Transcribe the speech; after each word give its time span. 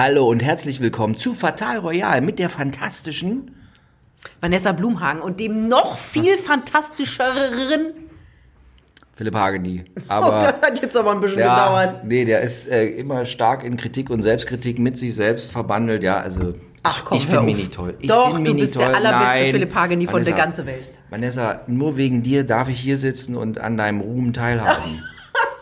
Hallo 0.00 0.28
und 0.28 0.44
herzlich 0.44 0.78
willkommen 0.78 1.16
zu 1.16 1.34
Fatal 1.34 1.78
Royal 1.78 2.20
mit 2.20 2.38
der 2.38 2.50
fantastischen 2.50 3.50
Vanessa 4.40 4.70
Blumhagen 4.70 5.20
und 5.20 5.40
dem 5.40 5.66
noch 5.66 5.98
viel 5.98 6.38
fantastischeren. 6.38 7.94
Philipp 9.14 9.34
Hageni. 9.34 9.84
Oh, 10.08 10.12
Aber 10.12 10.38
das 10.38 10.62
hat 10.62 10.80
jetzt 10.80 10.96
aber 10.96 11.10
ein 11.10 11.20
bisschen 11.20 11.40
ja, 11.40 11.66
gedauert. 11.66 12.04
nee, 12.04 12.24
der 12.24 12.42
ist 12.42 12.68
äh, 12.68 12.86
immer 12.90 13.26
stark 13.26 13.64
in 13.64 13.76
Kritik 13.76 14.08
und 14.08 14.22
Selbstkritik 14.22 14.78
mit 14.78 14.96
sich 14.96 15.16
selbst 15.16 15.50
verbandelt. 15.50 16.04
Ja, 16.04 16.20
also 16.20 16.54
Ach 16.84 17.04
komm, 17.04 17.18
ich 17.18 17.26
finde 17.26 17.42
mich 17.42 17.56
nicht 17.56 17.74
toll. 17.74 17.96
Ich 17.98 18.06
Doch, 18.06 18.38
du 18.38 18.54
nicht 18.54 18.54
bist 18.54 18.78
der 18.78 18.94
allerbeste 18.94 19.42
Nein. 19.42 19.50
Philipp 19.50 19.74
Hageni 19.74 20.06
von 20.06 20.22
der 20.22 20.32
Vanessa, 20.32 20.44
ganzen 20.44 20.66
Welt. 20.66 20.84
Vanessa, 21.10 21.62
nur 21.66 21.96
wegen 21.96 22.22
dir 22.22 22.44
darf 22.44 22.68
ich 22.68 22.78
hier 22.78 22.96
sitzen 22.96 23.34
und 23.34 23.58
an 23.58 23.76
deinem 23.76 24.00
Ruhm 24.00 24.32
teilhaben. 24.32 25.02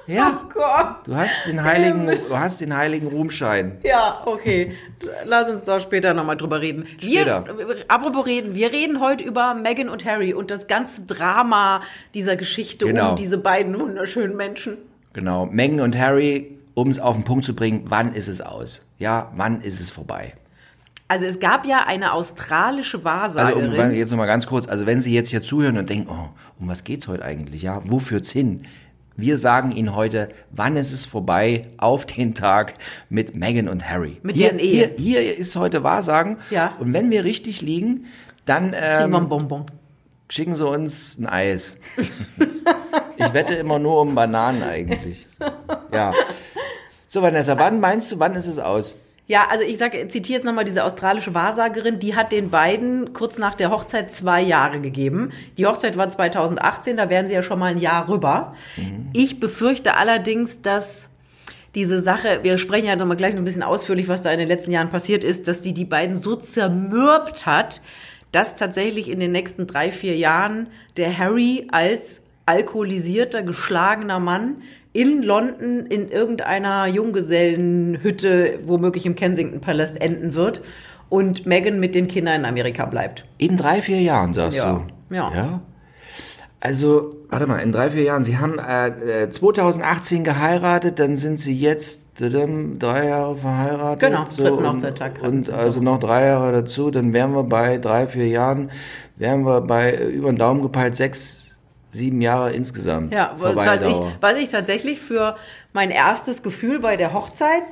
ja, 0.07 0.41
Oh 0.45 0.48
Gott. 0.52 1.07
du 1.07 1.16
hast 1.16 1.46
den 1.46 1.62
heiligen, 1.62 2.06
du 2.06 2.38
hast 2.38 2.61
den 2.61 2.77
heiligen 2.77 3.09
Ruhmschein. 3.09 3.79
Ja, 3.82 4.23
okay. 4.25 4.73
Lass 5.25 5.48
uns 5.50 5.64
da 5.64 5.80
später 5.80 6.15
nochmal 6.15 6.37
drüber 6.37 6.60
reden. 6.60 6.87
Später. 6.98 7.45
Wir, 7.59 7.84
apropos 7.88 8.27
reden, 8.27 8.55
wir 8.55 8.73
reden 8.73 9.01
heute 9.01 9.24
über 9.24 9.55
Meghan 9.55 9.88
und 9.88 10.05
Harry 10.05 10.32
und 10.34 10.51
das 10.51 10.66
ganze 10.69 11.02
Drama 11.02 11.82
dieser 12.15 12.37
Geschichte 12.37 12.87
Genau. 12.87 13.10
um 13.10 13.16
diese 13.16 13.38
beiden 13.38 13.79
wunderschönen 13.79 14.37
Menschen. 14.37 14.77
Genau. 15.12 15.46
Meghan 15.46 15.80
und 15.80 15.96
Harry, 15.98 16.59
um 16.74 16.88
es 16.88 16.98
auf 16.98 17.15
den 17.15 17.24
Punkt 17.24 17.45
zu 17.45 17.54
bringen, 17.54 17.84
wann 17.87 18.15
ist 18.15 18.29
es 18.29 18.41
aus? 18.41 18.82
Ja, 18.98 19.32
wann 19.34 19.60
ist 19.62 19.80
es 19.80 19.91
vorbei? 19.91 20.34
Also 21.09 21.24
es 21.27 21.38
gab 21.38 21.65
ja 21.66 21.84
eine 21.87 22.12
australische 22.12 22.96
Also 22.96 23.04
Wahrsagerin. 23.04 23.79
um, 23.80 23.91
jetzt 23.93 24.10
nochmal 24.10 24.27
ganz 24.27 24.46
kurz, 24.46 24.66
also 24.66 24.87
wenn 24.87 25.01
Sie 25.01 25.15
jetzt 25.15 25.29
hier 25.30 25.41
zuhören 25.41 25.79
und 25.79 25.88
denken, 25.88 26.09
oh, 26.10 26.29
um 26.60 26.68
was 26.68 26.82
geht's 26.82 27.07
heute 27.07 27.24
eigentlich? 27.24 27.62
Ja, 27.62 27.80
wo 27.84 28.01
führt's 28.01 28.30
hin? 28.32 28.65
Wir 29.16 29.38
sagen 29.38 29.73
Ihnen 29.73 29.97
heute, 29.97 30.29
wann 30.51 30.77
ist 30.77 30.93
es 30.93 31.06
vorbei 31.06 31.62
auf 31.79 32.05
den 32.05 32.34
Tag 32.34 32.74
mit 33.09 33.34
Meghan 33.34 33.66
und 33.66 33.88
Harry. 33.88 34.19
Mit 34.23 34.37
hier, 34.37 34.48
deren 34.51 34.59
Ehe. 34.59 34.95
Hier, 34.97 35.20
hier 35.20 35.38
ist 35.38 35.57
heute 35.57 35.83
Wahrsagen. 35.83 36.37
Ja. 36.51 36.77
Und 36.79 36.93
wenn 36.93 37.11
wir 37.11 37.24
richtig 37.24 37.62
liegen, 37.62 38.05
dann 38.45 38.73
wir 38.73 38.82
ein 38.82 39.15
ähm, 39.15 39.29
Bonbon. 39.29 39.65
schicken 40.29 40.55
Sie 40.55 40.66
uns 40.66 41.18
ein 41.18 41.27
Eis. 41.27 41.79
ich 43.16 43.32
wette 43.32 43.55
immer 43.55 43.79
nur 43.79 44.02
um 44.02 44.15
Bananen 44.15 44.63
eigentlich. 44.63 45.27
Ja. 45.93 46.12
So, 47.09 47.23
Vanessa, 47.23 47.59
wann 47.59 47.80
meinst 47.80 48.12
du, 48.12 48.18
wann 48.18 48.35
ist 48.35 48.46
es 48.46 48.59
aus? 48.59 48.95
Ja, 49.29 49.49
also 49.51 49.65
ich 49.65 49.77
sage, 49.79 50.07
zitiere 50.07 50.38
jetzt 50.38 50.45
nochmal 50.45 50.65
diese 50.65 50.85
australische 50.85 51.35
Wahrsagerin, 51.35 51.99
die 51.99 52.15
hat 52.15 52.30
den 52.30 52.49
beiden 52.49 53.13
kurz 53.13 53.38
nach 53.38 53.55
der 53.55 53.71
Hochzeit 53.73 54.13
zwei 54.13 54.41
Jahre 54.41 54.80
gegeben. 54.80 55.30
Die 55.59 55.66
Hochzeit 55.66 55.96
war 55.96 56.09
2018, 56.09 56.96
da 56.96 57.10
wären 57.10 57.27
sie 57.27 57.35
ja 57.35 57.43
schon 57.43 57.59
mal 57.59 57.73
ein 57.73 57.79
Jahr 57.79 58.09
rüber. 58.09 58.55
Ich 59.13 59.41
befürchte 59.41 59.96
allerdings, 59.96 60.63
dass 60.63 61.09
diese 61.74 62.01
Sache, 62.01 62.41
wir 62.43 62.57
sprechen 62.57 62.87
ja 62.87 62.95
nochmal 62.95 63.16
gleich 63.16 63.35
noch 63.35 63.43
ein 63.43 63.45
bisschen 63.45 63.65
ausführlich, 63.65 64.06
was 64.06 64.22
da 64.22 64.31
in 64.31 64.38
den 64.38 64.49
letzten 64.49 64.71
Jahren 64.71 64.91
passiert 64.91 65.25
ist, 65.25 65.49
dass 65.49 65.61
die 65.61 65.75
die 65.75 65.84
beiden 65.84 66.15
so 66.15 66.37
zermürbt 66.37 67.47
hat, 67.47 67.83
dass 68.31 68.55
tatsächlich 68.55 69.11
in 69.11 69.19
den 69.19 69.33
nächsten 69.33 69.66
drei, 69.66 69.91
vier 69.91 70.16
Jahren 70.16 70.69
der 70.97 71.16
Harry 71.19 71.66
als 71.72 72.22
alkoholisierter, 72.47 73.43
geschlagener 73.43 74.21
Mann 74.21 74.62
in 74.97 75.22
London 75.22 75.87
in 75.87 76.09
irgendeiner 76.09 76.87
Junggesellenhütte, 76.87 78.61
womöglich 78.65 79.05
im 79.05 79.15
Kensington 79.15 79.61
Palace, 79.61 79.93
enden 79.93 80.34
wird 80.34 80.62
und 81.11 81.44
Meghan 81.47 81.78
mit 81.78 81.94
den 81.94 82.09
Kindern 82.09 82.41
in 82.41 82.44
Amerika 82.47 82.87
bleibt. 82.87 83.25
In 83.37 83.56
drei, 83.56 83.83
vier 83.83 84.00
Jahren, 84.00 84.33
sagst 84.33 84.59
Ja. 84.59 84.84
du? 85.09 85.15
Ja. 85.15 85.33
ja. 85.34 85.61
Also, 86.61 87.15
warte 87.28 87.47
mal, 87.47 87.59
in 87.59 87.71
drei, 87.71 87.91
vier 87.91 88.03
Jahren. 88.05 88.25
Sie 88.25 88.39
haben 88.39 88.59
äh, 88.59 89.25
äh, 89.25 89.31
2018 89.31 90.25
geheiratet, 90.25 90.99
dann 90.99 91.17
sind 91.17 91.39
Sie 91.39 91.55
jetzt 91.55 92.22
ähm, 92.22 92.78
drei 92.78 93.09
Jahre 93.09 93.37
verheiratet. 93.37 94.00
Genau, 94.09 94.25
dritten 94.25 94.65
und, 94.65 94.67
Hochzeittag 94.67 95.19
hatten 95.19 95.27
Und 95.27 95.47
Sie 95.47 95.53
also 95.53 95.78
so. 95.78 95.81
noch 95.83 96.00
drei 96.00 96.25
Jahre 96.27 96.53
dazu, 96.53 96.91
dann 96.91 97.12
wären 97.12 97.33
wir 97.33 97.44
bei 97.44 97.77
drei, 97.78 98.06
vier 98.06 98.28
Jahren, 98.28 98.71
wären 99.17 99.44
wir 99.44 99.61
bei 99.61 99.93
äh, 99.93 100.09
über 100.09 100.33
den 100.33 100.39
Daumen 100.39 100.62
gepeilt 100.62 100.97
sechs, 100.97 101.46
sieben 101.97 102.21
Jahre 102.21 102.53
insgesamt. 102.53 103.12
Ja, 103.12 103.34
was 103.39 103.84
ich, 103.84 103.97
was 104.21 104.37
ich 104.39 104.49
tatsächlich 104.49 105.01
für 105.01 105.37
mein 105.73 105.91
erstes 105.91 106.43
Gefühl 106.43 106.79
bei 106.81 106.97
der 106.97 107.12
Hochzeit, 107.12 107.62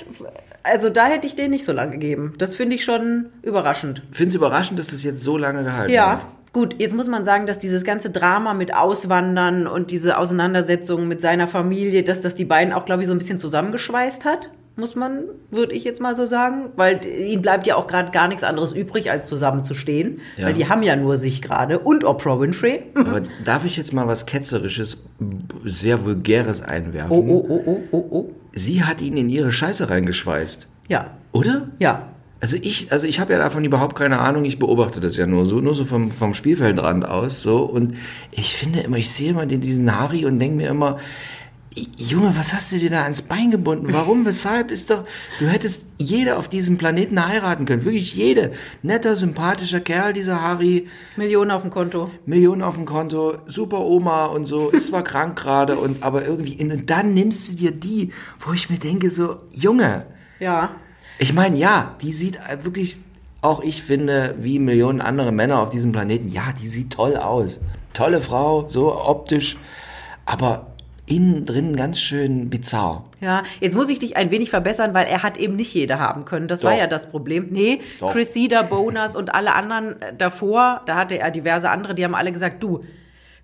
also 0.62 0.90
da 0.90 1.06
hätte 1.06 1.26
ich 1.26 1.36
den 1.36 1.50
nicht 1.50 1.64
so 1.64 1.72
lange 1.72 1.92
gegeben. 1.92 2.34
Das 2.38 2.56
finde 2.56 2.74
ich 2.76 2.84
schon 2.84 3.26
überraschend. 3.42 4.02
Findest 4.12 4.34
du 4.34 4.38
überraschend, 4.38 4.78
dass 4.78 4.88
das 4.88 5.02
jetzt 5.04 5.22
so 5.22 5.36
lange 5.36 5.62
gehalten 5.62 5.92
Ja, 5.92 6.12
hat? 6.12 6.26
gut, 6.52 6.76
jetzt 6.78 6.94
muss 6.94 7.06
man 7.06 7.24
sagen, 7.24 7.46
dass 7.46 7.58
dieses 7.58 7.84
ganze 7.84 8.10
Drama 8.10 8.54
mit 8.54 8.74
Auswandern 8.74 9.66
und 9.66 9.90
diese 9.90 10.18
Auseinandersetzung 10.18 11.06
mit 11.06 11.20
seiner 11.20 11.48
Familie, 11.48 12.02
dass 12.02 12.20
das 12.22 12.34
die 12.34 12.44
beiden 12.44 12.72
auch, 12.72 12.84
glaube 12.86 13.02
ich, 13.02 13.08
so 13.08 13.14
ein 13.14 13.18
bisschen 13.18 13.38
zusammengeschweißt 13.38 14.24
hat, 14.24 14.50
muss 14.76 14.96
man, 14.96 15.20
würde 15.50 15.72
ich 15.74 15.84
jetzt 15.84 16.00
mal 16.00 16.16
so 16.16 16.26
sagen, 16.26 16.70
weil 16.76 17.04
ihnen 17.06 17.42
bleibt 17.42 17.66
ja 17.66 17.76
auch 17.76 17.86
gerade 17.86 18.10
gar 18.10 18.26
nichts 18.28 18.42
anderes 18.42 18.72
übrig, 18.72 19.10
als 19.10 19.26
zusammenzustehen, 19.26 20.20
Ja. 20.36 20.46
weil 20.46 20.54
die 20.54 20.68
haben 20.68 20.82
ja 20.82 20.96
nur 20.96 21.16
sich 21.16 21.42
gerade 21.42 21.78
und 21.78 22.02
Oprah 22.04 22.40
Winfrey. 22.40 22.82
Aber 22.94 23.22
darf 23.44 23.64
ich 23.64 23.76
jetzt 23.76 23.92
mal 23.92 24.08
was 24.08 24.26
Ketzerisches, 24.26 25.04
sehr 25.64 26.04
Vulgäres 26.04 26.60
einwerfen? 26.60 27.12
Oh, 27.16 27.20
oh, 27.20 27.46
oh, 27.48 27.62
oh, 27.66 27.82
oh, 27.92 28.06
oh. 28.10 28.30
Sie 28.52 28.82
hat 28.84 29.00
ihn 29.00 29.16
in 29.16 29.28
ihre 29.28 29.52
Scheiße 29.52 29.90
reingeschweißt. 29.90 30.66
Ja, 30.88 31.10
Oder? 31.32 31.68
ja. 31.78 32.08
Also 32.40 32.58
ich, 32.60 32.92
also 32.92 33.06
ich 33.06 33.20
habe 33.20 33.32
ja 33.32 33.38
davon 33.38 33.64
überhaupt 33.64 33.96
keine 33.96 34.18
Ahnung. 34.18 34.44
Ich 34.44 34.58
beobachte 34.58 35.00
das 35.00 35.16
ja 35.16 35.26
nur 35.26 35.46
so, 35.46 35.60
nur 35.60 35.74
so 35.74 35.86
vom, 35.86 36.10
vom 36.10 36.34
Spielfeldrand 36.34 37.08
aus, 37.08 37.40
so. 37.40 37.60
Und 37.62 37.96
ich 38.32 38.54
finde 38.54 38.80
immer, 38.80 38.98
ich 38.98 39.10
sehe 39.10 39.30
immer 39.30 39.46
den, 39.46 39.62
diesen 39.62 39.98
Harry 39.98 40.26
und 40.26 40.38
denke 40.38 40.56
mir 40.56 40.68
immer, 40.68 40.98
Junge, 41.96 42.36
was 42.36 42.52
hast 42.54 42.70
du 42.70 42.78
dir 42.78 42.90
da 42.90 43.02
ans 43.02 43.22
Bein 43.22 43.50
gebunden? 43.50 43.88
Warum, 43.92 44.24
weshalb? 44.24 44.70
Ist 44.70 44.90
doch, 44.90 45.04
du 45.40 45.46
hättest 45.48 45.84
jede 45.98 46.36
auf 46.36 46.46
diesem 46.46 46.78
Planeten 46.78 47.26
heiraten 47.26 47.66
können. 47.66 47.84
Wirklich 47.84 48.14
jede. 48.14 48.52
Netter, 48.82 49.16
sympathischer 49.16 49.80
Kerl, 49.80 50.12
dieser 50.12 50.40
Harry. 50.40 50.86
Millionen 51.16 51.50
auf 51.50 51.62
dem 51.62 51.72
Konto. 51.72 52.10
Millionen 52.26 52.62
auf 52.62 52.76
dem 52.76 52.84
Konto, 52.84 53.38
super 53.46 53.80
Oma 53.80 54.26
und 54.26 54.46
so, 54.46 54.70
ist 54.70 54.86
zwar 54.86 55.02
krank 55.04 55.36
gerade 55.36 55.76
und 55.76 56.04
aber 56.04 56.24
irgendwie, 56.24 56.62
und 56.62 56.88
dann 56.90 57.12
nimmst 57.12 57.48
du 57.50 57.56
dir 57.56 57.72
die, 57.72 58.12
wo 58.38 58.52
ich 58.52 58.70
mir 58.70 58.78
denke, 58.78 59.10
so, 59.10 59.38
Junge, 59.50 60.06
Ja. 60.38 60.70
ich 61.18 61.32
meine, 61.32 61.58
ja, 61.58 61.96
die 62.02 62.12
sieht 62.12 62.38
wirklich, 62.62 62.98
auch 63.40 63.62
ich 63.64 63.82
finde, 63.82 64.36
wie 64.40 64.60
Millionen 64.60 65.00
andere 65.00 65.32
Männer 65.32 65.58
auf 65.58 65.70
diesem 65.70 65.90
Planeten, 65.90 66.28
ja, 66.28 66.52
die 66.60 66.68
sieht 66.68 66.92
toll 66.92 67.16
aus. 67.16 67.58
Tolle 67.92 68.20
Frau, 68.20 68.68
so 68.68 68.94
optisch, 68.94 69.56
aber 70.24 70.73
innen 71.06 71.44
drin 71.44 71.76
ganz 71.76 72.00
schön 72.00 72.48
bizarr. 72.48 73.04
Ja, 73.20 73.42
jetzt 73.60 73.74
muss 73.74 73.88
ich 73.88 73.98
dich 73.98 74.16
ein 74.16 74.30
wenig 74.30 74.50
verbessern, 74.50 74.94
weil 74.94 75.06
er 75.06 75.22
hat 75.22 75.36
eben 75.36 75.56
nicht 75.56 75.74
jede 75.74 75.98
haben 75.98 76.24
können. 76.24 76.48
Das 76.48 76.62
war 76.62 76.72
Doch. 76.72 76.78
ja 76.78 76.86
das 76.86 77.10
Problem. 77.10 77.48
Nee, 77.50 77.80
Doch. 78.00 78.12
Cressida, 78.12 78.62
Bonus 78.62 79.14
und 79.14 79.34
alle 79.34 79.54
anderen 79.54 80.00
äh, 80.00 80.14
davor, 80.16 80.82
da 80.86 80.96
hatte 80.96 81.18
er 81.18 81.30
diverse 81.30 81.68
andere, 81.70 81.94
die 81.94 82.04
haben 82.04 82.14
alle 82.14 82.32
gesagt, 82.32 82.62
du, 82.62 82.84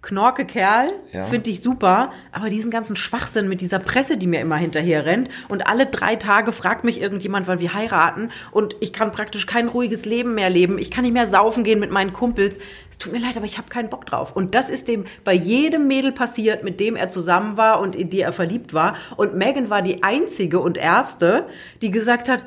Knorke 0.03 0.47
Kerl, 0.47 0.89
Ja. 1.13 1.25
finde 1.25 1.51
ich 1.51 1.61
super, 1.61 2.11
aber 2.33 2.49
diesen 2.49 2.71
ganzen 2.71 2.97
Schwachsinn 2.97 3.49
mit 3.51 3.61
dieser 3.61 3.79
Presse, 3.79 4.17
die 4.17 4.27
mir 4.27 4.41
immer 4.41 4.57
hinterher 4.57 5.05
rennt 5.05 5.29
und 5.49 5.67
alle 5.67 5.85
drei 5.87 6.17
Tage 6.17 6.53
fragt 6.53 6.85
mich 6.85 7.01
irgendjemand, 7.03 7.47
wann 7.47 7.61
wir 7.61 7.75
heiraten 7.75 8.31
und 8.51 8.75
ich 8.81 8.95
kann 8.95 9.13
praktisch 9.13 9.45
kein 9.45 9.69
ruhiges 9.69 10.07
Leben 10.07 10.35
mehr 10.35 10.49
leben. 10.49 10.79
Ich 10.79 10.91
kann 10.91 11.03
nicht 11.05 11.13
mehr 11.13 11.27
saufen 11.27 11.65
gehen 11.65 11.81
mit 11.81 11.91
meinen 11.91 12.15
Kumpels. 12.15 12.59
Es 12.91 12.97
tut 12.97 13.13
mir 13.13 13.19
leid, 13.19 13.37
aber 13.37 13.45
ich 13.45 13.59
habe 13.59 13.69
keinen 13.69 13.91
Bock 13.91 14.07
drauf. 14.07 14.35
Und 14.35 14.55
das 14.55 14.71
ist 14.71 14.89
dem 14.89 15.05
bei 15.23 15.35
jedem 15.35 15.87
Mädel 15.87 16.13
passiert, 16.13 16.65
mit 16.65 16.81
dem 16.81 16.97
er 16.97 17.11
zusammen 17.11 17.59
war 17.59 17.81
und 17.81 17.95
in 17.95 18.09
die 18.09 18.21
er 18.21 18.33
verliebt 18.33 18.73
war. 18.73 18.97
Und 19.17 19.35
Megan 19.35 19.69
war 19.69 19.83
die 19.83 20.03
einzige 20.03 20.61
und 20.61 20.79
erste, 20.79 21.47
die 21.83 21.91
gesagt 21.91 22.29
hat, 22.31 22.45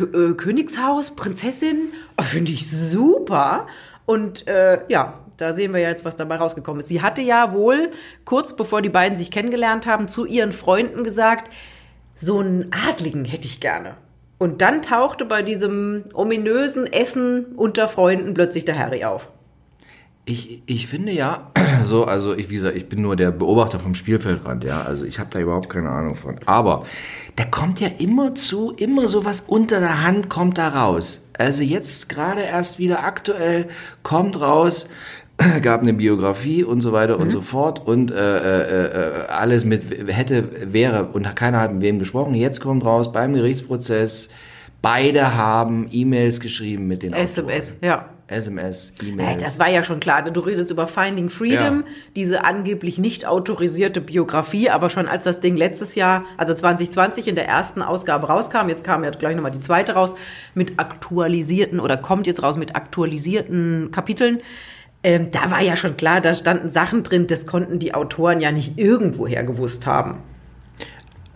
äh, 0.00 0.32
Königshaus, 0.32 1.10
Prinzessin, 1.14 1.92
oh, 2.18 2.22
finde 2.22 2.52
ich 2.52 2.70
super. 2.70 3.66
Und 4.06 4.46
äh, 4.48 4.80
ja, 4.88 5.20
da 5.36 5.54
sehen 5.54 5.72
wir 5.72 5.80
jetzt, 5.80 6.04
was 6.04 6.16
dabei 6.16 6.36
rausgekommen 6.36 6.80
ist. 6.80 6.88
Sie 6.88 7.02
hatte 7.02 7.22
ja 7.22 7.52
wohl 7.52 7.90
kurz 8.24 8.56
bevor 8.56 8.82
die 8.82 8.88
beiden 8.88 9.16
sich 9.16 9.30
kennengelernt 9.30 9.86
haben, 9.86 10.08
zu 10.08 10.24
ihren 10.24 10.52
Freunden 10.52 11.04
gesagt, 11.04 11.52
so 12.20 12.38
einen 12.38 12.70
Adligen 12.72 13.24
hätte 13.24 13.46
ich 13.46 13.60
gerne. 13.60 13.94
Und 14.38 14.60
dann 14.60 14.82
tauchte 14.82 15.24
bei 15.24 15.42
diesem 15.42 16.04
ominösen 16.12 16.86
Essen 16.86 17.46
unter 17.56 17.88
Freunden 17.88 18.34
plötzlich 18.34 18.64
der 18.64 18.78
Harry 18.78 19.04
auf. 19.04 19.28
Ich, 20.28 20.62
ich 20.66 20.88
finde 20.88 21.12
ja, 21.12 21.52
so, 21.84 22.04
also 22.04 22.34
ich, 22.34 22.50
wie 22.50 22.56
gesagt, 22.56 22.76
ich 22.76 22.88
bin 22.88 23.00
nur 23.00 23.16
der 23.16 23.30
Beobachter 23.30 23.78
vom 23.78 23.94
Spielfeldrand, 23.94 24.64
ja, 24.64 24.82
also 24.82 25.04
ich 25.04 25.18
habe 25.18 25.30
da 25.30 25.38
überhaupt 25.38 25.68
keine 25.68 25.88
Ahnung 25.88 26.16
von. 26.16 26.40
Aber 26.44 26.84
da 27.36 27.44
kommt 27.44 27.80
ja 27.80 27.88
immer 27.98 28.34
zu, 28.34 28.72
immer 28.72 29.08
so 29.08 29.24
was 29.24 29.42
unter 29.42 29.80
der 29.80 30.02
Hand 30.02 30.28
kommt 30.28 30.58
da 30.58 30.68
raus. 30.68 31.22
Also 31.38 31.62
jetzt 31.62 32.08
gerade 32.08 32.42
erst 32.42 32.78
wieder 32.78 33.04
aktuell 33.04 33.68
kommt 34.02 34.40
raus, 34.40 34.86
gab 35.62 35.82
eine 35.82 35.92
Biografie 35.92 36.64
und 36.64 36.80
so 36.80 36.92
weiter 36.92 37.18
und 37.18 37.30
so 37.30 37.40
fort 37.42 37.86
und 37.86 38.10
äh, 38.10 38.14
äh, 38.16 39.22
äh, 39.22 39.26
alles 39.28 39.64
mit 39.64 39.82
hätte, 40.08 40.72
wäre 40.72 41.06
und 41.12 41.34
keiner 41.36 41.60
hat 41.60 41.72
mit 41.72 41.82
wem 41.82 41.98
gesprochen. 41.98 42.34
Jetzt 42.34 42.60
kommt 42.60 42.84
raus 42.84 43.12
beim 43.12 43.34
Gerichtsprozess, 43.34 44.28
beide 44.82 45.34
haben 45.34 45.88
E-Mails 45.90 46.40
geschrieben 46.40 46.86
mit 46.86 47.02
den 47.02 47.12
Autoren. 47.12 47.26
SMS, 47.26 47.74
ja. 47.82 48.08
SMS, 48.28 48.92
E-Mails. 49.00 49.40
Das 49.40 49.58
war 49.60 49.70
ja 49.70 49.84
schon 49.84 50.00
klar. 50.00 50.22
Du 50.24 50.40
redest 50.40 50.72
über 50.72 50.88
Finding 50.88 51.28
Freedom, 51.28 51.80
Ja. 51.80 51.92
diese 52.16 52.44
angeblich 52.44 52.98
nicht 52.98 53.24
autorisierte 53.24 54.00
Biografie, 54.00 54.68
aber 54.68 54.90
schon 54.90 55.06
als 55.06 55.22
das 55.24 55.38
Ding 55.40 55.56
letztes 55.56 55.94
Jahr, 55.94 56.24
also 56.36 56.52
2020 56.52 57.28
in 57.28 57.36
der 57.36 57.46
ersten 57.46 57.82
Ausgabe 57.82 58.26
rauskam, 58.26 58.68
jetzt 58.68 58.82
kam 58.82 59.04
ja 59.04 59.10
gleich 59.10 59.36
nochmal 59.36 59.52
die 59.52 59.60
zweite 59.60 59.92
raus, 59.92 60.14
mit 60.54 60.80
aktualisierten 60.80 61.78
oder 61.78 61.96
kommt 61.96 62.26
jetzt 62.26 62.42
raus 62.42 62.56
mit 62.56 62.74
aktualisierten 62.74 63.90
Kapiteln. 63.92 64.40
Ähm, 65.06 65.30
da 65.30 65.52
war 65.52 65.62
ja 65.62 65.76
schon 65.76 65.96
klar, 65.96 66.20
da 66.20 66.34
standen 66.34 66.68
Sachen 66.68 67.04
drin, 67.04 67.28
das 67.28 67.46
konnten 67.46 67.78
die 67.78 67.94
Autoren 67.94 68.40
ja 68.40 68.50
nicht 68.50 68.76
irgendwoher 68.76 69.44
gewusst 69.44 69.86
haben. 69.86 70.16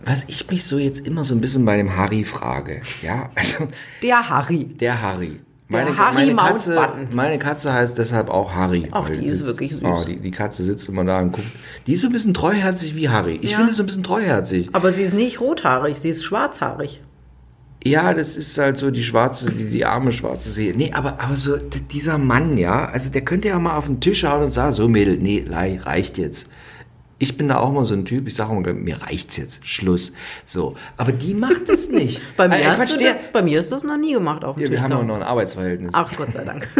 Was 0.03 0.25
ich 0.27 0.49
mich 0.49 0.65
so 0.65 0.77
jetzt 0.77 1.05
immer 1.07 1.23
so 1.23 1.33
ein 1.33 1.39
bisschen 1.39 1.63
bei 1.63 1.77
dem 1.77 1.95
Harry 1.95 2.25
frage, 2.25 2.81
ja, 3.01 3.29
also 3.35 3.69
Der 4.03 4.27
Harry. 4.27 4.65
der 4.65 5.01
Harry. 5.01 5.39
Der 5.69 5.97
Harry 5.97 6.33
meine, 6.33 6.35
Katze, 6.35 6.77
meine 7.11 7.39
Katze 7.39 7.71
heißt 7.71 7.97
deshalb 7.97 8.29
auch 8.29 8.51
Harry. 8.53 8.89
Weil 8.91 9.15
die 9.15 9.25
ist 9.25 9.45
wirklich 9.45 9.71
süß. 9.71 9.81
Oh, 9.83 10.03
die, 10.05 10.17
die 10.19 10.31
Katze 10.31 10.63
sitzt 10.63 10.89
immer 10.89 11.05
da 11.05 11.19
und 11.21 11.31
guckt. 11.31 11.47
Die 11.87 11.93
ist 11.93 12.01
so 12.01 12.07
ein 12.07 12.11
bisschen 12.11 12.33
treuherzig 12.33 12.93
wie 12.97 13.07
Harry. 13.07 13.39
Ich 13.41 13.51
Ja. 13.51 13.57
finde 13.59 13.71
so 13.71 13.83
ein 13.83 13.85
bisschen 13.85 14.03
treuherzig. 14.03 14.67
Aber 14.73 14.91
sie 14.91 15.03
ist 15.03 15.13
nicht 15.13 15.39
rothaarig, 15.39 15.97
sie 15.97 16.09
ist 16.09 16.25
schwarzhaarig. 16.25 16.99
Ja, 17.83 18.13
das 18.13 18.35
ist 18.35 18.57
halt 18.59 18.77
so 18.77 18.91
die 18.91 19.03
schwarze, 19.03 19.51
die, 19.51 19.69
die 19.69 19.85
arme 19.85 20.11
schwarze 20.11 20.51
Seele. 20.51 20.77
Nee, 20.77 20.91
aber, 20.93 21.19
aber 21.19 21.35
so 21.35 21.57
dieser 21.57 22.17
Mann, 22.19 22.57
ja, 22.57 22.85
also 22.85 23.09
der 23.09 23.21
könnte 23.21 23.47
ja 23.47 23.57
mal 23.57 23.75
auf 23.75 23.87
den 23.87 23.99
Tisch 23.99 24.23
hauen 24.23 24.43
und 24.43 24.51
sagen, 24.53 24.71
so 24.71 24.87
Mädel, 24.87 25.17
nee, 25.17 25.45
reicht 25.49 26.17
jetzt. 26.19 26.47
Ich 27.17 27.37
bin 27.37 27.47
da 27.47 27.57
auch 27.57 27.71
mal 27.71 27.83
so 27.83 27.93
ein 27.95 28.05
Typ, 28.05 28.27
ich 28.27 28.35
sage 28.35 28.55
immer, 28.55 28.73
mir 28.73 29.01
reicht's 29.01 29.37
jetzt, 29.37 29.65
Schluss. 29.65 30.11
So, 30.45 30.75
aber 30.97 31.11
die 31.11 31.33
macht 31.33 31.69
es 31.69 31.89
nicht. 31.91 32.19
Bei 32.37 32.47
mir, 32.47 32.59
Äh, 32.59 32.65
hast 32.65 32.93
du 32.93 32.97
das, 32.97 33.17
bei 33.31 33.41
mir 33.43 33.59
ist 33.59 33.71
das 33.71 33.83
noch 33.83 33.97
nie 33.97 34.13
gemacht 34.13 34.43
auf 34.43 34.55
dem 34.55 34.63
ja, 34.63 34.69
wir 34.69 34.77
Tisch. 34.77 34.83
haben 34.83 34.93
auch 34.93 35.03
noch 35.05 35.15
ein 35.15 35.23
Arbeitsverhältnis. 35.23 35.91
Ach, 35.93 36.15
Gott 36.15 36.33
sei 36.33 36.43
Dank. 36.43 36.67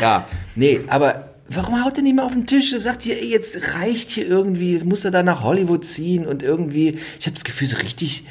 Ja, 0.00 0.26
nee, 0.56 0.80
aber 0.88 1.30
warum 1.48 1.82
haut 1.84 1.96
er 1.96 2.02
nicht 2.02 2.16
mal 2.16 2.24
auf 2.24 2.32
den 2.32 2.46
Tisch? 2.46 2.72
Er 2.72 2.80
sagt 2.80 3.02
hier, 3.02 3.20
ey, 3.20 3.30
jetzt 3.30 3.56
reicht 3.78 4.10
hier 4.10 4.26
irgendwie, 4.26 4.72
jetzt 4.72 4.84
muss 4.84 5.04
er 5.04 5.10
da 5.12 5.22
nach 5.22 5.42
Hollywood 5.44 5.84
ziehen 5.84 6.26
und 6.26 6.42
irgendwie, 6.42 6.98
ich 7.20 7.26
habe 7.26 7.34
das 7.34 7.44
Gefühl, 7.44 7.68
so 7.68 7.76
richtig 7.76 8.24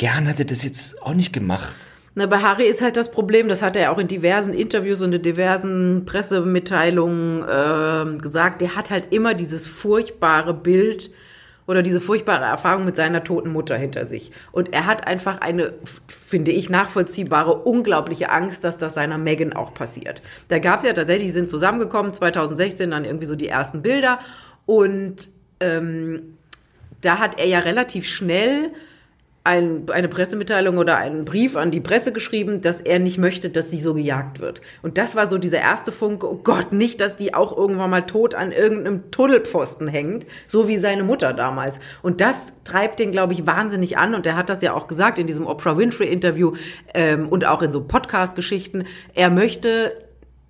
gern 0.00 0.26
hat 0.26 0.38
er 0.38 0.46
das 0.46 0.64
jetzt 0.64 1.00
auch 1.02 1.12
nicht 1.12 1.32
gemacht. 1.32 1.74
Na, 2.14 2.24
bei 2.24 2.38
Harry 2.38 2.64
ist 2.64 2.80
halt 2.80 2.96
das 2.96 3.10
Problem, 3.10 3.48
das 3.48 3.60
hat 3.60 3.76
er 3.76 3.92
auch 3.92 3.98
in 3.98 4.08
diversen 4.08 4.54
Interviews 4.54 5.02
und 5.02 5.14
in 5.14 5.22
diversen 5.22 6.04
Pressemitteilungen 6.06 7.44
ähm, 7.48 8.18
gesagt, 8.18 8.62
der 8.62 8.74
hat 8.76 8.90
halt 8.90 9.12
immer 9.12 9.34
dieses 9.34 9.66
furchtbare 9.66 10.54
Bild 10.54 11.10
oder 11.66 11.82
diese 11.82 12.00
furchtbare 12.00 12.46
Erfahrung 12.46 12.86
mit 12.86 12.96
seiner 12.96 13.22
toten 13.22 13.52
Mutter 13.52 13.76
hinter 13.76 14.06
sich. 14.06 14.32
Und 14.52 14.72
er 14.72 14.86
hat 14.86 15.06
einfach 15.06 15.42
eine, 15.42 15.74
finde 16.08 16.50
ich, 16.50 16.70
nachvollziehbare, 16.70 17.54
unglaubliche 17.54 18.30
Angst, 18.30 18.64
dass 18.64 18.78
das 18.78 18.94
seiner 18.94 19.18
Megan 19.18 19.52
auch 19.52 19.74
passiert. 19.74 20.22
Da 20.48 20.58
gab 20.60 20.80
es 20.80 20.86
ja 20.86 20.94
tatsächlich, 20.94 21.28
die 21.28 21.32
sind 21.32 21.50
zusammengekommen, 21.50 22.14
2016 22.14 22.90
dann 22.90 23.04
irgendwie 23.04 23.26
so 23.26 23.36
die 23.36 23.48
ersten 23.48 23.82
Bilder 23.82 24.18
und 24.64 25.28
ähm, 25.60 26.38
da 27.02 27.18
hat 27.18 27.38
er 27.38 27.46
ja 27.46 27.58
relativ 27.58 28.08
schnell 28.08 28.72
ein, 29.42 29.86
eine 29.90 30.08
Pressemitteilung 30.08 30.76
oder 30.76 30.98
einen 30.98 31.24
Brief 31.24 31.56
an 31.56 31.70
die 31.70 31.80
Presse 31.80 32.12
geschrieben, 32.12 32.60
dass 32.60 32.82
er 32.82 32.98
nicht 32.98 33.16
möchte, 33.16 33.48
dass 33.48 33.70
sie 33.70 33.80
so 33.80 33.94
gejagt 33.94 34.38
wird. 34.38 34.60
Und 34.82 34.98
das 34.98 35.16
war 35.16 35.30
so 35.30 35.38
dieser 35.38 35.60
erste 35.60 35.92
Funke, 35.92 36.30
oh 36.30 36.40
Gott, 36.44 36.72
nicht, 36.74 37.00
dass 37.00 37.16
die 37.16 37.32
auch 37.32 37.56
irgendwann 37.56 37.88
mal 37.88 38.02
tot 38.02 38.34
an 38.34 38.52
irgendeinem 38.52 39.10
Tunnelpfosten 39.10 39.88
hängt, 39.88 40.26
so 40.46 40.68
wie 40.68 40.76
seine 40.76 41.04
Mutter 41.04 41.32
damals. 41.32 41.80
Und 42.02 42.20
das 42.20 42.52
treibt 42.64 42.98
den, 42.98 43.12
glaube 43.12 43.32
ich, 43.32 43.46
wahnsinnig 43.46 43.96
an. 43.96 44.14
Und 44.14 44.26
er 44.26 44.36
hat 44.36 44.50
das 44.50 44.60
ja 44.60 44.74
auch 44.74 44.88
gesagt 44.88 45.18
in 45.18 45.26
diesem 45.26 45.46
Oprah 45.46 45.78
Winfrey-Interview 45.78 46.52
ähm, 46.92 47.28
und 47.28 47.46
auch 47.46 47.62
in 47.62 47.72
so 47.72 47.82
Podcast-Geschichten. 47.82 48.84
Er 49.14 49.30
möchte 49.30 49.92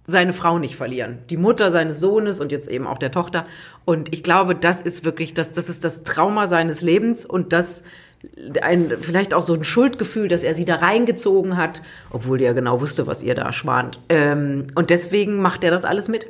seine 0.04 0.32
Frau 0.32 0.58
nicht 0.58 0.74
verlieren. 0.74 1.18
Die 1.30 1.36
Mutter 1.36 1.70
seines 1.70 2.00
Sohnes 2.00 2.40
und 2.40 2.50
jetzt 2.50 2.68
eben 2.68 2.88
auch 2.88 2.98
der 2.98 3.12
Tochter. 3.12 3.46
Und 3.84 4.12
ich 4.12 4.24
glaube, 4.24 4.56
das 4.56 4.80
ist 4.80 5.04
wirklich, 5.04 5.32
das, 5.32 5.52
das 5.52 5.68
ist 5.68 5.84
das 5.84 6.02
Trauma 6.02 6.48
seines 6.48 6.80
Lebens 6.80 7.24
und 7.24 7.52
das 7.52 7.84
ein, 8.62 8.92
vielleicht 9.00 9.32
auch 9.34 9.42
so 9.42 9.54
ein 9.54 9.64
Schuldgefühl, 9.64 10.28
dass 10.28 10.42
er 10.42 10.54
sie 10.54 10.64
da 10.64 10.76
reingezogen 10.76 11.56
hat, 11.56 11.82
obwohl 12.10 12.40
ja 12.42 12.52
genau 12.52 12.80
wusste, 12.80 13.06
was 13.06 13.22
ihr 13.22 13.34
da 13.34 13.52
schwant. 13.52 13.98
Ähm, 14.08 14.66
und 14.74 14.90
deswegen 14.90 15.40
macht 15.40 15.64
er 15.64 15.70
das 15.70 15.84
alles 15.84 16.08
mit. 16.08 16.26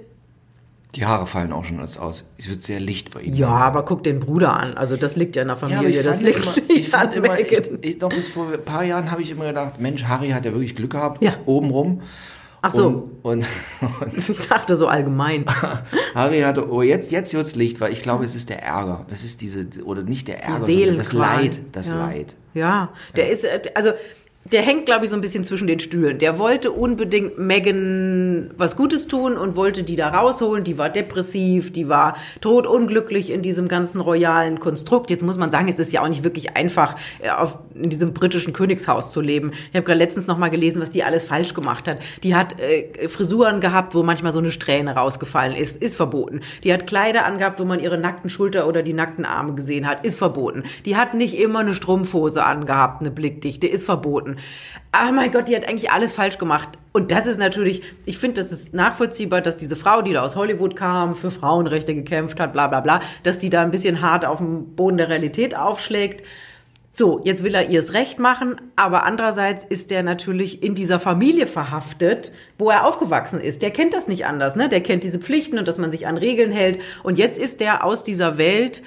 Die 0.96 1.06
Haare 1.06 1.26
fallen 1.28 1.52
auch 1.52 1.64
schon 1.64 1.78
als 1.78 1.98
aus. 1.98 2.24
Es 2.36 2.48
wird 2.48 2.62
sehr 2.62 2.80
licht 2.80 3.14
bei 3.14 3.20
ihm. 3.22 3.34
Ja, 3.34 3.48
aber 3.48 3.84
guck 3.84 4.02
den 4.02 4.18
Bruder 4.18 4.54
an. 4.58 4.76
Also 4.76 4.96
das 4.96 5.14
liegt 5.14 5.36
ja 5.36 5.42
in 5.42 5.48
der 5.48 5.56
Ja, 5.56 5.68
Familie. 5.68 6.00
ich 6.00 6.04
das 6.04 6.16
fand 6.20 6.26
liegt 6.26 6.42
immer, 6.68 6.76
ich 6.76 6.88
fand 6.88 7.12
an 7.12 7.24
immer, 7.24 7.38
ich, 7.38 7.70
ich, 7.82 8.00
noch 8.00 8.08
bis 8.08 8.26
vor 8.26 8.52
ein 8.52 8.64
paar 8.64 8.82
Jahren 8.84 9.10
habe 9.12 9.22
ich 9.22 9.30
immer 9.30 9.46
gedacht, 9.46 9.80
Mensch, 9.80 10.02
Harry 10.04 10.30
hat 10.30 10.44
ja 10.44 10.52
wirklich 10.52 10.74
Glück 10.74 10.90
gehabt, 10.90 11.22
Ja. 11.22 11.34
obenrum. 11.46 12.02
Ach 12.62 12.72
so. 12.72 13.08
Und, 13.22 13.46
und, 14.02 14.18
Ich 14.28 14.48
dachte 14.48 14.76
so 14.76 14.86
allgemein. 14.86 15.44
Harry 16.14 16.40
hatte, 16.40 16.70
oh, 16.70 16.82
jetzt, 16.82 17.10
jetzt 17.10 17.32
wird's 17.32 17.56
Licht, 17.56 17.80
weil 17.80 17.92
ich 17.92 18.02
glaube, 18.02 18.24
es 18.24 18.34
ist 18.34 18.50
der 18.50 18.62
Ärger. 18.62 19.06
Das 19.08 19.24
ist 19.24 19.40
diese, 19.40 19.66
oder 19.84 20.02
nicht 20.02 20.28
der 20.28 20.42
Ärger, 20.42 20.66
Die 20.66 20.78
sondern 20.78 20.96
das. 20.96 21.12
Leid. 21.12 21.60
Das 21.72 21.88
ja. 21.88 21.98
Leid. 21.98 22.36
Ja, 22.52 22.92
der 23.16 23.30
ist, 23.30 23.44
äh, 23.44 23.62
also 23.74 23.92
der 24.46 24.62
hängt, 24.62 24.86
glaube 24.86 25.04
ich, 25.04 25.10
so 25.10 25.16
ein 25.16 25.20
bisschen 25.20 25.44
zwischen 25.44 25.66
den 25.66 25.80
Stühlen. 25.80 26.18
Der 26.18 26.38
wollte 26.38 26.70
unbedingt 26.70 27.38
Megan 27.38 28.50
was 28.56 28.74
Gutes 28.74 29.06
tun 29.06 29.36
und 29.36 29.54
wollte 29.54 29.82
die 29.82 29.96
da 29.96 30.08
rausholen. 30.08 30.64
Die 30.64 30.78
war 30.78 30.88
depressiv, 30.88 31.72
die 31.72 31.90
war 31.90 32.16
totunglücklich 32.40 33.30
in 33.30 33.42
diesem 33.42 33.68
ganzen 33.68 34.00
royalen 34.00 34.58
Konstrukt. 34.58 35.10
Jetzt 35.10 35.22
muss 35.22 35.36
man 35.36 35.50
sagen, 35.50 35.68
es 35.68 35.78
ist 35.78 35.92
ja 35.92 36.02
auch 36.02 36.08
nicht 36.08 36.24
wirklich 36.24 36.56
einfach, 36.56 36.96
äh, 37.20 37.28
auf, 37.28 37.58
in 37.74 37.90
diesem 37.90 38.14
britischen 38.14 38.54
Königshaus 38.54 39.12
zu 39.12 39.20
leben. 39.20 39.52
Ich 39.52 39.76
habe 39.76 39.84
gerade 39.84 39.98
letztens 39.98 40.26
noch 40.26 40.38
mal 40.38 40.48
gelesen, 40.48 40.80
was 40.80 40.90
die 40.90 41.04
alles 41.04 41.24
falsch 41.24 41.52
gemacht 41.52 41.86
hat. 41.86 41.98
Die 42.22 42.34
hat 42.34 42.58
äh, 42.58 43.08
Frisuren 43.08 43.60
gehabt, 43.60 43.94
wo 43.94 44.02
manchmal 44.02 44.32
so 44.32 44.38
eine 44.38 44.50
Strähne 44.50 44.94
rausgefallen 44.94 45.54
ist, 45.54 45.80
ist 45.80 45.96
verboten. 45.96 46.40
Die 46.64 46.72
hat 46.72 46.86
Kleider 46.86 47.26
angehabt, 47.26 47.60
wo 47.60 47.64
man 47.64 47.78
ihre 47.78 47.98
nackten 47.98 48.30
Schulter 48.30 48.66
oder 48.66 48.82
die 48.82 48.94
nackten 48.94 49.26
Arme 49.26 49.54
gesehen 49.54 49.86
hat, 49.86 50.02
ist 50.02 50.18
verboten. 50.18 50.64
Die 50.86 50.96
hat 50.96 51.12
nicht 51.12 51.38
immer 51.38 51.58
eine 51.58 51.74
Strumpfhose 51.74 52.42
angehabt, 52.42 53.02
eine 53.02 53.10
blickdichte, 53.10 53.66
ist 53.66 53.84
verboten. 53.84 54.29
Ah 54.92 55.12
mein 55.12 55.30
Gott, 55.30 55.48
die 55.48 55.56
hat 55.56 55.68
eigentlich 55.68 55.90
alles 55.90 56.12
falsch 56.12 56.38
gemacht. 56.38 56.70
Und 56.92 57.10
das 57.10 57.26
ist 57.26 57.38
natürlich, 57.38 57.82
ich 58.04 58.18
finde, 58.18 58.40
das 58.40 58.52
ist 58.52 58.74
nachvollziehbar, 58.74 59.40
dass 59.40 59.56
diese 59.56 59.76
Frau, 59.76 60.02
die 60.02 60.12
da 60.12 60.22
aus 60.22 60.36
Hollywood 60.36 60.76
kam, 60.76 61.14
für 61.14 61.30
Frauenrechte 61.30 61.94
gekämpft 61.94 62.40
hat, 62.40 62.52
bla 62.52 62.66
bla 62.66 62.80
bla, 62.80 63.00
dass 63.22 63.38
die 63.38 63.50
da 63.50 63.62
ein 63.62 63.70
bisschen 63.70 64.00
hart 64.00 64.24
auf 64.24 64.38
dem 64.38 64.74
Boden 64.74 64.96
der 64.96 65.08
Realität 65.08 65.56
aufschlägt. 65.56 66.24
So, 66.92 67.20
jetzt 67.24 67.44
will 67.44 67.54
er 67.54 67.70
ihrs 67.70 67.92
Recht 67.92 68.18
machen, 68.18 68.60
aber 68.74 69.04
andererseits 69.04 69.62
ist 69.62 69.92
der 69.92 70.02
natürlich 70.02 70.62
in 70.62 70.74
dieser 70.74 70.98
Familie 70.98 71.46
verhaftet, 71.46 72.32
wo 72.58 72.68
er 72.68 72.84
aufgewachsen 72.84 73.40
ist. 73.40 73.62
Der 73.62 73.70
kennt 73.70 73.94
das 73.94 74.08
nicht 74.08 74.26
anders, 74.26 74.56
ne? 74.56 74.68
Der 74.68 74.80
kennt 74.80 75.04
diese 75.04 75.20
Pflichten 75.20 75.56
und 75.56 75.68
dass 75.68 75.78
man 75.78 75.92
sich 75.92 76.08
an 76.08 76.18
Regeln 76.18 76.50
hält. 76.50 76.80
Und 77.04 77.16
jetzt 77.16 77.38
ist 77.38 77.60
der 77.60 77.84
aus 77.84 78.02
dieser 78.02 78.38
Welt, 78.38 78.82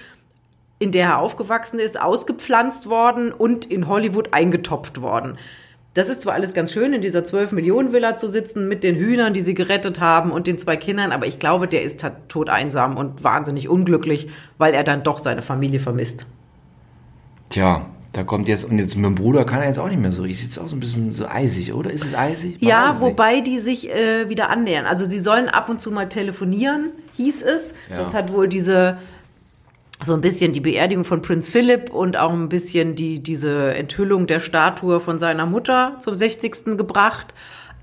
in 0.84 0.92
der 0.92 1.08
er 1.08 1.20
aufgewachsen 1.20 1.80
ist, 1.80 2.00
ausgepflanzt 2.00 2.90
worden 2.90 3.32
und 3.32 3.66
in 3.66 3.88
Hollywood 3.88 4.34
eingetopft 4.34 5.02
worden. 5.02 5.38
Das 5.94 6.10
ist 6.10 6.22
zwar 6.22 6.34
alles 6.34 6.54
ganz 6.54 6.74
schön, 6.74 6.92
in 6.94 7.02
dieser 7.02 7.20
12-Millionen-Villa 7.20 8.16
zu 8.16 8.28
sitzen 8.28 8.68
mit 8.68 8.84
den 8.84 8.96
Hühnern, 8.96 9.34
die 9.34 9.42
sie 9.42 9.54
gerettet 9.54 10.00
haben 10.00 10.32
und 10.32 10.48
den 10.48 10.58
zwei 10.58 10.76
Kindern, 10.76 11.12
aber 11.12 11.28
ich 11.28 11.40
glaube, 11.40 11.68
der 11.68 11.84
ist 11.84 12.02
tot- 12.02 12.14
todeinsam 12.28 12.98
und 12.98 13.24
wahnsinnig 13.24 13.70
unglücklich, 13.70 14.28
weil 14.58 14.74
er 14.74 14.84
dann 14.84 15.04
doch 15.04 15.20
seine 15.20 15.42
Familie 15.42 15.80
vermisst. 15.80 16.26
Tja, 17.50 17.86
da 18.12 18.24
kommt 18.24 18.48
jetzt, 18.48 18.66
und 18.66 18.80
jetzt 18.80 18.96
mit 18.96 19.06
dem 19.06 19.16
Bruder 19.16 19.46
kann 19.46 19.62
er 19.62 19.68
jetzt 19.68 19.78
auch 19.80 19.88
nicht 19.88 20.00
mehr 20.00 20.12
so. 20.12 20.24
Ich 20.24 20.42
sitze 20.42 20.62
auch 20.62 20.68
so 20.68 20.76
ein 20.76 20.80
bisschen 20.80 21.12
so 21.12 21.28
eisig, 21.28 21.74
oder? 21.74 21.92
Ist 21.92 22.04
es 22.06 22.16
eisig? 22.16 22.60
Man 22.62 22.70
Ja, 22.70 22.92
es 22.92 23.00
wobei 23.00 23.42
die 23.42 23.60
sich 23.60 23.90
äh, 23.94 24.30
wieder 24.30 24.50
annähern. 24.50 24.86
Also 24.86 25.08
sie 25.08 25.20
sollen 25.20 25.48
ab 25.48 25.70
und 25.70 25.82
zu 25.82 25.92
mal 25.92 26.10
telefonieren, 26.10 26.90
hieß 27.18 27.44
es. 27.44 27.74
Ja. 27.90 27.98
Das 27.98 28.14
hat 28.14 28.34
wohl 28.34 28.48
diese 28.48 28.98
so 30.02 30.14
ein 30.14 30.22
bisschen 30.22 30.52
die 30.54 30.60
Beerdigung 30.60 31.06
von 31.06 31.22
Prinz 31.22 31.48
Philipp 31.48 31.90
und 31.92 32.18
auch 32.18 32.32
ein 32.32 32.50
bisschen 32.50 32.96
die, 32.96 33.22
diese 33.22 33.74
Enthüllung 33.74 34.28
der 34.28 34.40
Statue 34.40 35.00
von 35.00 35.20
seiner 35.20 35.46
Mutter 35.46 35.98
zum 36.00 36.16
60. 36.16 36.78
gebracht. 36.78 37.34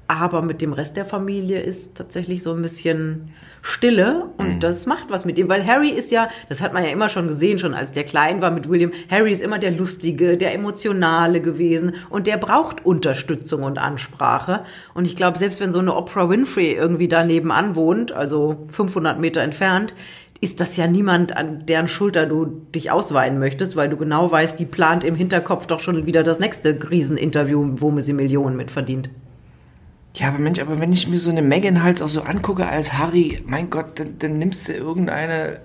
Aber 0.06 0.42
mit 0.42 0.60
dem 0.60 0.72
Rest 0.72 0.96
der 0.96 1.04
Familie 1.06 1.60
ist 1.60 1.96
tatsächlich 1.96 2.42
so 2.42 2.52
ein 2.52 2.60
bisschen 2.62 3.30
Stille 3.62 4.24
und 4.38 4.54
Mhm. 4.56 4.60
das 4.60 4.86
macht 4.86 5.04
was 5.08 5.24
mit 5.24 5.38
ihm, 5.38 5.48
weil 5.48 5.64
Harry 5.66 5.90
ist 5.90 6.10
ja, 6.10 6.28
das 6.48 6.60
hat 6.62 6.72
man 6.72 6.82
ja 6.82 6.88
immer 6.90 7.08
schon 7.10 7.28
gesehen, 7.28 7.58
schon 7.58 7.74
als 7.74 7.92
der 7.92 8.04
klein 8.04 8.40
war 8.40 8.50
mit 8.50 8.68
William, 8.68 8.90
Harry 9.10 9.32
ist 9.32 9.42
immer 9.42 9.58
der 9.58 9.70
Lustige, 9.70 10.36
der 10.38 10.54
Emotionale 10.54 11.40
gewesen 11.42 11.94
und 12.08 12.26
der 12.26 12.38
braucht 12.38 12.84
Unterstützung 12.86 13.62
und 13.62 13.78
Ansprache 13.78 14.64
und 14.94 15.04
ich 15.04 15.14
glaube, 15.14 15.36
selbst 15.38 15.60
wenn 15.60 15.72
so 15.72 15.78
eine 15.78 15.94
Oprah 15.94 16.28
Winfrey 16.30 16.72
irgendwie 16.72 17.06
da 17.06 17.22
nebenan 17.22 17.76
wohnt, 17.76 18.12
also 18.12 18.66
500 18.72 19.20
Meter 19.20 19.42
entfernt, 19.42 19.92
ist 20.40 20.58
das 20.58 20.76
ja 20.76 20.86
niemand, 20.86 21.36
an 21.36 21.66
deren 21.66 21.86
Schulter 21.86 22.26
du 22.26 22.46
dich 22.74 22.90
ausweinen 22.90 23.38
möchtest, 23.38 23.76
weil 23.76 23.90
du 23.90 23.96
genau 23.96 24.30
weißt, 24.30 24.58
die 24.58 24.64
plant 24.64 25.04
im 25.04 25.14
Hinterkopf 25.14 25.66
doch 25.66 25.80
schon 25.80 26.06
wieder 26.06 26.22
das 26.22 26.38
nächste 26.38 26.78
Rieseninterview, 26.90 27.76
wo 27.76 28.00
sie 28.00 28.14
Millionen 28.14 28.56
mit 28.56 28.70
verdient. 28.70 29.10
Ja, 30.16 30.28
aber 30.28 30.38
Mensch, 30.38 30.58
aber 30.58 30.80
wenn 30.80 30.92
ich 30.92 31.06
mir 31.06 31.20
so 31.20 31.30
eine 31.30 31.42
Megan 31.42 31.82
halt 31.82 32.02
auch 32.02 32.08
so 32.08 32.22
angucke 32.22 32.66
als 32.66 32.94
Harry, 32.94 33.42
mein 33.46 33.70
Gott, 33.70 34.00
dann, 34.00 34.18
dann 34.18 34.38
nimmst 34.38 34.68
du 34.68 34.72
irgendeine 34.72 35.60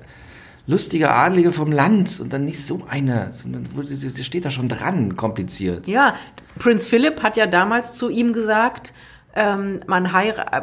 lustige 0.67 1.11
Adlige 1.11 1.51
vom 1.51 1.71
Land 1.71 2.19
und 2.19 2.33
dann 2.33 2.45
nicht 2.45 2.65
so 2.65 2.81
eine, 2.87 3.31
sondern 3.31 3.67
das 3.75 3.99
das 3.99 4.25
steht 4.25 4.45
da 4.45 4.49
schon 4.49 4.67
dran, 4.67 5.15
kompliziert. 5.15 5.87
Ja, 5.87 6.15
Prinz 6.59 6.85
Philipp 6.85 7.23
hat 7.23 7.37
ja 7.37 7.47
damals 7.47 7.93
zu 7.93 8.09
ihm 8.09 8.33
gesagt, 8.33 8.93
ähm, 9.35 9.81
man, 9.87 10.11
heira 10.11 10.45
äh, 10.51 10.61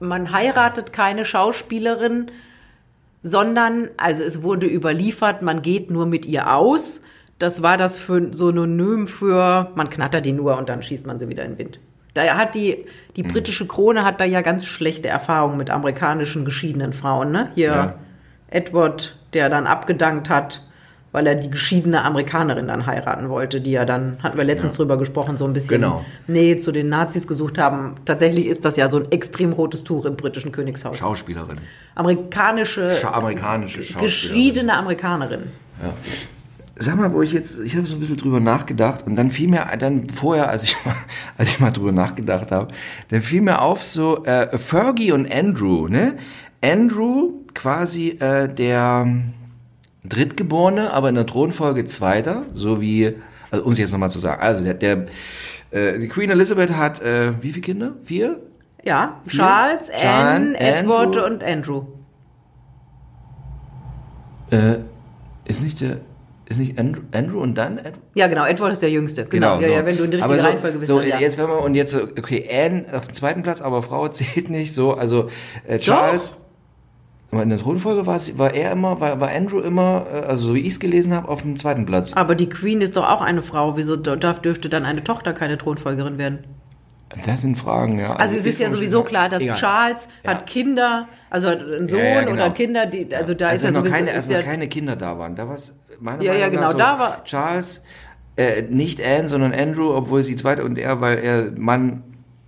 man 0.00 0.32
heiratet 0.32 0.92
keine 0.92 1.24
Schauspielerin, 1.24 2.26
sondern, 3.22 3.88
also 3.96 4.22
es 4.22 4.42
wurde 4.42 4.66
überliefert, 4.66 5.42
man 5.42 5.62
geht 5.62 5.90
nur 5.90 6.06
mit 6.06 6.26
ihr 6.26 6.54
aus. 6.54 7.00
Das 7.38 7.62
war 7.62 7.76
das 7.76 7.98
für 7.98 8.32
Synonym 8.32 9.06
für, 9.06 9.70
man 9.74 9.88
knattert 9.90 10.26
die 10.26 10.32
nur 10.32 10.58
und 10.58 10.68
dann 10.68 10.82
schießt 10.82 11.06
man 11.06 11.18
sie 11.18 11.28
wieder 11.28 11.44
in 11.44 11.52
den 11.52 11.58
Wind. 11.58 11.80
Da 12.14 12.36
hat 12.36 12.54
die, 12.54 12.86
die 13.16 13.22
britische 13.22 13.66
Krone 13.66 14.04
hat 14.04 14.20
da 14.20 14.24
ja 14.24 14.40
ganz 14.40 14.66
schlechte 14.66 15.08
Erfahrungen 15.08 15.56
mit 15.56 15.70
amerikanischen 15.70 16.44
geschiedenen 16.44 16.92
Frauen, 16.92 17.30
ne? 17.30 17.50
Hier 17.54 17.68
Ja. 17.68 17.94
Edward, 18.48 19.16
der 19.32 19.48
dann 19.48 19.66
abgedankt 19.66 20.28
hat, 20.28 20.62
weil 21.12 21.26
er 21.26 21.34
die 21.34 21.50
geschiedene 21.50 22.02
Amerikanerin 22.04 22.68
dann 22.68 22.86
heiraten 22.86 23.28
wollte, 23.28 23.60
die 23.60 23.72
ja 23.72 23.84
dann, 23.84 24.18
hatten 24.22 24.38
wir 24.38 24.44
letztens 24.44 24.74
drüber 24.74 24.96
gesprochen, 24.96 25.36
so 25.36 25.44
ein 25.44 25.52
bisschen 25.52 25.80
Genau. 25.80 26.04
Nähe 26.26 26.58
zu 26.58 26.70
den 26.72 26.88
Nazis 26.88 27.26
gesucht 27.26 27.58
haben. 27.58 27.96
Tatsächlich 28.04 28.46
ist 28.46 28.64
das 28.64 28.76
ja 28.76 28.88
so 28.88 28.98
ein 28.98 29.10
extrem 29.10 29.52
rotes 29.52 29.82
Tuch 29.84 30.04
im 30.04 30.16
britischen 30.16 30.52
Königshaus. 30.52 30.96
Schauspielerin. 30.98 31.56
Amerikanische, 31.94 32.90
Scha 32.92 33.10
amerikanische 33.12 33.78
Schauspielerin. 33.82 34.04
geschiedene 34.06 34.76
Amerikanerin. 34.76 35.42
Sag 36.82 36.96
mal, 36.96 37.12
wo 37.12 37.20
ich 37.20 37.32
jetzt, 37.32 37.58
ich 37.60 37.76
habe 37.76 37.86
so 37.86 37.94
ein 37.94 38.00
bisschen 38.00 38.16
drüber 38.16 38.40
nachgedacht 38.40 39.06
und 39.06 39.16
dann 39.16 39.30
fiel 39.30 39.48
mir, 39.48 39.66
dann 39.78 40.08
vorher, 40.08 40.48
als 40.48 40.62
ich 40.62 40.76
mal, 40.84 40.94
als 41.36 41.50
ich 41.50 41.60
mal 41.60 41.72
drüber 41.72 41.92
nachgedacht 41.92 42.52
habe, 42.52 42.68
dann 43.08 43.20
fiel 43.20 43.42
mir 43.42 43.60
auf 43.60 43.84
so 43.84 44.24
äh, 44.24 44.56
Fergie 44.56 45.12
und 45.12 45.30
Andrew, 45.30 45.88
ne? 45.88 46.16
Andrew 46.62 47.32
quasi 47.54 48.10
äh, 48.20 48.48
der 48.48 49.06
Drittgeborene, 50.04 50.92
aber 50.92 51.10
in 51.10 51.14
der 51.14 51.26
Thronfolge 51.26 51.84
Zweiter, 51.84 52.44
so 52.54 52.80
wie, 52.80 53.16
also 53.50 53.64
um 53.64 53.72
es 53.72 53.78
jetzt 53.78 53.92
nochmal 53.92 54.10
zu 54.10 54.18
sagen, 54.18 54.40
also 54.40 54.64
der, 54.64 54.74
der 54.74 55.06
äh, 55.70 55.98
die 55.98 56.08
Queen 56.08 56.30
Elizabeth 56.30 56.70
hat 56.70 57.00
äh, 57.02 57.32
wie 57.42 57.50
viele 57.50 57.60
Kinder? 57.60 57.92
Vier? 58.04 58.40
Ja, 58.82 59.20
Charles, 59.28 59.88
John, 59.88 60.10
Anne, 60.10 60.60
Edward 60.60 61.08
Andrew. 61.08 61.24
und 61.24 61.44
Andrew. 61.44 61.82
Äh, 64.50 64.78
ist 65.44 65.62
nicht 65.62 65.80
der, 65.80 65.98
ist 66.46 66.58
nicht 66.58 66.78
Andrew, 66.78 67.02
Andrew 67.12 67.40
und 67.40 67.54
dann 67.56 67.78
Edward? 67.78 67.98
Ja, 68.14 68.26
genau, 68.26 68.46
Edward 68.46 68.72
ist 68.72 68.82
der 68.82 68.90
Jüngste. 68.90 69.26
Genau, 69.26 69.60
ja, 69.60 69.66
so. 69.66 69.72
ja, 69.74 69.86
wenn 69.86 69.96
du 69.98 70.04
in 70.04 70.10
der 70.12 70.24
Aber 70.24 70.34
richtigen 70.34 70.40
so, 70.40 70.50
Reihenfolge 70.50 70.78
bist. 70.78 70.88
So, 70.88 70.98
dann 70.98 71.08
ja. 71.08 71.18
jetzt 71.18 71.36
wenn 71.36 71.46
wir 71.46 71.60
und 71.60 71.74
jetzt 71.74 71.94
okay, 71.94 72.48
Anne 72.50 72.86
auf 72.92 73.06
dem 73.06 73.14
zweiten 73.14 73.42
Platz, 73.42 73.60
aber 73.60 73.82
Frau 73.82 74.08
zählt 74.08 74.48
nicht 74.48 74.72
so, 74.72 74.94
also 74.94 75.28
äh, 75.66 75.78
Charles. 75.78 76.32
Aber 76.32 76.39
in 77.32 77.48
der 77.48 77.58
Thronfolge 77.58 78.06
war, 78.06 78.16
es- 78.16 78.36
war 78.38 78.52
er 78.52 78.72
immer, 78.72 79.00
war, 79.00 79.20
war 79.20 79.30
Andrew 79.30 79.60
immer, 79.60 80.06
äh, 80.12 80.16
also 80.26 80.48
so 80.48 80.54
wie 80.54 80.60
ich 80.60 80.68
es 80.72 80.80
gelesen 80.80 81.14
habe, 81.14 81.28
auf 81.28 81.42
dem 81.42 81.56
zweiten 81.56 81.86
Platz. 81.86 82.12
Aber 82.14 82.34
die 82.34 82.48
Queen 82.48 82.80
ist 82.80 82.96
doch 82.96 83.08
auch 83.08 83.20
eine 83.20 83.42
Frau. 83.42 83.76
Wieso 83.76 83.96
darf, 83.96 84.40
dürfte 84.40 84.68
dann 84.68 84.84
eine 84.84 85.04
Tochter 85.04 85.32
keine 85.32 85.56
Thronfolgerin 85.56 86.18
werden? 86.18 86.40
Das 87.26 87.40
sind 87.40 87.56
Fragen, 87.56 87.98
ja. 87.98 88.14
Also, 88.14 88.36
es 88.36 88.46
ist 88.46 88.60
ja 88.60 88.70
sowieso 88.70 89.02
klar, 89.02 89.28
dass 89.28 89.42
Egal. 89.42 89.56
Charles 89.56 90.08
Ja. 90.22 90.30
hat 90.30 90.46
Kinder, 90.46 91.08
also 91.28 91.48
hat 91.48 91.60
einen 91.60 91.88
Sohn 91.88 91.98
Ja, 91.98 92.04
ja, 92.04 92.20
genau. 92.22 92.32
oder 92.34 92.50
Kinder, 92.50 92.86
die, 92.86 93.12
also 93.14 93.34
da 93.34 93.48
also 93.48 93.66
ist 93.66 93.74
ja 93.74 93.80
noch 93.80 93.86
sowieso 93.86 93.96
keine, 93.96 94.12
also 94.12 94.32
ja, 94.32 94.38
noch 94.38 94.44
keine 94.46 94.68
Kinder 94.68 94.94
da 94.96 95.18
waren. 95.18 95.34
Da 95.34 95.48
war's 95.48 95.74
meiner 96.00 96.22
Ja, 96.22 96.34
ja, 96.34 96.46
Meinung 96.46 96.54
nach 96.62 96.68
genau, 96.68 96.72
so, 96.72 96.78
da 96.78 96.98
war- 97.00 97.24
Charles, 97.24 97.82
äh, 98.36 98.62
nicht 98.62 99.00
Anne, 99.04 99.26
sondern 99.26 99.52
Andrew, 99.52 99.92
obwohl 99.92 100.22
sie 100.22 100.36
zweite 100.36 100.62
und 100.64 100.78
er, 100.78 101.00
weil 101.00 101.18
er 101.18 101.50
Mann, 101.56 102.04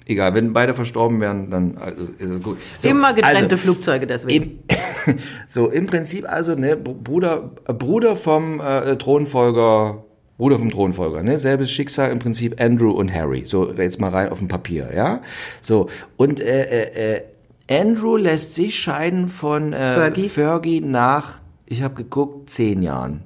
egal, 0.06 0.34
wenn 0.34 0.52
beide 0.52 0.74
verstorben 0.74 1.20
wären, 1.20 1.50
dann 1.50 1.78
also 1.78 2.04
ist 2.18 2.30
es 2.30 2.42
gut. 2.42 2.58
So, 2.80 2.88
immer 2.88 3.14
getrennte 3.14 3.42
also, 3.42 3.56
Flugzeuge 3.56 4.06
deswegen. 4.06 4.60
Im, 5.06 5.18
so, 5.48 5.68
im 5.70 5.86
Prinzip 5.86 6.28
also, 6.28 6.54
ne, 6.54 6.76
Br- 6.76 6.94
Bruder, 6.94 7.50
äh, 7.66 7.72
Bruder 7.72 8.16
vom 8.16 8.60
äh, 8.60 8.96
Thronfolger, 8.96 10.04
Bruder 10.38 10.58
vom 10.58 10.70
Thronfolger, 10.70 11.22
ne, 11.22 11.38
selbes 11.38 11.70
Schicksal 11.70 12.10
im 12.10 12.18
Prinzip 12.18 12.60
Andrew 12.60 12.90
und 12.90 13.12
Harry. 13.12 13.44
So, 13.44 13.72
jetzt 13.72 14.00
mal 14.00 14.10
rein 14.10 14.28
auf 14.30 14.38
dem 14.38 14.48
Papier, 14.48 14.90
ja. 14.94 15.22
So, 15.60 15.88
und 16.16 16.40
äh, 16.40 16.64
äh, 16.64 17.16
äh, 17.16 17.22
Andrew 17.68 18.16
lässt 18.16 18.54
sich 18.54 18.78
scheiden 18.78 19.28
von 19.28 19.72
äh, 19.72 19.94
Fergie. 19.94 20.28
Fergie 20.28 20.80
nach, 20.80 21.38
ich 21.66 21.82
habe 21.82 21.94
geguckt, 21.94 22.50
zehn 22.50 22.82
Jahren. 22.82 23.22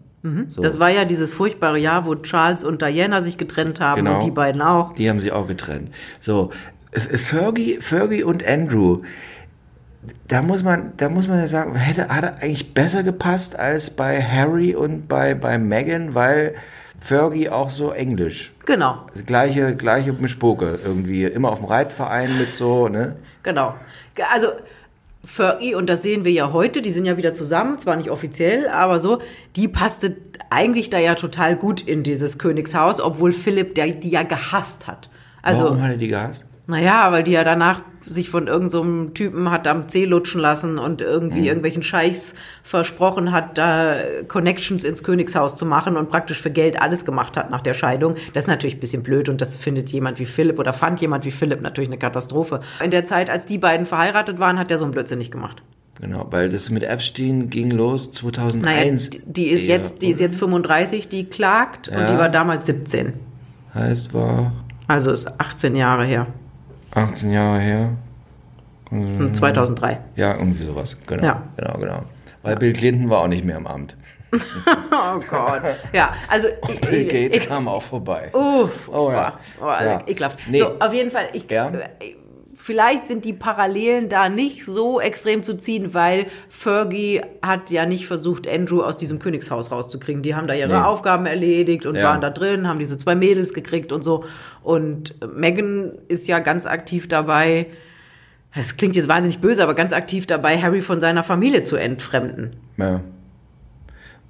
So. 0.51 0.63
Das 0.63 0.79
war 0.81 0.91
ja 0.91 1.05
dieses 1.05 1.33
furchtbare 1.33 1.79
Jahr, 1.79 2.07
wo 2.07 2.15
Charles 2.17 2.65
und 2.65 2.83
Diana 2.83 3.23
sich 3.23 3.39
getrennt 3.39 3.81
haben 3.81 4.05
Genau. 4.05 4.15
und 4.17 4.25
die 4.25 4.31
beiden 4.31 4.61
auch. 4.63 4.93
Die 4.95 5.09
haben 5.09 5.21
sie 5.21 5.33
auch 5.33 5.47
getrennt. 5.47 5.91
So, 6.21 6.51
Fergie, 6.93 7.79
Fergie 7.81 8.23
und 8.23 8.47
Andrew, 8.47 9.03
da 10.29 10.41
muss 10.43 10.63
man, 10.63 10.93
da 10.97 11.09
muss 11.09 11.29
man 11.29 11.39
ja 11.41 11.47
sagen, 11.47 11.75
hätte, 11.75 12.09
hat 12.09 12.23
er 12.25 12.37
eigentlich 12.37 12.75
besser 12.75 13.03
gepasst 13.03 13.59
als 13.59 13.91
bei 13.91 14.23
Harry 14.23 14.75
und 14.75 15.09
bei, 15.09 15.35
bei 15.35 15.59
Meghan, 15.59 16.15
weil 16.15 16.55
Fergie 17.01 17.49
auch 17.51 17.71
so 17.71 17.91
englisch. 17.91 18.53
Genau, 18.65 19.05
Das 19.13 19.27
gleiche, 19.27 19.77
gleiche 19.77 20.13
Mischpoke 20.13 20.79
irgendwie. 20.85 21.25
Immer 21.25 21.51
auf 21.51 21.59
dem 21.59 21.67
Reitverein 21.67 22.39
mit 22.39 22.55
so, 22.55 22.89
ne? 22.89 23.17
genau. 23.43 23.75
Ge- 24.15 24.25
Also 24.33 24.49
Fergie, 25.27 25.75
und 25.75 25.91
das 25.91 26.03
sehen 26.03 26.25
wir 26.25 26.33
ja 26.33 26.53
heute, 26.53 26.81
die 26.83 26.93
sind 26.93 27.05
ja 27.05 27.17
wieder 27.17 27.35
zusammen, 27.35 27.79
zwar 27.79 27.97
nicht 27.97 28.11
offiziell, 28.11 28.69
aber 28.69 29.01
so, 29.01 29.19
die 29.57 29.67
passte 29.67 30.17
eigentlich 30.51 30.89
da 30.89 30.99
ja 30.99 31.17
total 31.17 31.57
gut 31.57 31.81
in 31.81 32.05
dieses 32.05 32.39
Königshaus, 32.39 33.01
obwohl 33.01 33.33
Philipp 33.33 33.75
der, 33.75 33.89
die 33.89 34.11
ja 34.11 34.23
gehasst 34.23 34.87
hat. 34.87 35.11
Also, 35.43 35.65
Warum 35.65 35.83
hat 35.83 35.91
er 35.91 35.97
die 35.97 36.09
gehasst? 36.09 36.47
Naja, 36.67 37.13
weil 37.13 37.23
die 37.23 37.33
ja 37.33 37.45
danach 37.45 37.81
sich 38.09 38.31
von 38.31 38.47
irgendeinem 38.47 39.07
so 39.07 39.11
Typen 39.15 39.51
hat 39.51 39.67
am 39.67 39.89
Zeh 39.89 40.05
lutschen 40.05 40.41
lassen 40.41 40.79
und 40.79 41.01
irgendwie 41.01 41.41
Mhm. 41.41 41.45
irgendwelchen 41.47 41.83
Scheichs 41.83 42.35
versprochen 42.63 43.33
hat, 43.33 43.59
da 43.59 43.95
Connections 44.29 44.85
ins 44.85 45.03
Königshaus 45.03 45.57
zu 45.57 45.67
machen 45.67 45.97
und 45.97 46.09
praktisch 46.09 46.41
für 46.41 46.51
Geld 46.51 46.81
alles 46.81 47.05
gemacht 47.05 47.37
hat 47.37 47.51
nach 47.51 47.61
der 47.63 47.75
Scheidung. 47.75 48.15
Das 48.33 48.45
ist 48.45 48.49
natürlich 48.49 48.77
ein 48.77 48.81
bisschen 48.81 49.03
blöd 49.03 49.29
und 49.29 49.41
das 49.41 49.57
findet 49.57 49.91
jemand 49.91 50.19
wie 50.21 50.27
Philipp 50.27 50.59
oder 50.59 50.73
fand 50.73 51.01
jemand 51.01 51.25
wie 51.25 51.31
Philipp 51.33 51.63
natürlich 51.63 51.89
eine 51.89 51.99
Katastrophe. 51.99 52.61
In 52.83 52.91
der 52.93 53.05
Zeit, 53.05 53.29
als 53.29 53.45
die 53.47 53.59
beiden 53.59 53.87
verheiratet 53.87 54.39
waren, 54.39 54.59
hat 54.59 54.71
er 54.71 54.79
so 54.79 54.85
einen 54.85 54.93
Blödsinn 54.93 55.19
nicht 55.19 55.33
gemacht. 55.33 55.63
Genau, 56.01 56.27
weil 56.31 56.49
das 56.51 56.69
mit 56.71 56.83
Epstein 56.85 57.49
ging 57.51 57.71
los 57.71 58.13
2001. 58.13 59.11
Naja, 59.11 59.21
die, 59.27 59.33
die 59.33 59.47
ist 59.49 59.63
eher, 59.67 59.77
jetzt, 59.77 60.03
die 60.03 60.11
ist 60.11 60.21
jetzt 60.21 60.39
35, 60.39 61.09
die 61.09 61.25
klagt 61.25 61.89
und 61.89 61.95
Ja. 61.99 62.07
die 62.13 62.19
war 62.19 62.29
damals 62.29 62.67
17. 62.67 63.15
Heißt, 63.75 64.13
war 64.15 64.53
Also 64.87 65.11
ist 65.11 65.27
18 65.41 65.75
Jahre 65.75 66.05
her. 66.05 66.27
18 66.97 67.33
Jahre 67.33 67.59
her. 67.61 67.89
Und 68.91 69.35
2003. 69.37 69.99
Ja, 70.15 70.35
irgendwie 70.37 70.65
sowas. 70.65 70.97
Genau, 71.07 71.25
Ja. 71.25 71.43
genau, 71.57 71.79
genau. 71.79 72.01
Weil 72.43 72.57
Bill 72.57 72.73
Clinton 72.73 73.11
war 73.11 73.21
auch 73.23 73.27
nicht 73.29 73.45
mehr 73.45 73.57
im 73.57 73.67
Amt. 73.67 73.97
Oh 74.91 75.21
Gott. 75.31 75.63
Ja, 75.93 76.13
also 76.29 76.49
ich, 76.69 76.81
Bill 76.81 77.03
ich, 77.03 77.09
Gates 77.09 77.39
ich, 77.39 77.49
kam 77.49 77.69
auch 77.69 77.83
vorbei. 77.83 78.31
Uff, 78.33 78.89
Oh 78.93 79.11
ja. 79.11 79.39
oh, 79.61 79.67
Ja. 79.67 80.01
ekelhaft. 80.07 80.39
Nee. 80.49 80.59
So, 80.61 80.79
auf 80.79 80.93
jeden 80.93 81.11
Fall, 81.11 81.29
ich, 81.33 81.51
Ja. 81.51 81.69
äh, 81.69 82.15
vielleicht 82.67 83.07
sind 83.07 83.25
die 83.25 83.33
Parallelen 83.33 84.09
da 84.09 84.29
nicht 84.29 84.65
so 84.65 85.01
extrem 85.01 85.45
zu 85.45 85.57
ziehen, 85.57 85.95
weil 85.95 86.27
Fergie 86.49 87.21
hat 87.41 87.71
ja 87.71 87.87
nicht 87.87 88.09
versucht, 88.09 88.49
Andrew 88.49 88.83
aus 88.83 88.99
diesem 88.99 89.21
Königshaus 89.21 89.71
rauszukriegen. 89.71 90.23
Die 90.25 90.35
haben 90.35 90.49
da 90.49 90.55
ihre 90.55 90.71
Nee. 90.71 90.75
Aufgaben 90.85 91.27
erledigt 91.27 91.87
und 91.87 91.95
Ja. 91.95 92.03
waren 92.05 92.21
da 92.21 92.31
drin, 92.31 92.67
haben 92.67 92.81
diese 92.81 92.97
zwei 92.97 93.15
Mädels 93.15 93.55
gekriegt 93.55 93.93
und 93.93 94.03
so. 94.03 94.25
Und 94.65 95.15
Megan 95.37 95.93
ist 96.09 96.27
ja 96.27 96.41
ganz 96.41 96.67
aktiv 96.67 97.07
dabei, 97.07 97.67
das 98.55 98.77
klingt 98.77 98.97
jetzt 98.97 99.09
wahnsinnig 99.09 99.39
böse, 99.39 99.63
aber 99.63 99.75
ganz 99.75 99.93
aktiv 99.93 100.27
dabei, 100.27 100.59
Harry 100.61 100.83
von 100.83 101.01
seiner 101.01 101.23
Familie 101.23 101.63
zu 101.63 101.77
entfremden. 101.77 102.51
Ja. 102.79 103.01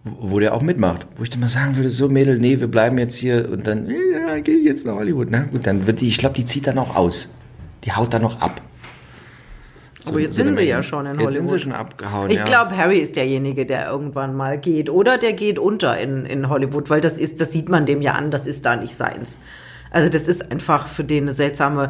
Wo 0.05 0.33
wo 0.33 0.40
der 0.40 0.52
auch 0.55 0.62
mitmacht. 0.62 1.07
Wo 1.16 1.23
ich 1.23 1.31
dann 1.31 1.40
mal 1.40 1.49
sagen 1.49 1.75
würde, 1.76 1.88
so 1.88 2.09
Mädel, 2.11 2.38
nee, 2.38 2.61
wir 2.61 2.69
bleiben 2.69 2.99
jetzt 2.99 3.16
hier 3.16 3.49
und 3.50 3.66
dann, 3.66 3.88
ja, 3.88 4.38
gehe 4.40 4.59
ich 4.59 4.64
jetzt 4.66 4.87
nach 4.87 4.97
Hollywood. 4.97 5.28
Na 5.31 5.45
gut, 5.45 5.66
dann 5.66 5.87
wird 5.87 6.00
die, 6.02 6.09
ich 6.09 6.19
glaube, 6.19 6.35
die 6.35 6.45
zieht 6.45 6.66
dann 6.66 6.78
auch 6.78 6.95
aus. 6.97 7.31
Die 7.87 7.93
haut 7.93 8.12
dann 8.12 8.23
noch 8.23 8.40
ab. 8.40 8.61
Aber 10.05 10.21
jetzt 10.21 10.37
so 10.37 10.43
sind 10.43 10.57
sie 10.57 10.64
ja 10.64 10.83
schon 10.83 11.07
in 11.07 11.19
Jetzt 11.19 11.33
sind 11.33 11.43
Hollywood. 11.43 11.59
sie 11.59 11.62
schon 11.64 11.73
abgehauen, 11.73 12.31
Ich 12.31 12.38
ja. 12.38 12.45
glaube, 12.45 12.76
Harry 12.76 12.99
ist 12.99 13.16
derjenige, 13.16 13.66
der 13.66 13.88
irgendwann 13.88 14.37
mal 14.37 14.59
geht. 14.59 14.88
Oder 14.88 15.19
der 15.19 15.33
geht 15.33 15.59
unter 15.59 15.99
in, 15.99 16.26
in 16.26 16.49
Hollywood, 16.49 16.90
weil 16.90 17.00
das 17.00 17.19
ist, 17.19 17.40
das 17.40 17.52
sieht 17.52 17.69
man 17.69 17.87
dem 17.87 18.02
ja 18.02 18.12
an, 18.12 18.31
das 18.31 18.47
ist 18.47 18.66
da 18.66 18.76
nicht 18.76 18.95
seins. 18.95 19.37
Also 19.90 20.09
das 20.09 20.28
ist 20.28 20.50
einfach 20.52 20.88
für 20.88 21.02
den 21.05 21.25
eine 21.25 21.33
seltsame 21.35 21.88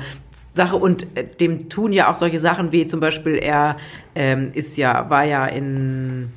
Sache 0.54 0.76
und 0.76 1.06
äh, 1.16 1.24
dem 1.24 1.68
tun 1.68 1.92
ja 1.92 2.10
auch 2.10 2.14
solche 2.14 2.38
Sachen 2.38 2.72
wie 2.72 2.86
zum 2.86 3.00
Beispiel 3.00 3.34
er 3.34 3.76
ähm, 4.14 4.50
ist 4.54 4.76
ja, 4.78 5.10
war 5.10 5.24
ja 5.24 5.44
in 5.46 6.30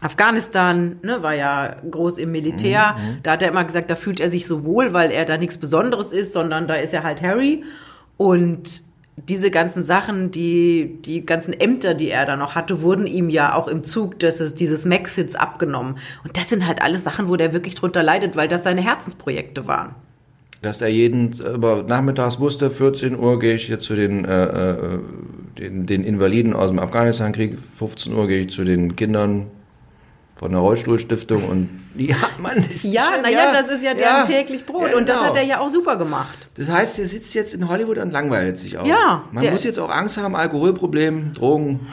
Afghanistan, 0.00 0.96
ne, 1.02 1.22
war 1.22 1.34
ja 1.34 1.76
groß 1.90 2.18
im 2.18 2.30
Militär. 2.30 2.96
Da 3.24 3.32
hat 3.32 3.42
er 3.42 3.48
immer 3.48 3.64
gesagt, 3.64 3.90
da 3.90 3.96
fühlt 3.96 4.20
er 4.20 4.30
sich 4.30 4.46
so 4.46 4.64
wohl, 4.64 4.92
weil 4.92 5.10
er 5.10 5.24
da 5.24 5.36
nichts 5.36 5.58
Besonderes 5.58 6.12
ist, 6.12 6.32
sondern 6.32 6.68
da 6.68 6.76
ist 6.76 6.94
er 6.94 7.02
halt 7.02 7.20
Harry. 7.20 7.64
Und 8.18 8.82
diese 9.16 9.50
ganzen 9.50 9.82
Sachen, 9.82 10.30
die, 10.30 10.98
die 11.04 11.24
ganzen 11.24 11.52
Ämter, 11.52 11.94
die 11.94 12.10
er 12.10 12.26
da 12.26 12.36
noch 12.36 12.54
hatte, 12.54 12.82
wurden 12.82 13.06
ihm 13.06 13.30
ja 13.30 13.54
auch 13.54 13.66
im 13.66 13.82
Zug 13.82 14.18
des, 14.18 14.54
dieses 14.54 14.84
Maxits 14.84 15.34
abgenommen. 15.34 15.96
Und 16.24 16.36
das 16.36 16.50
sind 16.50 16.66
halt 16.66 16.82
alles 16.82 17.04
Sachen, 17.04 17.28
wo 17.28 17.36
der 17.36 17.52
wirklich 17.52 17.74
drunter 17.74 18.02
leidet, 18.02 18.36
weil 18.36 18.48
das 18.48 18.64
seine 18.64 18.82
Herzensprojekte 18.82 19.66
waren. 19.66 19.94
Dass 20.60 20.82
er 20.82 20.88
jeden 20.88 21.32
aber 21.44 21.84
nachmittags 21.84 22.40
wusste, 22.40 22.70
14 22.70 23.16
Uhr 23.18 23.38
gehe 23.38 23.54
ich 23.54 23.66
hier 23.66 23.78
zu 23.78 23.94
den, 23.94 24.24
äh, 24.24 24.44
äh, 24.44 24.98
den, 25.58 25.86
den 25.86 26.04
Invaliden 26.04 26.52
aus 26.52 26.70
dem 26.70 26.80
Afghanistan-Krieg, 26.80 27.56
15 27.58 28.12
Uhr 28.12 28.26
gehe 28.26 28.40
ich 28.40 28.50
zu 28.50 28.64
den 28.64 28.96
Kindern 28.96 29.46
von 30.38 30.50
der 30.52 30.60
Rollstuhlstiftung 30.60 31.44
und 31.48 31.68
ja, 31.96 32.16
Mann, 32.38 32.58
ist 32.58 32.84
Ja, 32.84 33.02
schon- 33.12 33.22
naja, 33.22 33.52
das 33.52 33.68
ist 33.68 33.82
ja 33.82 33.92
deren 33.94 34.24
täglich 34.26 34.64
Brot. 34.64 34.90
ja, 34.90 34.96
Und 34.96 35.08
das 35.08 35.18
genau. 35.18 35.30
hat 35.30 35.36
er 35.36 35.42
ja 35.42 35.58
auch 35.60 35.70
super 35.70 35.96
gemacht. 35.96 36.36
Das 36.56 36.68
heißt, 36.70 36.98
er 37.00 37.06
sitzt 37.06 37.34
jetzt 37.34 37.54
in 37.54 37.68
Hollywood 37.68 37.98
und 37.98 38.12
langweilt 38.12 38.56
sich 38.58 38.78
auch. 38.78 38.86
Ja, 38.86 39.24
Man 39.32 39.42
der- 39.42 39.52
muss 39.52 39.64
jetzt 39.64 39.78
auch 39.78 39.90
Angst 39.90 40.16
haben, 40.16 40.36
Alkoholproblem, 40.36 41.32
Drogen. 41.32 41.88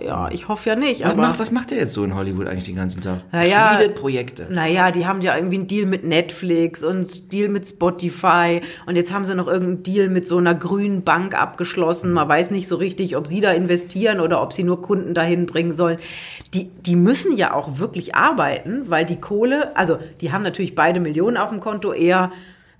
Ja, 0.00 0.28
ich 0.30 0.48
hoffe 0.48 0.70
ja 0.70 0.76
nicht. 0.76 1.02
Was 1.02 1.12
aber 1.12 1.22
macht, 1.22 1.38
was 1.38 1.50
macht 1.50 1.72
er 1.72 1.78
jetzt 1.78 1.92
so 1.92 2.04
in 2.04 2.14
Hollywood 2.14 2.46
eigentlich 2.46 2.64
den 2.64 2.76
ganzen 2.76 3.02
Tag? 3.02 3.22
Naja. 3.32 3.76
Schmiedet 3.76 3.96
Projekte. 3.96 4.46
Naja, 4.50 4.90
die 4.90 5.06
haben 5.06 5.20
ja 5.20 5.36
irgendwie 5.36 5.56
einen 5.56 5.66
Deal 5.66 5.86
mit 5.86 6.04
Netflix 6.04 6.82
und 6.84 6.96
einen 6.96 7.28
Deal 7.30 7.48
mit 7.48 7.66
Spotify 7.66 8.60
und 8.86 8.96
jetzt 8.96 9.12
haben 9.12 9.24
sie 9.24 9.34
noch 9.34 9.46
irgendeinen 9.46 9.82
Deal 9.82 10.08
mit 10.08 10.26
so 10.26 10.38
einer 10.38 10.54
grünen 10.54 11.02
Bank 11.02 11.34
abgeschlossen. 11.34 12.12
Man 12.12 12.28
weiß 12.28 12.50
nicht 12.50 12.68
so 12.68 12.76
richtig, 12.76 13.16
ob 13.16 13.26
sie 13.26 13.40
da 13.40 13.52
investieren 13.52 14.20
oder 14.20 14.42
ob 14.42 14.52
sie 14.52 14.64
nur 14.64 14.82
Kunden 14.82 15.14
dahin 15.14 15.46
bringen 15.46 15.72
sollen. 15.72 15.98
Die, 16.54 16.70
die 16.86 16.96
müssen 16.96 17.36
ja 17.36 17.54
auch 17.54 17.78
wirklich 17.78 18.14
arbeiten, 18.14 18.90
weil 18.90 19.04
die 19.04 19.20
Kohle, 19.20 19.76
also 19.76 19.98
die 20.20 20.32
haben 20.32 20.42
natürlich 20.42 20.74
beide 20.74 21.00
Millionen 21.00 21.36
auf 21.36 21.50
dem 21.50 21.60
Konto, 21.60 21.92
eher 21.92 22.30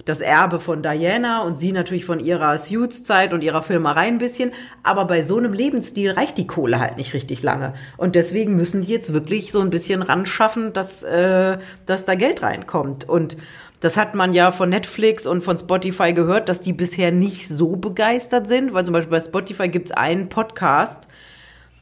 das 0.09 0.21
Erbe 0.21 0.61
von 0.61 0.83
Diana 0.83 1.43
und 1.43 1.57
sie 1.57 1.73
natürlich 1.73 2.05
von 2.05 2.21
ihrer 2.21 2.59
Suits-Zeit 2.59 3.33
und 3.33 3.43
ihrer 3.43 3.63
Filmerei 3.63 4.07
ein 4.07 4.19
bisschen. 4.19 4.53
Aber 4.83 5.05
bei 5.05 5.23
so 5.23 5.37
einem 5.37 5.53
Lebensstil 5.53 6.13
reicht 6.13 6.39
die 6.39 6.47
Kohle 6.47 6.81
halt 6.81 6.97
nicht 6.97 7.15
richtig 7.15 7.43
lange. 7.43 7.75
Und 7.97 8.15
deswegen 8.15 8.57
müssen 8.57 8.83
die 8.83 8.93
jetzt 8.93 9.13
wirklich 9.13 9.53
so 9.53 9.61
ein 9.61 9.71
bisschen 9.71 10.03
ran 10.03 10.27
schaffen, 10.27 10.73
dass, 10.73 11.03
äh, 11.03 11.59
dass 11.87 12.05
da 12.05 12.15
Geld 12.15 12.43
reinkommt. 12.43 13.09
Und 13.09 13.37
das 13.81 13.97
hat 13.97 14.15
man 14.15 14.33
ja 14.33 14.51
von 14.51 14.71
Netflix 14.71 15.27
und 15.27 15.43
von 15.43 15.59
Spotify 15.59 16.13
gehört, 16.13 16.49
dass 16.49 16.61
die 16.61 16.73
bisher 16.73 17.13
nicht 17.13 17.47
so 17.47 17.77
begeistert 17.77 18.49
sind, 18.49 18.75
weil 18.75 18.85
zum 18.85 18.95
Beispiel 18.95 19.11
bei 19.11 19.21
Spotify 19.21 19.69
gibt 19.69 19.91
es 19.91 19.97
einen 19.97 20.29
Podcast, 20.29 21.09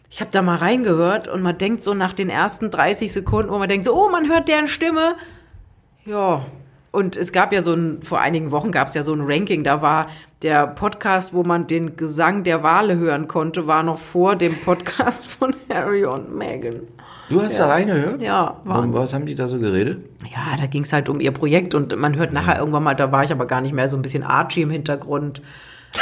ich 0.08 0.20
habe 0.20 0.30
da 0.30 0.40
mal 0.42 0.56
reingehört 0.56 1.28
und 1.28 1.42
man 1.42 1.58
denkt 1.58 1.82
so 1.82 1.92
nach 1.92 2.12
den 2.12 2.30
ersten 2.30 2.70
30 2.70 3.12
Sekunden, 3.12 3.50
wo 3.50 3.58
man 3.58 3.68
denkt 3.68 3.86
so, 3.86 3.94
oh, 3.94 4.08
man 4.08 4.28
hört 4.28 4.48
deren 4.48 4.68
Stimme. 4.68 5.16
Ja. 6.04 6.46
Und 6.96 7.14
es 7.14 7.30
gab 7.30 7.52
ja 7.52 7.60
so 7.60 7.74
ein, 7.74 8.00
vor 8.00 8.22
einigen 8.22 8.52
Wochen 8.52 8.72
gab 8.72 8.88
es 8.88 8.94
ja 8.94 9.02
so 9.02 9.12
ein 9.12 9.20
Ranking, 9.20 9.62
da 9.64 9.82
war 9.82 10.06
der 10.40 10.66
Podcast, 10.66 11.34
wo 11.34 11.42
man 11.42 11.66
den 11.66 11.94
Gesang 11.98 12.42
der 12.42 12.62
Wale 12.62 12.96
hören 12.96 13.28
konnte, 13.28 13.66
war 13.66 13.82
noch 13.82 13.98
vor 13.98 14.34
dem 14.34 14.54
Podcast 14.54 15.26
von 15.26 15.54
Harry 15.68 16.06
und 16.06 16.34
Meghan. 16.34 16.80
Du 17.28 17.42
hast 17.42 17.58
da 17.58 17.66
reingehört? 17.66 18.22
Ja, 18.22 18.62
Um 18.64 18.70
Wahnsinn. 18.70 18.94
was 18.94 19.12
haben 19.12 19.26
die 19.26 19.34
da 19.34 19.46
so 19.46 19.58
geredet? 19.58 19.98
Ja, 20.24 20.56
da 20.58 20.64
ging 20.64 20.84
es 20.84 20.92
halt 20.94 21.10
um 21.10 21.20
ihr 21.20 21.32
Projekt 21.32 21.74
und 21.74 21.94
man 21.98 22.16
hört 22.16 22.32
nachher 22.32 22.58
irgendwann 22.58 22.84
mal, 22.84 22.94
da 22.94 23.12
war 23.12 23.22
ich 23.24 23.30
aber 23.30 23.44
gar 23.44 23.60
nicht 23.60 23.74
mehr 23.74 23.90
so 23.90 23.96
ein 23.98 24.02
bisschen 24.02 24.22
Archie 24.22 24.62
im 24.62 24.70
Hintergrund. 24.70 25.42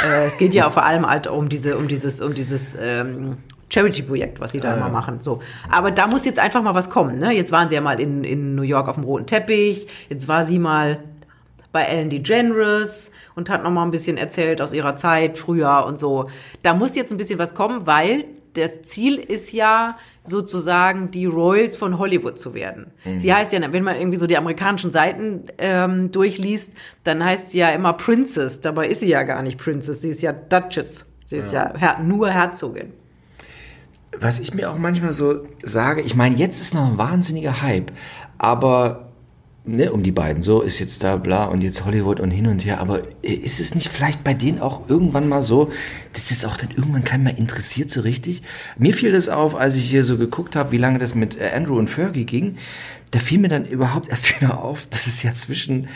Äh, 0.01 0.27
es 0.27 0.37
geht 0.37 0.53
ja 0.53 0.69
vor 0.69 0.85
allem 0.85 1.05
halt 1.05 1.27
um 1.27 1.49
diese, 1.49 1.77
um 1.77 1.89
dieses, 1.89 2.21
um 2.21 2.33
dieses 2.33 2.73
ähm, 2.79 3.35
Charity-Projekt, 3.69 4.39
was 4.39 4.51
sie 4.51 4.59
da 4.59 4.75
immer 4.75 4.89
machen. 4.89 5.21
So. 5.21 5.41
Aber 5.69 5.91
da 5.91 6.07
muss 6.07 6.25
jetzt 6.25 6.39
einfach 6.39 6.61
mal 6.61 6.75
was 6.75 6.89
kommen. 6.89 7.17
Ne? 7.17 7.33
Jetzt 7.33 7.51
waren 7.51 7.69
sie 7.69 7.75
ja 7.75 7.81
mal 7.81 7.99
in, 7.99 8.23
in 8.23 8.55
New 8.55 8.61
York 8.61 8.87
auf 8.87 8.95
dem 8.95 9.03
roten 9.03 9.25
Teppich, 9.25 9.87
jetzt 10.09 10.27
war 10.27 10.45
sie 10.45 10.59
mal 10.59 10.99
bei 11.71 11.83
Ellen 11.83 12.09
DeGeneres 12.09 13.11
und 13.35 13.49
hat 13.49 13.63
noch 13.63 13.71
mal 13.71 13.83
ein 13.83 13.91
bisschen 13.91 14.17
erzählt 14.17 14.61
aus 14.61 14.71
ihrer 14.71 14.95
Zeit 14.95 15.37
früher 15.37 15.85
und 15.85 15.99
so. 15.99 16.29
Da 16.63 16.73
muss 16.73 16.95
jetzt 16.95 17.11
ein 17.11 17.17
bisschen 17.17 17.39
was 17.39 17.53
kommen, 17.53 17.85
weil 17.85 18.25
das 18.53 18.83
Ziel 18.83 19.17
ist 19.17 19.51
ja 19.51 19.97
sozusagen 20.23 21.11
die 21.11 21.25
Royals 21.25 21.75
von 21.75 21.99
Hollywood 21.99 22.39
zu 22.39 22.53
werden. 22.53 22.91
Sie 23.19 23.33
heißt 23.33 23.51
ja, 23.51 23.59
wenn 23.73 23.83
man 23.83 23.97
irgendwie 23.97 24.17
so 24.17 24.27
die 24.27 24.37
amerikanischen 24.37 24.91
Seiten 24.91 25.47
ähm, 25.57 26.11
durchliest, 26.11 26.71
dann 27.03 27.23
heißt 27.23 27.49
sie 27.49 27.59
ja 27.59 27.69
immer 27.71 27.93
Princess. 27.93 28.61
Dabei 28.61 28.87
ist 28.87 29.01
sie 29.01 29.09
ja 29.09 29.23
gar 29.23 29.41
nicht 29.43 29.57
Princess, 29.57 30.01
sie 30.01 30.09
ist 30.09 30.21
ja 30.21 30.31
Duchess. 30.31 31.05
Sie 31.25 31.37
ist 31.37 31.51
ja, 31.51 31.73
Her 31.75 31.99
nur 32.01 32.29
Herzogin. 32.29 32.93
Was 34.19 34.39
ich 34.39 34.53
mir 34.53 34.71
auch 34.71 34.77
manchmal 34.77 35.11
so 35.11 35.45
sage, 35.63 36.01
ich 36.01 36.15
meine, 36.15 36.35
jetzt 36.35 36.61
ist 36.61 36.73
noch 36.73 36.89
ein 36.89 36.97
wahnsinniger 36.97 37.61
Hype, 37.61 37.91
aber 38.37 39.05
ne, 39.65 39.91
um 39.91 40.03
die 40.03 40.11
beiden, 40.11 40.41
so 40.41 40.61
ist 40.61 40.79
jetzt 40.79 41.03
da 41.03 41.17
bla 41.17 41.45
und 41.45 41.61
jetzt 41.61 41.85
Hollywood 41.85 42.19
und 42.19 42.31
hin 42.31 42.47
und 42.47 42.63
her, 42.65 42.79
aber 42.79 43.01
äh, 43.23 43.33
ist 43.33 43.59
es 43.59 43.75
nicht 43.75 43.89
vielleicht 43.89 44.23
bei 44.23 44.33
denen 44.33 44.59
auch 44.59 44.89
irgendwann 44.89 45.27
mal 45.27 45.41
so, 45.41 45.71
dass 46.13 46.29
das 46.29 46.45
auch 46.45 46.57
dann 46.57 46.71
irgendwann 46.71 47.03
keinen 47.03 47.23
mehr 47.23 47.37
interessiert 47.37 47.91
so 47.91 48.01
richtig? 48.01 48.43
Mir 48.77 48.93
fiel 48.93 49.11
das 49.11 49.29
auf, 49.29 49.55
als 49.55 49.75
ich 49.75 49.89
hier 49.89 50.03
so 50.03 50.17
geguckt 50.17 50.55
habe, 50.55 50.71
wie 50.71 50.77
lange 50.77 50.99
das 50.99 51.15
mit 51.15 51.39
äh, 51.39 51.51
Andrew 51.53 51.77
und 51.77 51.89
Fergie 51.89 52.25
ging, 52.25 52.57
da 53.11 53.19
fiel 53.19 53.39
mir 53.39 53.49
dann 53.49 53.65
überhaupt 53.65 54.07
erst 54.09 54.39
wieder 54.39 54.61
auf, 54.63 54.85
dass 54.87 55.07
es 55.07 55.23
ja 55.23 55.33
zwischen, 55.33 55.87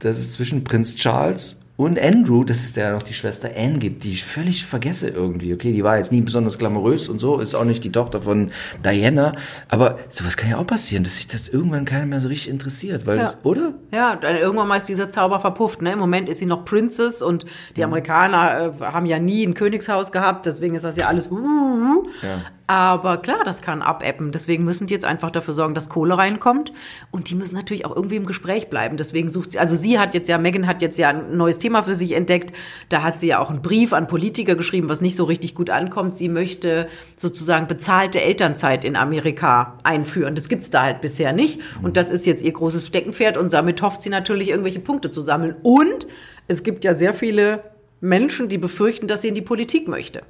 dass 0.00 0.18
es 0.18 0.32
zwischen 0.32 0.64
Prinz 0.64 0.96
Charles 0.96 1.61
und 1.76 1.98
Andrew, 2.00 2.44
das 2.44 2.64
ist 2.64 2.76
ja 2.76 2.92
noch 2.92 3.02
die 3.02 3.14
Schwester 3.14 3.50
Anne 3.56 3.78
gibt, 3.78 4.04
die 4.04 4.10
ich 4.12 4.24
völlig 4.24 4.64
vergesse 4.66 5.08
irgendwie. 5.08 5.52
Okay, 5.54 5.72
die 5.72 5.82
war 5.82 5.96
jetzt 5.96 6.12
nie 6.12 6.20
besonders 6.20 6.58
glamourös 6.58 7.08
und 7.08 7.18
so, 7.18 7.40
ist 7.40 7.54
auch 7.54 7.64
nicht 7.64 7.82
die 7.82 7.90
Tochter 7.90 8.20
von 8.22 8.50
Diana, 8.84 9.34
aber 9.68 9.98
sowas 10.08 10.36
kann 10.36 10.50
ja 10.50 10.58
auch 10.58 10.66
passieren, 10.66 11.02
dass 11.02 11.16
sich 11.16 11.26
das 11.26 11.48
irgendwann 11.48 11.84
keiner 11.84 12.06
mehr 12.06 12.20
so 12.20 12.28
richtig 12.28 12.50
interessiert, 12.50 13.06
weil 13.06 13.16
Ja. 13.16 13.22
das, 13.24 13.38
oder? 13.42 13.72
Ja, 13.90 14.18
irgendwann 14.22 14.68
mal 14.68 14.76
ist 14.76 14.88
dieser 14.88 15.10
Zauber 15.10 15.40
verpufft. 15.40 15.82
Ne? 15.82 15.92
Im 15.92 15.98
Moment 15.98 16.28
ist 16.28 16.38
sie 16.38 16.46
noch 16.46 16.64
Princess 16.64 17.22
und 17.22 17.46
die 17.76 17.82
Amerikaner 17.82 18.74
äh, 18.80 18.84
haben 18.84 19.06
ja 19.06 19.18
nie 19.18 19.42
ein 19.44 19.54
Königshaus 19.54 20.12
gehabt, 20.12 20.46
deswegen 20.46 20.74
ist 20.74 20.84
das 20.84 20.96
ja 20.96 21.06
alles. 21.08 21.28
Uh, 21.30 22.06
Ja. 22.22 22.38
Aber 22.66 23.18
klar, 23.18 23.44
das 23.44 23.60
kann 23.60 23.82
abebben. 23.82 24.30
Deswegen 24.32 24.64
müssen 24.64 24.86
die 24.86 24.94
jetzt 24.94 25.04
einfach 25.04 25.30
dafür 25.30 25.52
sorgen, 25.52 25.74
dass 25.74 25.88
Kohle 25.88 26.16
reinkommt. 26.16 26.72
Und 27.10 27.28
die 27.28 27.34
müssen 27.34 27.54
natürlich 27.54 27.84
auch 27.84 27.94
irgendwie 27.94 28.16
im 28.16 28.26
Gespräch 28.26 28.70
bleiben. 28.70 28.96
Deswegen 28.96 29.30
sucht 29.30 29.50
sie, 29.50 29.58
also 29.58 29.76
sie 29.76 29.98
hat 29.98 30.14
jetzt 30.14 30.28
ja, 30.28 30.38
Megan 30.38 30.66
hat 30.66 30.80
jetzt 30.80 30.98
ja 30.98 31.08
ein 31.08 31.36
neues 31.36 31.58
Thema 31.58 31.82
für 31.82 31.94
sich 31.94 32.12
entdeckt. 32.12 32.56
Da 32.88 33.02
hat 33.02 33.18
sie 33.18 33.28
ja 33.28 33.40
auch 33.40 33.50
einen 33.50 33.62
Brief 33.62 33.92
an 33.92 34.06
Politiker 34.06 34.54
geschrieben, 34.54 34.88
was 34.88 35.00
nicht 35.00 35.16
so 35.16 35.24
richtig 35.24 35.54
gut 35.54 35.70
ankommt. 35.70 36.16
Sie 36.16 36.28
möchte 36.28 36.88
sozusagen 37.16 37.66
bezahlte 37.66 38.20
Elternzeit 38.20 38.84
in 38.84 38.96
Amerika 38.96 39.78
einführen. 39.82 40.34
Das 40.34 40.48
gibt's 40.48 40.70
da 40.70 40.84
halt 40.84 41.00
bisher 41.00 41.32
nicht. 41.32 41.60
Und 41.82 41.96
das 41.96 42.10
ist 42.10 42.26
jetzt 42.26 42.42
ihr 42.42 42.52
großes 42.52 42.86
Steckenpferd. 42.86 43.36
Und 43.36 43.52
damit 43.52 43.82
hofft 43.82 44.02
sie 44.02 44.10
natürlich, 44.10 44.48
irgendwelche 44.48 44.80
Punkte 44.80 45.10
zu 45.10 45.22
sammeln. 45.22 45.56
Und 45.62 46.06
es 46.46 46.62
gibt 46.62 46.84
ja 46.84 46.94
sehr 46.94 47.12
viele 47.12 47.64
Menschen, 48.00 48.48
die 48.48 48.58
befürchten, 48.58 49.06
dass 49.06 49.22
sie 49.22 49.28
in 49.28 49.34
die 49.34 49.42
Politik 49.42 49.88
möchte. 49.88 50.22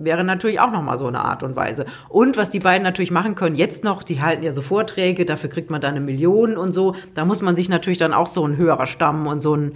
Wäre 0.00 0.22
natürlich 0.22 0.60
auch 0.60 0.70
nochmal 0.70 0.96
so 0.96 1.08
eine 1.08 1.20
Art 1.20 1.42
und 1.42 1.56
Weise. 1.56 1.84
Und 2.08 2.36
was 2.36 2.50
die 2.50 2.60
beiden 2.60 2.84
natürlich 2.84 3.10
machen 3.10 3.34
können, 3.34 3.56
jetzt 3.56 3.82
noch, 3.82 4.04
die 4.04 4.22
halten 4.22 4.44
ja 4.44 4.52
so 4.52 4.62
Vorträge, 4.62 5.24
dafür 5.24 5.50
kriegt 5.50 5.70
man 5.70 5.80
dann 5.80 5.96
eine 5.96 6.00
Million 6.00 6.56
und 6.56 6.70
so. 6.70 6.94
Da 7.16 7.24
muss 7.24 7.42
man 7.42 7.56
sich 7.56 7.68
natürlich 7.68 7.98
dann 7.98 8.14
auch 8.14 8.28
so 8.28 8.46
ein 8.46 8.56
höherer 8.56 8.86
Stamm 8.86 9.26
und 9.26 9.40
so 9.40 9.56
ein, 9.56 9.72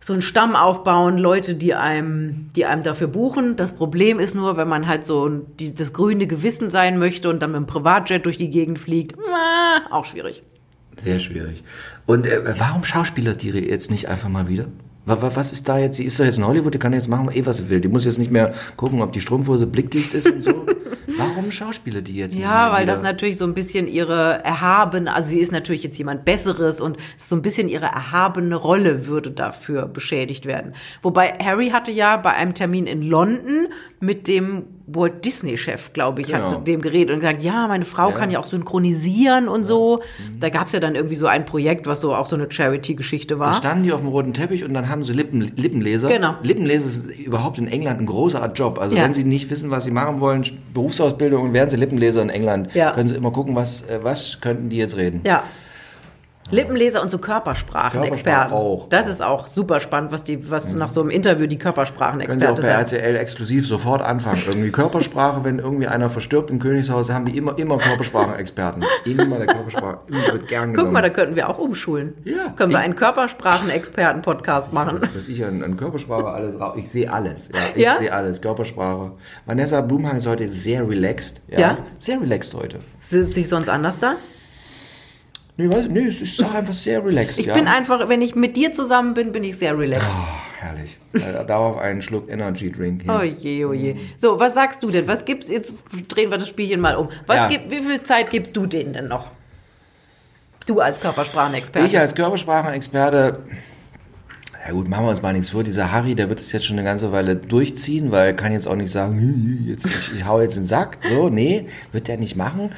so 0.00 0.12
ein 0.12 0.20
Stamm 0.20 0.54
aufbauen, 0.54 1.16
Leute, 1.16 1.54
die 1.54 1.74
einem, 1.74 2.50
die 2.54 2.66
einem 2.66 2.82
dafür 2.82 3.08
buchen. 3.08 3.56
Das 3.56 3.72
Problem 3.72 4.20
ist 4.20 4.34
nur, 4.34 4.58
wenn 4.58 4.68
man 4.68 4.86
halt 4.86 5.06
so 5.06 5.28
die, 5.28 5.74
das 5.74 5.94
grüne 5.94 6.26
Gewissen 6.26 6.68
sein 6.68 6.98
möchte 6.98 7.30
und 7.30 7.40
dann 7.40 7.52
mit 7.52 7.60
dem 7.60 7.66
Privatjet 7.66 8.26
durch 8.26 8.36
die 8.36 8.50
Gegend 8.50 8.78
fliegt, 8.78 9.16
na, 9.18 9.90
auch 9.90 10.04
schwierig. 10.04 10.42
Sehr 10.98 11.20
schwierig. 11.20 11.64
Und 12.04 12.26
äh, 12.26 12.54
warum 12.58 12.84
schauspielert 12.84 13.42
die 13.42 13.50
jetzt 13.50 13.90
nicht 13.90 14.08
einfach 14.08 14.28
mal 14.28 14.48
wieder? 14.48 14.66
Wa- 15.08 15.20
wa- 15.22 15.32
Was 15.34 15.52
ist 15.52 15.68
da 15.68 15.78
jetzt? 15.78 15.96
Sie 15.96 16.04
ist 16.04 16.18
doch 16.20 16.24
jetzt 16.24 16.38
in 16.38 16.46
Hollywood, 16.46 16.74
die 16.74 16.78
kann 16.78 16.92
jetzt 16.92 17.08
machen, 17.08 17.30
eh 17.32 17.44
was 17.46 17.56
sie 17.58 17.68
will. 17.70 17.80
Die 17.80 17.88
muss 17.88 18.04
jetzt 18.04 18.18
nicht 18.18 18.30
mehr 18.30 18.52
gucken, 18.76 19.00
ob 19.02 19.12
die 19.12 19.20
Strumpfhose 19.20 19.66
blickdicht 19.66 20.14
ist 20.14 20.28
und 20.28 20.42
so. 20.42 20.66
Warum 21.16 21.50
schauspielert 21.50 22.06
die 22.06 22.14
jetzt 22.16 22.34
nicht 22.36 22.44
Ja, 22.44 22.70
weil 22.72 22.82
wieder? 22.82 22.92
das 22.92 23.02
natürlich 23.02 23.38
so 23.38 23.44
ein 23.46 23.54
bisschen 23.54 23.88
ihre 23.88 24.44
erhabene, 24.44 25.12
also 25.14 25.30
sie 25.30 25.38
ist 25.40 25.50
natürlich 25.50 25.82
jetzt 25.82 25.96
jemand 25.98 26.24
Besseres 26.24 26.80
und 26.80 26.96
so 27.16 27.34
ein 27.34 27.42
bisschen 27.42 27.68
ihre 27.68 27.86
erhabene 27.86 28.54
Rolle 28.54 29.06
würde 29.06 29.30
dafür 29.30 29.86
beschädigt 29.86 30.44
werden. 30.46 30.74
Wobei 31.02 31.30
Harry 31.42 31.70
hatte 31.70 31.90
ja 31.90 32.16
bei 32.18 32.34
einem 32.34 32.54
Termin 32.54 32.86
in 32.86 33.02
London 33.02 33.68
mit 34.00 34.28
dem 34.28 34.64
Walt 34.90 35.24
Disney-Chef, 35.24 35.92
glaube 35.92 36.22
ich, 36.22 36.28
Genau. 36.28 36.50
hat 36.52 36.66
dem 36.66 36.80
geredet 36.80 37.10
und 37.14 37.20
gesagt, 37.20 37.42
ja, 37.42 37.68
meine 37.68 37.84
Frau 37.84 38.08
Ja. 38.10 38.14
kann 38.16 38.30
ja 38.30 38.38
auch 38.38 38.46
synchronisieren 38.46 39.46
und 39.48 39.64
so. 39.64 40.00
Da 40.40 40.48
gab's 40.48 40.72
ja 40.72 40.80
dann 40.80 40.94
irgendwie 40.94 41.14
so 41.16 41.26
ein 41.26 41.44
Projekt, 41.44 41.86
was 41.86 42.00
so 42.00 42.14
auch 42.14 42.26
so 42.26 42.36
eine 42.36 42.50
Charity-Geschichte 42.50 43.34
Da 43.34 43.40
war. 43.40 43.54
standen 43.56 43.84
die 43.84 43.92
auf 43.92 44.00
dem 44.00 44.08
roten 44.08 44.32
Teppich 44.32 44.64
und 44.64 44.72
dann 44.74 44.88
haben 44.88 45.04
sie 45.04 45.12
Lippen, 45.12 45.52
Lippenleser. 45.56 46.08
Genau. 46.08 46.34
Lippenleser 46.42 46.86
ist 46.88 47.06
überhaupt 47.18 47.58
in 47.58 47.68
England 47.68 48.00
ein 48.00 48.06
großer 48.06 48.50
Job. 48.54 48.78
Also 48.78 48.96
Ja. 48.96 49.04
wenn 49.04 49.14
sie 49.14 49.24
nicht 49.24 49.50
wissen, 49.50 49.70
was 49.70 49.84
sie 49.84 49.90
machen 49.90 50.20
wollen, 50.20 50.44
Berufsausbildung 50.72 51.42
und 51.44 51.52
werden 51.52 51.68
sie 51.70 51.76
Lippenleser 51.76 52.22
in 52.22 52.30
England, 52.30 52.74
Ja. 52.74 52.92
können 52.92 53.08
sie 53.08 53.14
immer 53.16 53.30
gucken, 53.30 53.54
was, 53.54 53.82
äh, 53.88 54.00
was 54.02 54.40
könnten 54.40 54.70
die 54.70 54.76
jetzt 54.78 54.96
reden. 54.96 55.20
Ja. 55.26 55.42
Lippenleser 56.50 57.02
und 57.02 57.10
so 57.10 57.18
Körpersprachenexperten. 57.18 58.24
Körpersprache 58.24 58.54
auch. 58.54 58.88
Das 58.88 59.06
ist 59.06 59.22
auch 59.22 59.46
super 59.46 59.80
spannend, 59.80 60.12
was 60.12 60.24
die, 60.24 60.50
was 60.50 60.74
nach 60.74 60.88
so 60.90 61.00
einem 61.00 61.10
Interview 61.10 61.46
die 61.46 61.58
Können 61.58 62.40
sie 62.40 62.46
auch 62.48 62.56
sagen. 62.56 62.98
RTL 62.98 63.16
exklusiv 63.16 63.66
sofort 63.66 64.02
anfangen. 64.02 64.42
Irgendwie 64.46 64.70
Körpersprache, 64.70 65.44
wenn 65.44 65.58
irgendwie 65.58 65.86
einer 65.86 66.10
verstirbt 66.10 66.50
im 66.50 66.58
Königshaus, 66.58 67.10
haben 67.10 67.26
die 67.26 67.36
immer, 67.36 67.58
immer 67.58 67.78
Körpersprachenexperten. 67.78 68.84
immer 69.04 69.38
der 69.38 69.46
Körpersprache. 69.46 69.98
Immer 70.08 70.32
wird 70.32 70.48
gern 70.48 70.72
genommen. 70.72 70.86
Guck 70.88 70.92
mal, 70.92 71.02
da 71.02 71.10
könnten 71.10 71.36
wir 71.36 71.48
auch 71.48 71.58
umschulen. 71.58 72.14
Ja. 72.24 72.50
Können 72.56 72.72
wir 72.72 72.78
einen 72.78 72.96
Körpersprachen-Experten-Podcast 72.96 74.72
machen. 74.72 74.98
Was, 75.00 75.14
was 75.14 75.28
ich 75.28 75.44
an, 75.44 75.62
an 75.62 75.76
Körpersprache 75.76 76.26
alles 76.28 76.58
raus. 76.58 76.76
Ich 76.78 76.90
sehe 76.90 77.12
alles. 77.12 77.48
Ja, 77.52 77.60
ich 77.74 77.82
Ja? 77.82 77.96
sehe 77.96 78.12
alles. 78.12 78.40
Körpersprache. 78.40 79.12
Vanessa 79.46 79.80
Blumhang 79.80 80.16
ist 80.16 80.26
heute 80.26 80.48
sehr 80.48 80.88
relaxed. 80.88 81.40
Ja. 81.48 81.58
Ja? 81.58 81.78
Sehr 81.98 82.20
relaxed 82.20 82.54
heute. 82.54 82.78
Sitze 83.00 83.40
ich 83.40 83.48
sonst 83.48 83.68
anders 83.68 83.98
da? 83.98 84.14
Nee, 85.60 85.68
weiß, 85.68 85.88
nee, 85.88 86.06
es 86.06 86.20
ist 86.20 86.40
auch 86.44 86.54
einfach 86.54 86.72
sehr 86.72 87.04
relaxed. 87.04 87.40
Ich 87.40 87.46
ja. 87.46 87.54
bin 87.54 87.66
einfach, 87.66 88.08
wenn 88.08 88.22
ich 88.22 88.36
mit 88.36 88.56
dir 88.56 88.72
zusammen 88.72 89.14
bin, 89.14 89.32
bin 89.32 89.42
ich 89.42 89.58
sehr 89.58 89.76
relaxed. 89.76 90.08
herrlich. 90.60 90.96
Äh, 91.14 91.44
Darauf 91.44 91.78
einen 91.78 92.00
Schluck 92.00 92.30
Energy 92.30 92.70
Drink. 92.70 93.02
hier. 93.02 93.12
Oh 93.12 93.22
je, 93.24 93.64
oh 93.64 93.72
je. 93.72 93.96
So, 94.18 94.38
was 94.38 94.54
sagst 94.54 94.84
du 94.84 94.90
denn? 94.90 95.08
Was 95.08 95.24
gibt's, 95.24 95.48
jetzt 95.48 95.72
drehen 96.06 96.30
wir 96.30 96.38
das 96.38 96.46
Spielchen 96.46 96.80
mal 96.80 96.94
um. 96.94 97.08
Was 97.26 97.36
Ja. 97.38 97.48
gibt, 97.48 97.72
wie 97.72 97.82
viel 97.82 98.00
Zeit 98.04 98.30
gibst 98.30 98.56
du 98.56 98.66
denen 98.66 98.92
denn 98.92 99.08
noch? 99.08 99.32
Du 100.66 100.78
als 100.80 101.00
Körpersprachenexperte. 101.00 101.88
Ich 101.88 101.98
als 101.98 102.14
Körpersprachenexperte, 102.14 103.40
ja 104.64 104.72
gut, 104.72 104.86
machen 104.88 105.06
wir 105.06 105.10
uns 105.10 105.22
mal 105.22 105.32
nichts 105.32 105.50
vor. 105.50 105.64
Dieser 105.64 105.90
Harry, 105.90 106.14
der 106.14 106.28
wird 106.28 106.38
es 106.38 106.52
jetzt 106.52 106.66
schon 106.66 106.78
eine 106.78 106.84
ganze 106.86 107.10
Weile 107.10 107.34
durchziehen, 107.34 108.12
weil 108.12 108.26
er 108.26 108.32
kann 108.34 108.52
jetzt 108.52 108.68
auch 108.68 108.76
nicht 108.76 108.92
sagen, 108.92 109.64
jetzt, 109.66 109.86
ich, 109.88 110.14
ich 110.14 110.24
hau 110.24 110.40
jetzt 110.40 110.56
in 110.56 110.62
den 110.62 110.68
Sack. 110.68 110.98
So, 111.08 111.30
nee, 111.30 111.66
wird 111.90 112.06
der 112.06 112.16
nicht 112.18 112.36
machen. 112.36 112.70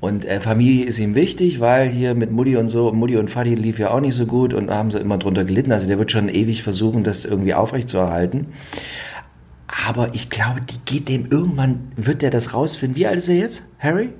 Und 0.00 0.26
äh, 0.26 0.40
Familie 0.40 0.84
ist 0.86 0.98
ihm 0.98 1.14
wichtig, 1.14 1.60
weil 1.60 1.88
hier 1.88 2.14
mit 2.14 2.30
Mutti 2.30 2.56
und 2.56 2.68
so, 2.68 2.92
Mutti 2.92 3.16
und 3.16 3.34
Vati 3.34 3.54
lief 3.54 3.78
ja 3.78 3.90
auch 3.90 4.00
nicht 4.00 4.14
so 4.14 4.26
gut 4.26 4.52
und 4.52 4.70
haben 4.70 4.90
sie 4.90 4.98
immer 4.98 5.16
drunter 5.16 5.44
gelitten. 5.44 5.72
Also 5.72 5.86
der 5.86 5.98
wird 5.98 6.12
schon 6.12 6.28
ewig 6.28 6.62
versuchen, 6.62 7.04
das 7.04 7.24
irgendwie 7.24 7.54
aufrechtzuerhalten. 7.54 8.48
Aber 9.86 10.14
ich 10.14 10.30
glaube, 10.30 10.60
die 10.60 10.78
geht 10.84 11.08
dem 11.08 11.30
irgendwann, 11.30 11.92
wird 11.96 12.22
der 12.22 12.30
das 12.30 12.52
rausfinden. 12.54 12.96
Wie 12.96 13.06
alt 13.06 13.18
ist 13.18 13.28
er 13.28 13.36
jetzt, 13.36 13.62
Harry? 13.78 14.10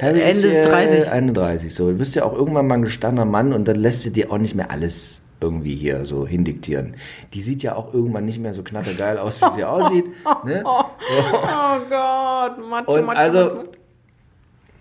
Harry 0.00 0.20
Ende 0.20 0.48
ist 0.48 0.68
30. 0.68 1.08
31. 1.08 1.74
So, 1.74 1.90
du 1.90 1.98
bist 1.98 2.14
ja 2.14 2.24
auch 2.24 2.32
irgendwann 2.32 2.66
mal 2.66 2.76
ein 2.76 2.82
gestandener 2.82 3.24
Mann 3.24 3.52
und 3.52 3.68
dann 3.68 3.76
lässt 3.76 4.02
sie 4.02 4.12
dir 4.12 4.32
auch 4.32 4.38
nicht 4.38 4.54
mehr 4.54 4.70
alles 4.70 5.20
irgendwie 5.40 5.74
hier 5.74 6.04
so 6.04 6.26
hindiktieren. 6.26 6.94
Die 7.34 7.42
sieht 7.42 7.62
ja 7.62 7.74
auch 7.76 7.92
irgendwann 7.92 8.24
nicht 8.24 8.38
mehr 8.40 8.54
so 8.54 8.62
knattergeil 8.62 9.18
aus, 9.18 9.42
wie 9.42 9.50
sie 9.50 9.64
aussieht. 9.64 10.06
Ne? 10.44 10.62
Oh 10.64 10.84
Gott, 11.90 12.68
Mathe, 12.68 12.90
Und 12.90 13.06
Mathe, 13.06 13.18
also, 13.18 13.38
Mathe. 13.38 13.68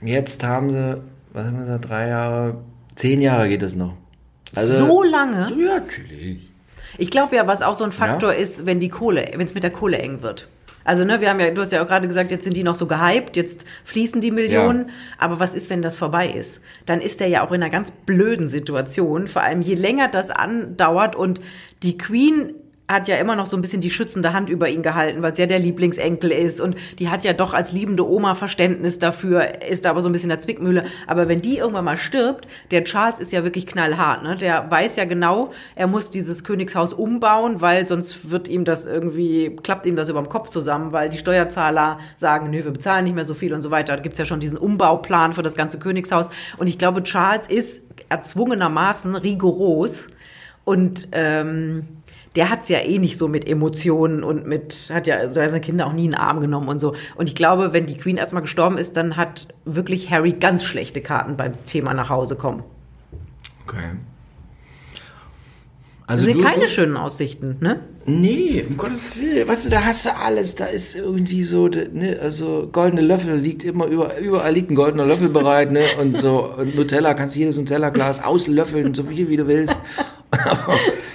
Jetzt 0.05 0.43
haben 0.43 0.69
sie, 0.69 1.01
was 1.33 1.45
haben 1.45 1.53
wir 1.53 1.65
gesagt, 1.65 1.89
drei 1.89 2.07
Jahre, 2.07 2.57
zehn 2.95 3.21
Jahre 3.21 3.49
geht 3.49 3.63
es 3.63 3.75
noch. 3.75 3.93
Also, 4.55 4.85
So 4.85 5.03
lange? 5.03 5.47
So, 5.47 5.55
ja, 5.55 5.79
natürlich. 5.79 6.49
Ich 6.97 7.09
glaube 7.09 7.35
ja, 7.35 7.47
was 7.47 7.61
auch 7.61 7.75
so 7.75 7.83
ein 7.83 7.91
Faktor 7.91 8.33
ist, 8.35 8.65
wenn 8.65 8.79
die 8.79 8.89
Kohle, 8.89 9.31
wenn 9.33 9.45
es 9.45 9.55
mit 9.55 9.63
der 9.63 9.71
Kohle 9.71 9.97
eng 9.97 10.21
wird. 10.21 10.47
Also, 10.85 11.05
ne, 11.05 11.21
wir 11.21 11.29
haben 11.29 11.39
ja, 11.39 11.49
du 11.49 11.61
hast 11.61 11.71
ja 11.71 11.81
auch 11.81 11.87
gerade 11.87 12.07
gesagt, 12.07 12.29
jetzt 12.29 12.43
sind 12.43 12.57
die 12.57 12.63
noch 12.63 12.75
so 12.75 12.87
gehypt, 12.87 13.37
jetzt 13.37 13.63
fließen 13.85 14.19
die 14.19 14.31
Millionen. 14.31 14.89
Aber 15.17 15.39
was 15.39 15.55
ist, 15.55 15.69
wenn 15.69 15.81
das 15.81 15.95
vorbei 15.95 16.27
ist? 16.27 16.59
Dann 16.85 16.99
ist 16.99 17.19
der 17.19 17.27
ja 17.29 17.45
auch 17.45 17.51
in 17.51 17.63
einer 17.63 17.71
ganz 17.71 17.91
blöden 17.91 18.49
Situation. 18.49 19.27
Vor 19.27 19.41
allem, 19.41 19.61
je 19.61 19.75
länger 19.75 20.09
das 20.09 20.29
andauert 20.29 21.15
und 21.15 21.39
die 21.83 21.97
Queen 21.97 22.53
hat 22.87 23.07
ja 23.07 23.15
immer 23.15 23.35
noch 23.35 23.45
so 23.45 23.55
ein 23.55 23.61
bisschen 23.61 23.81
die 23.81 23.89
schützende 23.89 24.33
Hand 24.33 24.49
über 24.49 24.67
ihn 24.67 24.83
gehalten, 24.83 25.21
weil 25.21 25.31
es 25.31 25.37
ja 25.37 25.45
der 25.45 25.59
Lieblingsenkel 25.59 26.31
ist 26.31 26.59
und 26.59 26.75
die 26.99 27.09
hat 27.09 27.23
ja 27.23 27.31
doch 27.33 27.53
als 27.53 27.71
liebende 27.71 28.07
Oma 28.07 28.35
Verständnis 28.35 28.99
dafür, 28.99 29.61
ist 29.63 29.85
da 29.85 29.91
aber 29.91 30.01
so 30.01 30.09
ein 30.09 30.11
bisschen 30.11 30.29
der 30.29 30.41
Zwickmühle. 30.41 30.83
Aber 31.07 31.29
wenn 31.29 31.41
die 31.41 31.57
irgendwann 31.57 31.85
mal 31.85 31.97
stirbt, 31.97 32.45
der 32.71 32.83
Charles 32.83 33.19
ist 33.19 33.31
ja 33.31 33.43
wirklich 33.43 33.67
knallhart, 33.67 34.23
ne? 34.23 34.35
Der 34.35 34.69
weiß 34.69 34.97
ja 34.97 35.05
genau, 35.05 35.51
er 35.75 35.87
muss 35.87 36.11
dieses 36.11 36.43
Königshaus 36.43 36.91
umbauen, 36.93 37.61
weil 37.61 37.87
sonst 37.87 38.29
wird 38.29 38.49
ihm 38.49 38.65
das 38.65 38.85
irgendwie, 38.85 39.55
klappt 39.63 39.85
ihm 39.85 39.95
das 39.95 40.09
überm 40.09 40.27
Kopf 40.27 40.49
zusammen, 40.49 40.91
weil 40.91 41.09
die 41.09 41.17
Steuerzahler 41.17 41.99
sagen, 42.17 42.49
nö, 42.49 42.65
wir 42.65 42.71
bezahlen 42.71 43.05
nicht 43.05 43.15
mehr 43.15 43.25
so 43.25 43.33
viel 43.33 43.53
und 43.53 43.61
so 43.61 43.71
weiter. 43.71 43.95
Da 43.95 44.01
gibt's 44.01 44.19
ja 44.19 44.25
schon 44.25 44.41
diesen 44.41 44.57
Umbauplan 44.57 45.33
für 45.33 45.41
das 45.41 45.55
ganze 45.55 45.79
Königshaus. 45.79 46.29
Und 46.57 46.67
ich 46.67 46.77
glaube, 46.77 47.01
Charles 47.03 47.47
ist 47.47 47.81
erzwungenermaßen 48.09 49.15
rigoros 49.15 50.09
und 50.65 51.07
ähm, 51.11 51.87
der 52.35 52.49
hat's 52.49 52.69
ja 52.69 52.79
eh 52.79 52.97
nicht 52.97 53.17
so 53.17 53.27
mit 53.27 53.47
Emotionen 53.47 54.23
und 54.23 54.47
mit, 54.47 54.89
hat 54.91 55.07
ja 55.07 55.29
seine 55.29 55.61
Kinder 55.61 55.87
auch 55.87 55.93
nie 55.93 56.05
in 56.05 56.11
den 56.11 56.19
Arm 56.19 56.41
genommen 56.41 56.67
und 56.67 56.79
so. 56.79 56.95
Und 57.15 57.29
ich 57.29 57.35
glaube, 57.35 57.73
wenn 57.73 57.85
die 57.85 57.97
Queen 57.97 58.17
erstmal 58.17 58.41
gestorben 58.41 58.77
ist, 58.77 58.97
dann 58.97 59.17
hat 59.17 59.47
wirklich 59.65 60.09
Harry 60.09 60.33
ganz 60.33 60.63
schlechte 60.63 61.01
Karten 61.01 61.37
beim 61.37 61.53
Thema 61.65 61.93
nach 61.93 62.09
Hause 62.09 62.35
kommen. 62.35 62.63
Okay. 63.67 63.91
Das 66.07 66.21
Also 66.21 66.25
sind 66.25 66.39
du, 66.39 66.43
keine 66.43 66.67
schönen 66.67 66.97
Aussichten, 66.97 67.57
ne? 67.61 67.79
Nee, 68.05 68.65
um 68.67 68.75
Gottes 68.75 69.17
Willen. 69.17 69.47
Weißt 69.47 69.65
du, 69.65 69.69
da 69.69 69.85
hast 69.85 70.05
du 70.05 70.13
alles. 70.13 70.55
Da 70.55 70.65
ist 70.65 70.95
irgendwie 70.95 71.43
so, 71.43 71.69
ne, 71.69 72.19
also 72.21 72.67
goldene 72.69 73.01
Löffel 73.01 73.37
liegt 73.37 73.63
immer 73.63 73.85
über, 73.85 74.17
überall 74.17 74.53
liegt 74.53 74.69
ein 74.69 74.75
goldener 74.75 75.05
Löffel 75.05 75.29
bereit, 75.29 75.71
ne? 75.71 75.85
Und 76.01 76.17
so 76.19 76.53
und 76.57 76.75
Nutella, 76.75 77.13
kannst 77.13 77.37
jedes 77.37 77.55
Nutella-Glas 77.55 78.21
auslöffeln, 78.21 78.93
so 78.93 79.03
viel 79.03 79.29
wie 79.29 79.37
du 79.37 79.47
willst. 79.47 79.79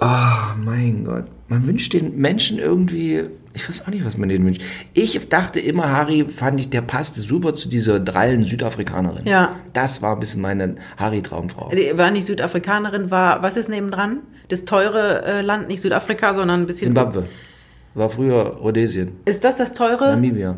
oh 0.00 0.56
mein 0.56 1.04
Gott. 1.04 1.24
Man 1.48 1.66
wünscht 1.66 1.92
den 1.92 2.16
Menschen 2.16 2.58
irgendwie, 2.58 3.24
ich 3.54 3.68
weiß 3.68 3.82
auch 3.82 3.88
nicht, 3.88 4.04
was 4.04 4.16
man 4.16 4.28
denen 4.28 4.46
wünscht. 4.46 4.62
Ich 4.94 5.28
dachte 5.28 5.60
immer, 5.60 5.90
Harry 5.90 6.24
fand 6.24 6.60
ich, 6.60 6.70
der 6.70 6.82
passte 6.82 7.20
super 7.20 7.54
zu 7.54 7.68
dieser 7.68 8.00
drallen 8.00 8.44
Südafrikanerin. 8.44 9.26
Ja. 9.26 9.56
Das 9.72 10.00
war 10.00 10.14
ein 10.14 10.20
bisschen 10.20 10.42
meine 10.42 10.76
Harry-Traumfrau. 10.96 11.70
Die 11.70 11.96
War 11.98 12.10
nicht 12.10 12.26
Südafrikanerin, 12.26 13.10
war, 13.10 13.42
was 13.42 13.56
ist 13.56 13.68
nebendran? 13.68 14.18
Das 14.48 14.64
teure 14.64 15.24
äh, 15.24 15.40
Land, 15.42 15.68
nicht 15.68 15.80
Südafrika, 15.80 16.34
sondern 16.34 16.62
ein 16.62 16.66
bisschen. 16.66 16.86
Zimbabwe. 16.88 17.26
War 17.94 18.10
früher 18.10 18.56
Rhodesien. 18.56 19.12
Ist 19.24 19.44
das 19.44 19.58
das 19.58 19.74
teure? 19.74 20.10
Namibia. 20.10 20.56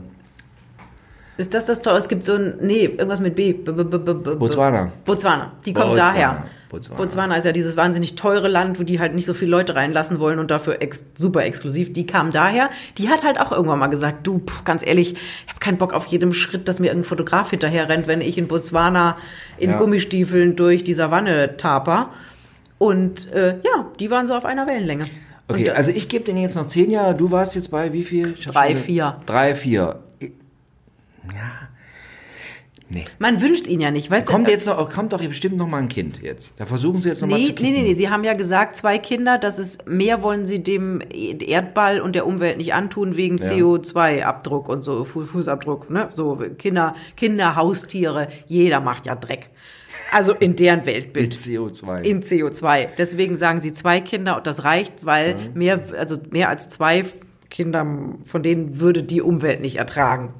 Ist 1.38 1.55
das 1.55 1.64
das 1.64 1.81
teure? 1.81 1.96
Es 1.96 2.09
gibt 2.09 2.24
so 2.24 2.35
ein, 2.35 2.55
nee, 2.61 2.85
irgendwas 2.85 3.20
mit 3.20 3.35
B. 3.35 3.52
B 3.55 3.72
b 3.72 3.85
b 3.85 4.35
Botswana. 4.35 4.92
Botswana. 5.05 5.52
Die 5.64 5.72
kommt 5.72 5.96
daher. 5.96 6.44
Botswana. 6.72 6.96
Botswana 6.96 7.37
ist 7.37 7.44
ja 7.44 7.52
dieses 7.52 7.76
wahnsinnig 7.76 8.16
teure 8.16 8.48
Land, 8.48 8.80
wo 8.80 8.82
die 8.82 8.98
halt 8.98 9.14
nicht 9.14 9.26
so 9.26 9.35
viele 9.35 9.50
Leute 9.50 9.76
reinlassen 9.76 10.18
wollen 10.18 10.38
und 10.38 10.50
dafür 10.50 10.80
ex 10.80 11.04
super 11.14 11.44
exklusiv. 11.44 11.92
Die 11.92 12.06
kam 12.06 12.30
daher. 12.30 12.70
Die 12.98 13.11
hat 13.11 13.22
halt 13.22 13.38
auch 13.38 13.52
irgendwann 13.52 13.78
mal 13.78 13.88
gesagt, 13.88 14.26
du, 14.26 14.40
pff, 14.40 14.64
ganz 14.64 14.85
ehrlich, 14.85 15.12
ich 15.12 15.48
habe 15.48 15.61
keinen 15.61 15.76
Bock 15.76 15.92
auf 15.92 16.06
jedem 16.06 16.32
Schritt, 16.32 16.66
dass 16.66 16.80
mir 16.80 16.88
irgendein 16.88 17.08
Fotograf 17.08 17.50
hinterher 17.50 17.88
rennt, 17.88 18.06
wenn 18.08 18.22
ich 18.22 18.38
in 18.38 18.48
Botswana 18.48 19.18
in 19.58 19.70
Ja. 19.70 19.78
Gummistiefeln 19.78 20.56
durch 20.56 20.82
die 20.82 20.94
Savanne 20.94 21.56
taper. 21.58 22.11
Und 22.78 23.30
äh, 23.32 23.58
ja, 23.62 23.87
die 24.00 24.11
waren 24.11 24.26
so 24.26 24.35
auf 24.35 24.44
einer 24.44 24.66
Wellenlänge. 24.66 25.06
Okay, 25.48 25.68
und, 25.68 25.76
also 25.76 25.92
ich 25.92 26.08
gebe 26.08 26.24
denen 26.24 26.40
jetzt 26.40 26.56
noch 26.56 26.66
zehn 26.66 26.90
Jahre. 26.90 27.14
Du 27.14 27.30
warst 27.30 27.54
jetzt 27.54 27.70
bei 27.70 27.92
wie 27.92 28.02
viel? 28.02 28.35
Drei, 28.46 28.74
vier. 28.74 29.18
Drei, 29.26 29.54
vier. 29.54 30.00
Ja. 30.20 31.62
Nee. 32.92 33.05
man 33.18 33.40
wünscht 33.40 33.66
ihn 33.66 33.81
ja 33.81 33.90
nicht, 33.90 34.11
weißt 34.11 34.26
Kommt 34.26 34.46
du? 34.48 34.50
jetzt 34.50 34.66
noch, 34.66 34.90
kommt 34.90 35.12
doch 35.12 35.24
bestimmt 35.24 35.57
noch 35.57 35.66
mal 35.66 35.78
ein 35.78 35.88
Kind 35.88 36.20
jetzt. 36.22 36.55
Da 36.59 36.66
versuchen 36.66 37.00
sie 37.00 37.09
jetzt 37.09 37.22
noch 37.22 37.28
mal 37.28 37.37
Nee, 37.38 37.44
zu 37.46 37.50
nee, 37.52 37.55
kicken. 37.57 37.72
nee, 37.72 37.83
nee, 37.83 37.94
sie 37.94 38.11
haben 38.11 38.22
ja 38.24 38.35
gesagt, 38.35 38.76
zwei 38.76 38.98
Kinder, 38.98 39.38
das 39.38 39.59
ist, 39.59 39.87
mehr 39.88 40.22
wollen 40.22 40.44
sie 40.46 40.59
dem 40.62 41.00
Erdball 41.11 42.00
und 42.00 42.14
der 42.14 42.26
Umwelt 42.26 42.59
nicht 42.59 42.74
antun 42.74 43.16
wegen 43.16 43.38
Ja. 43.38 43.50
CO2-Abdruck 43.50 44.68
und 44.68 44.83
so, 44.83 45.05
Fu- 45.05 45.24
Fußabdruck, 45.24 45.90
ne? 45.90 46.09
So, 46.12 46.38
Kinder, 46.59 46.94
Kinder, 47.16 47.57
Haustiere, 47.57 48.28
jeder 48.46 48.81
macht 48.81 49.07
ja 49.07 49.14
Dreck. 49.14 49.50
Also 50.11 50.33
in 50.33 50.57
deren 50.57 50.85
Weltbild. 50.85 51.35
CO2. 51.35 52.02
In 52.02 52.22
CO2. 52.22 52.88
Deswegen 52.98 53.37
sagen 53.38 53.61
sie 53.61 53.72
zwei 53.72 54.00
Kinder 54.00 54.37
und 54.37 54.46
das 54.46 54.64
reicht, 54.64 54.92
weil 55.07 55.37
mehr, 55.55 55.81
also 55.98 56.18
mehr 56.31 56.50
als 56.50 56.68
zwei 56.68 57.05
Kinder, 57.50 57.87
von 58.24 58.42
denen 58.42 58.81
würde 58.81 59.02
die 59.02 59.22
Umwelt 59.22 59.61
nicht 59.61 59.76
ertragen. 59.76 60.35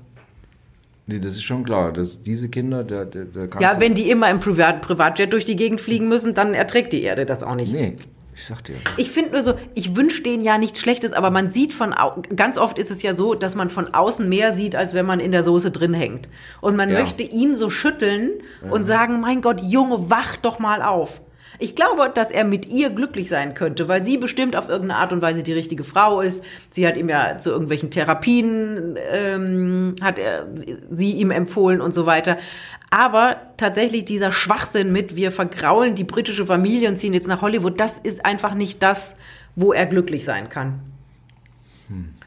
Nee, 1.13 1.19
das 1.21 1.33
ist 1.33 1.43
schon 1.45 1.65
klar. 1.65 1.93
Dass 1.93 2.23
diese 2.23 2.49
Kinder, 2.49 2.83
da, 2.85 3.05
da, 3.05 3.21
da 3.33 3.47
kannst 3.47 3.61
Ja, 3.61 3.79
wenn 3.81 3.95
die 3.95 4.11
immer 4.11 4.31
im 4.31 4.41
Privat 4.41 4.81
Privatjet 4.83 5.33
durch 5.33 5.45
die 5.45 5.57
Gegend 5.57 5.81
fliegen 5.81 6.09
müssen, 6.09 6.35
dann 6.35 6.55
erträgt 6.55 6.93
die 6.93 7.03
Erde 7.03 7.27
das 7.27 7.43
auch 7.43 7.55
nicht. 7.55 7.73
Nee, 7.73 7.97
ich 8.35 8.45
sag 8.47 8.65
dir. 8.65 8.75
Ich 8.97 9.11
finde 9.11 9.33
nur 9.33 9.43
so, 9.43 9.55
ich 9.75 9.95
wünsche 9.95 10.23
denen 10.23 10.43
ja 10.43 10.57
nichts 10.59 10.81
Schlechtes, 10.81 11.13
aber 11.13 11.31
man 11.31 11.49
sieht 11.51 11.73
von, 11.73 11.93
au 11.93 12.23
ganz 12.35 12.57
oft 12.59 12.79
ist 12.79 12.91
es 12.91 13.03
ja 13.03 13.15
so, 13.15 13.35
dass 13.35 13.55
man 13.55 13.69
von 13.71 13.93
außen 13.95 14.27
mehr 14.29 14.53
sieht, 14.53 14.75
als 14.75 14.95
wenn 14.95 15.05
man 15.07 15.21
in 15.21 15.33
der 15.33 15.45
Soße 15.45 15.71
drin 15.71 15.95
hängt. 15.95 16.29
Und 16.61 16.75
man 16.77 16.89
Ja. 16.91 17.01
möchte 17.01 17.23
ihn 17.23 17.55
so 17.57 17.69
schütteln 17.71 18.31
und 18.71 18.85
sagen, 18.85 19.21
mein 19.21 19.43
Gott, 19.43 19.61
Junge, 19.63 20.11
wach 20.11 20.37
doch 20.37 20.59
mal 20.59 20.83
auf. 20.83 21.21
Ich 21.63 21.77
glaube, 21.77 22.11
dass 22.13 22.33
er 22.33 22.43
mit 22.43 22.67
ihr 22.67 22.91
glücklich 22.91 23.29
sein 23.29 23.55
könnte, 23.55 23.87
weil 23.87 24.05
sie 24.05 24.17
bestimmt 24.17 24.57
auf 24.57 24.69
irgendeine 24.69 24.99
Art 24.99 25.13
und 25.13 25.23
Weise 25.23 25.45
die 25.45 25.53
richtige 25.53 25.85
Frau 25.85 26.21
ist. 26.21 26.43
Sie 26.73 26.85
hat 26.85 26.97
ihm 26.97 27.09
ja 27.09 27.39
zu 27.39 27.51
irgendwelchen 27.51 27.93
Therapien, 27.93 28.99
ähm, 29.09 29.95
hat 30.01 30.19
er, 30.19 30.49
sie 30.91 31.13
ihm 31.13 31.31
empfohlen 31.31 31.81
und 31.81 31.95
so 31.95 32.05
weiter. 32.05 32.37
Aber 32.91 33.37
tatsächlich 33.59 34.05
dieser 34.05 34.33
Schwachsinn 34.33 34.91
mit, 34.91 35.15
wir 35.15 35.31
vergraulen 35.31 35.95
die 35.95 36.03
britische 36.03 36.47
Familie 36.47 36.89
und 36.89 36.97
ziehen 36.97 37.15
jetzt 37.15 37.29
nach 37.29 37.43
Hollywood, 37.43 37.79
das 37.79 37.97
ist 37.97 38.27
einfach 38.27 38.55
nicht 38.55 38.83
das, 38.83 39.17
wo 39.55 39.73
er 39.73 39.87
glücklich 39.87 40.25
sein 40.25 40.49
kann. 40.49 40.81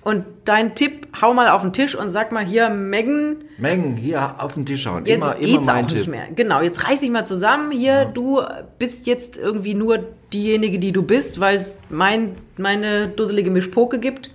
Und 0.05 0.23
dein 0.45 0.75
Tipp, 0.75 1.07
hau 1.19 1.33
mal 1.33 1.49
auf 1.49 1.63
den 1.63 1.73
Tisch 1.73 1.95
und 1.95 2.09
sag 2.09 2.31
mal 2.31 2.45
hier, 2.45 2.69
Megan, 2.69 3.37
Mengen, 3.57 3.97
hier 3.97 4.35
auf 4.37 4.53
den 4.53 4.63
Tisch 4.63 4.85
hauen. 4.85 5.03
jetzt 5.07 5.15
immer, 5.17 5.35
immer 5.35 5.43
geht's 5.47 5.65
mein 5.65 5.83
auch 5.85 5.87
Tipp. 5.89 5.97
nicht 5.97 6.07
mehr. 6.07 6.27
Genau, 6.35 6.61
jetzt 6.61 6.87
reiß 6.87 6.99
dich 6.99 7.09
mal 7.09 7.25
zusammen. 7.25 7.71
Hier, 7.71 8.05
du 8.05 8.39
bist 8.77 9.07
jetzt 9.07 9.35
irgendwie 9.35 9.73
nur 9.73 9.97
diejenige, 10.31 10.77
die 10.77 10.91
du 10.91 11.01
bist, 11.01 11.39
weil 11.39 11.57
es 11.57 11.79
mein, 11.89 12.35
meine 12.55 13.07
dusselige 13.07 13.49
Mischpoke 13.49 13.97
gibt. 13.97 14.29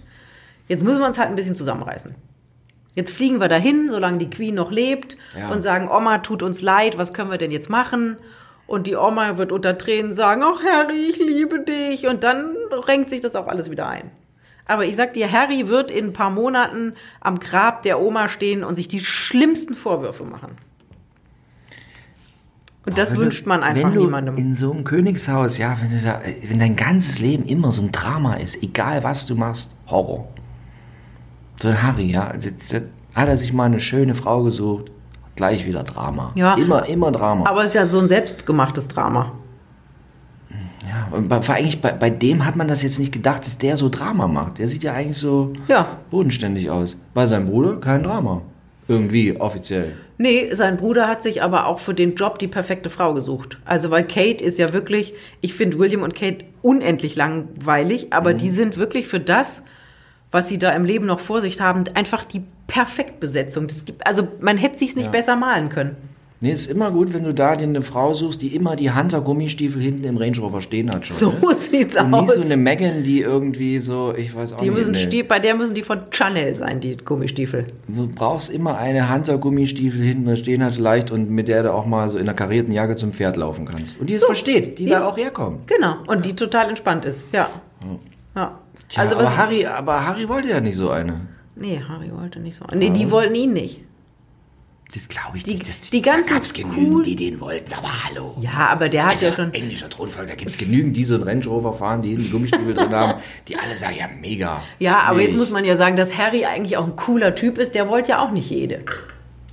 Jetzt 0.67 0.83
müssen 0.83 0.99
wir 0.99 1.07
uns 1.07 1.19
halt 1.19 1.29
ein 1.29 1.37
bisschen 1.37 1.55
zusammenreißen. 1.55 2.17
Jetzt 2.97 3.13
fliegen 3.13 3.39
wir 3.39 3.47
dahin, 3.47 3.91
solange 3.91 4.19
die 4.19 4.29
Queen 4.29 4.57
noch 4.57 4.73
lebt 4.73 5.17
Ja. 5.39 5.51
und 5.53 5.63
sagen, 5.63 5.89
Oma, 5.89 6.19
tut 6.19 6.43
uns 6.43 6.63
leid, 6.63 6.99
was 6.99 7.15
können 7.15 7.31
wir 7.31 7.39
denn 7.39 7.53
jetzt 7.53 7.71
machen? 7.71 8.17
Und 8.67 8.89
die 8.89 8.97
Oma 8.97 9.37
wird 9.39 9.53
unter 9.53 9.79
Tränen 9.79 10.13
sagen, 10.13 10.43
ach 10.45 10.61
Harry, 10.65 10.97
ich 11.11 11.19
liebe 11.19 11.61
dich. 11.61 12.09
Und 12.09 12.25
dann 12.25 12.57
renkt 12.89 13.09
sich 13.11 13.21
das 13.21 13.37
auch 13.37 13.47
alles 13.47 13.71
wieder 13.71 13.89
ein. 13.89 14.11
Aber 14.71 14.85
ich 14.85 14.95
sag 14.95 15.15
dir, 15.15 15.33
Harry 15.33 15.67
wird 15.67 15.91
in 15.91 16.07
ein 16.07 16.13
paar 16.13 16.31
Monaten 16.31 16.93
am 17.21 17.41
Grab 17.41 17.83
der 17.83 18.01
Oma 18.01 18.29
stehen 18.29 18.63
und 18.63 18.77
sich 18.77 18.87
die 18.87 19.01
schlimmsten 19.01 19.75
Vorwürfe 19.75 20.23
machen. 20.23 20.53
Und 22.87 22.97
das 22.97 23.17
wünscht 23.17 23.47
man 23.47 23.65
einfach 23.65 23.89
wenn 23.89 23.95
du 23.95 24.05
niemandem. 24.05 24.37
In 24.37 24.55
so 24.55 24.71
einem 24.71 24.85
Königshaus, 24.85 25.59
ja, 25.59 25.77
wenn, 25.83 25.91
du 25.91 26.05
da, 26.05 26.21
wenn 26.49 26.61
dein 26.61 26.77
ganzes 26.77 27.19
Leben 27.19 27.45
immer 27.47 27.73
so 27.73 27.83
ein 27.83 27.91
Drama 27.91 28.35
ist, 28.37 28.63
egal 28.63 29.03
was 29.03 29.27
du 29.27 29.35
machst, 29.35 29.75
Horror. 29.89 30.29
So 31.61 31.69
ein 31.69 31.83
Harry, 31.83 32.13
ja, 32.13 32.33
hat 33.15 33.29
er 33.29 33.37
sich 33.37 33.53
mal 33.53 33.65
eine 33.65 33.81
schöne 33.81 34.15
Frau 34.15 34.45
gesucht, 34.45 34.93
gleich 35.35 35.67
wieder 35.67 35.83
Drama. 35.83 36.31
Ja. 36.37 36.55
Immer, 36.55 36.87
immer 36.87 37.11
Drama. 37.11 37.47
Aber 37.47 37.63
es 37.63 37.69
ist 37.69 37.75
ja 37.75 37.87
so 37.87 37.99
ein 37.99 38.07
selbstgemachtes 38.07 38.87
Drama. 38.87 39.33
Ja, 40.91 41.09
und 41.17 41.29
bei, 41.29 41.37
eigentlich 41.49 41.81
bei, 41.81 41.93
bei 41.93 42.11
dem 42.11 42.45
hat 42.45 42.57
man 42.57 42.67
das 42.69 42.83
jetzt 42.83 42.99
nicht 42.99 43.13
gedacht, 43.13 43.47
dass 43.47 43.57
der 43.59 43.77
so 43.77 43.89
Drama 43.89 44.27
macht. 44.27 44.59
Der 44.59 44.67
sieht 44.69 44.83
ja 44.83 44.93
eigentlich 44.93 45.17
so 45.19 45.53
Ja. 45.69 45.99
bodenständig 46.11 46.71
aus. 46.71 46.97
Bei 47.15 47.27
seinem 47.27 47.47
Bruder 47.47 47.77
kein 47.81 48.03
Drama. 48.03 48.43
Irgendwie, 48.89 49.39
offiziell. 49.41 49.93
Nee, 50.19 50.53
sein 50.53 50.77
Bruder 50.77 51.07
hat 51.09 51.23
sich 51.23 51.43
aber 51.43 51.67
auch 51.67 51.79
für 51.79 51.95
den 51.95 52.15
Job 52.17 52.39
die 52.41 52.49
perfekte 52.49 52.91
Frau 52.91 53.15
gesucht. 53.15 53.59
Also, 53.65 53.91
weil 53.91 54.03
Kate 54.05 54.45
ist 54.45 54.59
ja 54.59 54.73
wirklich, 54.73 55.15
ich 55.41 55.55
finde 55.55 55.79
William 55.79 56.03
und 56.03 56.15
Kate 56.15 56.45
unendlich 56.61 57.15
langweilig, 57.17 58.09
aber 58.13 58.35
die 58.35 58.51
sind 58.51 58.77
wirklich 58.77 59.07
für 59.07 59.21
das, 59.21 59.63
was 60.33 60.49
sie 60.49 60.59
da 60.59 60.73
im 60.73 60.85
Leben 60.85 61.07
noch 61.07 61.21
vor 61.21 61.41
sich 61.41 61.61
haben, 61.61 61.85
einfach 61.95 62.25
die 62.25 62.43
Perfektbesetzung. 62.67 63.67
Das 63.69 63.85
gibt, 63.85 64.07
also, 64.07 64.29
man 64.41 64.57
hätte 64.59 64.77
sich's 64.79 64.97
nicht 64.97 65.07
Ja. 65.07 65.11
besser 65.11 65.37
malen 65.37 65.69
können. 65.71 65.97
Nee, 66.43 66.53
ist 66.53 66.71
immer 66.71 66.91
gut, 66.91 67.13
wenn 67.13 67.25
du 67.25 67.35
da 67.35 67.55
dir 67.55 67.65
eine 67.65 67.83
Frau 67.83 68.15
suchst, 68.15 68.41
die 68.41 68.55
immer 68.57 68.75
die 68.75 68.91
Hunter-Gummistiefel 68.91 69.81
hinten 69.83 70.05
im 70.05 70.17
Range 70.17 70.39
Rover 70.39 70.63
stehen 70.63 70.91
hat 70.91 71.05
schon. 71.05 71.17
So 71.17 71.31
ne? 71.33 71.55
sieht's 71.71 71.97
Und 72.01 72.11
nicht 72.13 72.21
aus. 72.23 72.35
so 72.35 72.41
eine 72.41 72.57
Megan, 72.57 73.03
die 73.03 73.21
irgendwie 73.21 73.79
so, 73.79 74.15
ich 74.17 74.35
weiß 74.35 74.55
auch 74.55 74.61
die 74.61 74.71
nicht. 74.71 74.89
müssen 74.89 75.09
nee. 75.11 75.23
Bei 75.23 75.39
der 75.39 75.55
müssen 75.55 75.75
die 75.75 75.83
von 75.83 76.01
Chanel 76.11 76.55
sein, 76.55 76.81
die 76.81 76.97
Gummistiefel. 76.97 77.67
Du 77.89 78.09
brauchst 78.09 78.49
immer 78.51 78.79
eine 78.79 79.13
Hunter-Gummistiefel 79.13 80.03
hinten 80.03 80.35
stehen 80.39 80.65
hat, 80.65 80.79
leicht 80.79 81.11
und 81.11 81.31
mit 81.31 81.49
der 81.49 81.63
du 81.65 81.75
auch 81.75 81.85
mal 81.85 82.09
so 82.09 82.17
in 82.17 82.23
einer 82.27 82.35
karierten 82.35 82.73
Jacke 82.73 82.97
zum 82.97 83.13
Pferd 83.13 83.37
laufen 83.37 83.67
kannst. 83.67 84.01
Und 84.01 84.09
die 84.09 84.15
es 84.15 84.25
versteht, 84.25 84.79
die 84.79 84.87
Ja. 84.87 85.01
da 85.01 85.09
auch 85.09 85.19
herkommen. 85.19 85.59
Genau. 85.67 85.97
Und 86.07 86.25
die 86.25 86.35
total 86.35 86.71
entspannt 86.71 87.05
ist. 87.05 87.23
Ja. 87.33 87.51
Ja. 88.35 88.59
Tja, 88.89 89.03
also 89.03 89.17
aber, 89.17 89.37
Harry, 89.37 89.67
aber 89.67 90.07
Harry 90.07 90.27
wollte 90.29 90.49
ja 90.49 90.61
nicht 90.63 90.77
so 90.77 90.89
eine. 90.89 91.21
Nee, 91.55 91.83
Harry 91.87 92.11
wollte 92.19 92.41
nicht 92.41 92.57
so. 92.57 92.65
Nee, 92.75 92.89
die 92.89 93.11
wollten 93.11 93.35
ihn 93.35 93.53
nicht. 93.53 93.83
Das 94.93 95.07
glaube 95.09 95.37
ich 95.37 95.45
Die- 95.45 95.53
nicht. 95.55 95.69
Das, 95.69 95.91
die 95.91 96.03
ganzen 96.03 96.29
da 96.29 96.35
gab's 96.35 96.53
genügend, 96.53 96.91
cool- 96.91 97.03
die 97.05 97.15
den 97.17 97.41
wollten, 97.41 97.73
aber 97.75 98.05
hallo. 98.05 98.35
Ja, 98.41 98.69
aber 98.71 98.89
der 98.89 99.05
hat 99.07 99.13
Also, 99.13 99.27
ja 99.27 99.33
schon. 99.33 99.55
englischer 99.55 99.89
Thronfolger, 99.89 100.31
da 100.31 100.35
gibt 100.35 100.51
es 100.51 100.59
genügend, 100.59 100.97
die 100.97 101.05
so 101.05 101.15
einen 101.15 101.23
Range 101.25 101.45
Rover 101.47 101.75
fahren, 101.75 102.03
die 102.03 102.17
die 102.17 102.29
Gummistiefel 102.29 102.75
drin 102.75 102.91
haben, 102.91 103.21
die 103.49 103.57
alle 103.57 103.77
sagen, 103.77 103.95
ja, 103.99 104.09
mega. 104.21 104.63
Ja, 104.81 105.01
aber 105.03 105.21
jetzt 105.21 105.37
muss 105.37 105.51
man 105.51 105.65
ja 105.65 105.77
sagen, 105.77 105.97
dass 105.97 106.17
Harry 106.19 106.45
eigentlich 106.45 106.77
auch 106.77 106.85
ein 106.87 106.97
cooler 106.97 107.35
Typ 107.35 107.59
ist. 107.59 107.75
Der 107.75 107.89
wollte 107.89 108.11
ja 108.11 108.23
auch 108.25 108.33
nicht 108.33 108.51
jede. 108.51 108.85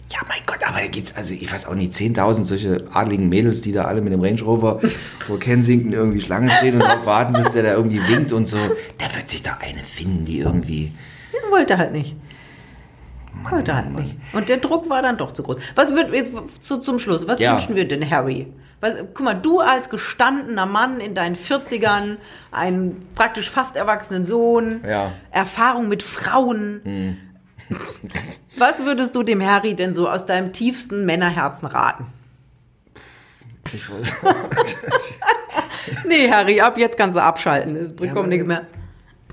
Ja, 0.10 0.20
mein 0.30 0.40
Gott, 0.46 0.60
aber 0.66 0.80
da 0.80 0.88
gibt's, 0.88 1.14
also 1.16 1.34
ich 1.34 1.52
weiß 1.52 1.68
auch 1.68 1.76
nicht, 1.76 1.92
10.000 1.92 2.44
solche 2.44 2.86
adligen 2.94 3.28
Mädels, 3.28 3.60
die 3.62 3.74
da 3.74 3.84
alle 3.84 4.02
mit 4.02 4.14
dem 4.14 4.22
Range 4.22 4.42
Rover 4.42 4.80
vor 5.28 5.38
Kensington 5.40 5.92
irgendwie 5.92 6.22
Schlange 6.22 6.50
stehen 6.50 6.76
und 6.76 6.80
darauf 6.80 7.06
warten, 7.06 7.34
bis 7.34 7.52
der 7.52 7.64
da 7.64 7.74
irgendwie 7.74 8.00
winkt 8.08 8.32
und 8.32 8.48
so. 8.48 8.58
Da 8.98 9.14
wird 9.16 9.30
sich 9.30 9.44
da 9.44 9.58
eine 9.62 9.84
finden, 9.84 10.24
die 10.24 10.40
irgendwie. 10.40 10.94
Den 11.34 11.52
wollte 11.52 11.78
halt 11.78 11.92
nicht. 11.92 12.16
Wollte 13.52 13.76
halt 13.76 13.92
nicht. 13.96 14.16
Und 14.34 14.50
der 14.50 14.58
Druck 14.58 14.90
war 14.90 15.02
dann 15.02 15.18
doch 15.18 15.32
zu 15.32 15.44
groß. 15.44 15.58
Was 15.76 15.94
wird 15.96 16.12
jetzt 16.14 16.32
zu, 16.60 16.78
zum 16.78 17.00
Schluss? 17.00 17.28
Was 17.28 17.40
Ja. 17.40 17.54
wünschen 17.54 17.76
wir 17.76 17.88
denn 17.88 18.10
Harry? 18.10 18.48
Was, 18.80 18.94
guck 19.14 19.22
mal, 19.26 19.34
du 19.34 19.60
als 19.60 19.90
gestandener 19.90 20.66
Mann 20.68 21.00
in 21.00 21.16
deinen 21.16 21.36
40ern, 21.36 22.18
einen 22.52 23.08
praktisch 23.16 23.50
fast 23.50 23.76
erwachsenen 23.76 24.26
Sohn, 24.26 24.82
Ja. 24.88 25.12
Erfahrung 25.32 25.88
mit 25.88 26.04
Frauen. 26.04 27.18
Was 28.58 28.80
würdest 28.86 29.16
du 29.16 29.24
dem 29.24 29.46
Harry 29.46 29.74
denn 29.76 29.94
so 29.94 30.08
aus 30.08 30.26
deinem 30.26 30.54
tiefsten 30.54 31.06
Männerherzen 31.06 31.68
raten? 31.68 32.06
Ich 33.74 33.90
weiß. 33.90 34.14
Nee, 36.06 36.30
Harry, 36.30 36.60
ab 36.60 36.78
jetzt 36.78 36.98
kannst 36.98 37.16
du 37.16 37.22
abschalten. 37.22 37.76
Es 37.78 37.92
Ja, 37.92 38.08
kommt 38.08 38.18
aber- 38.18 38.28
nichts 38.28 38.46
mehr. 38.46 38.66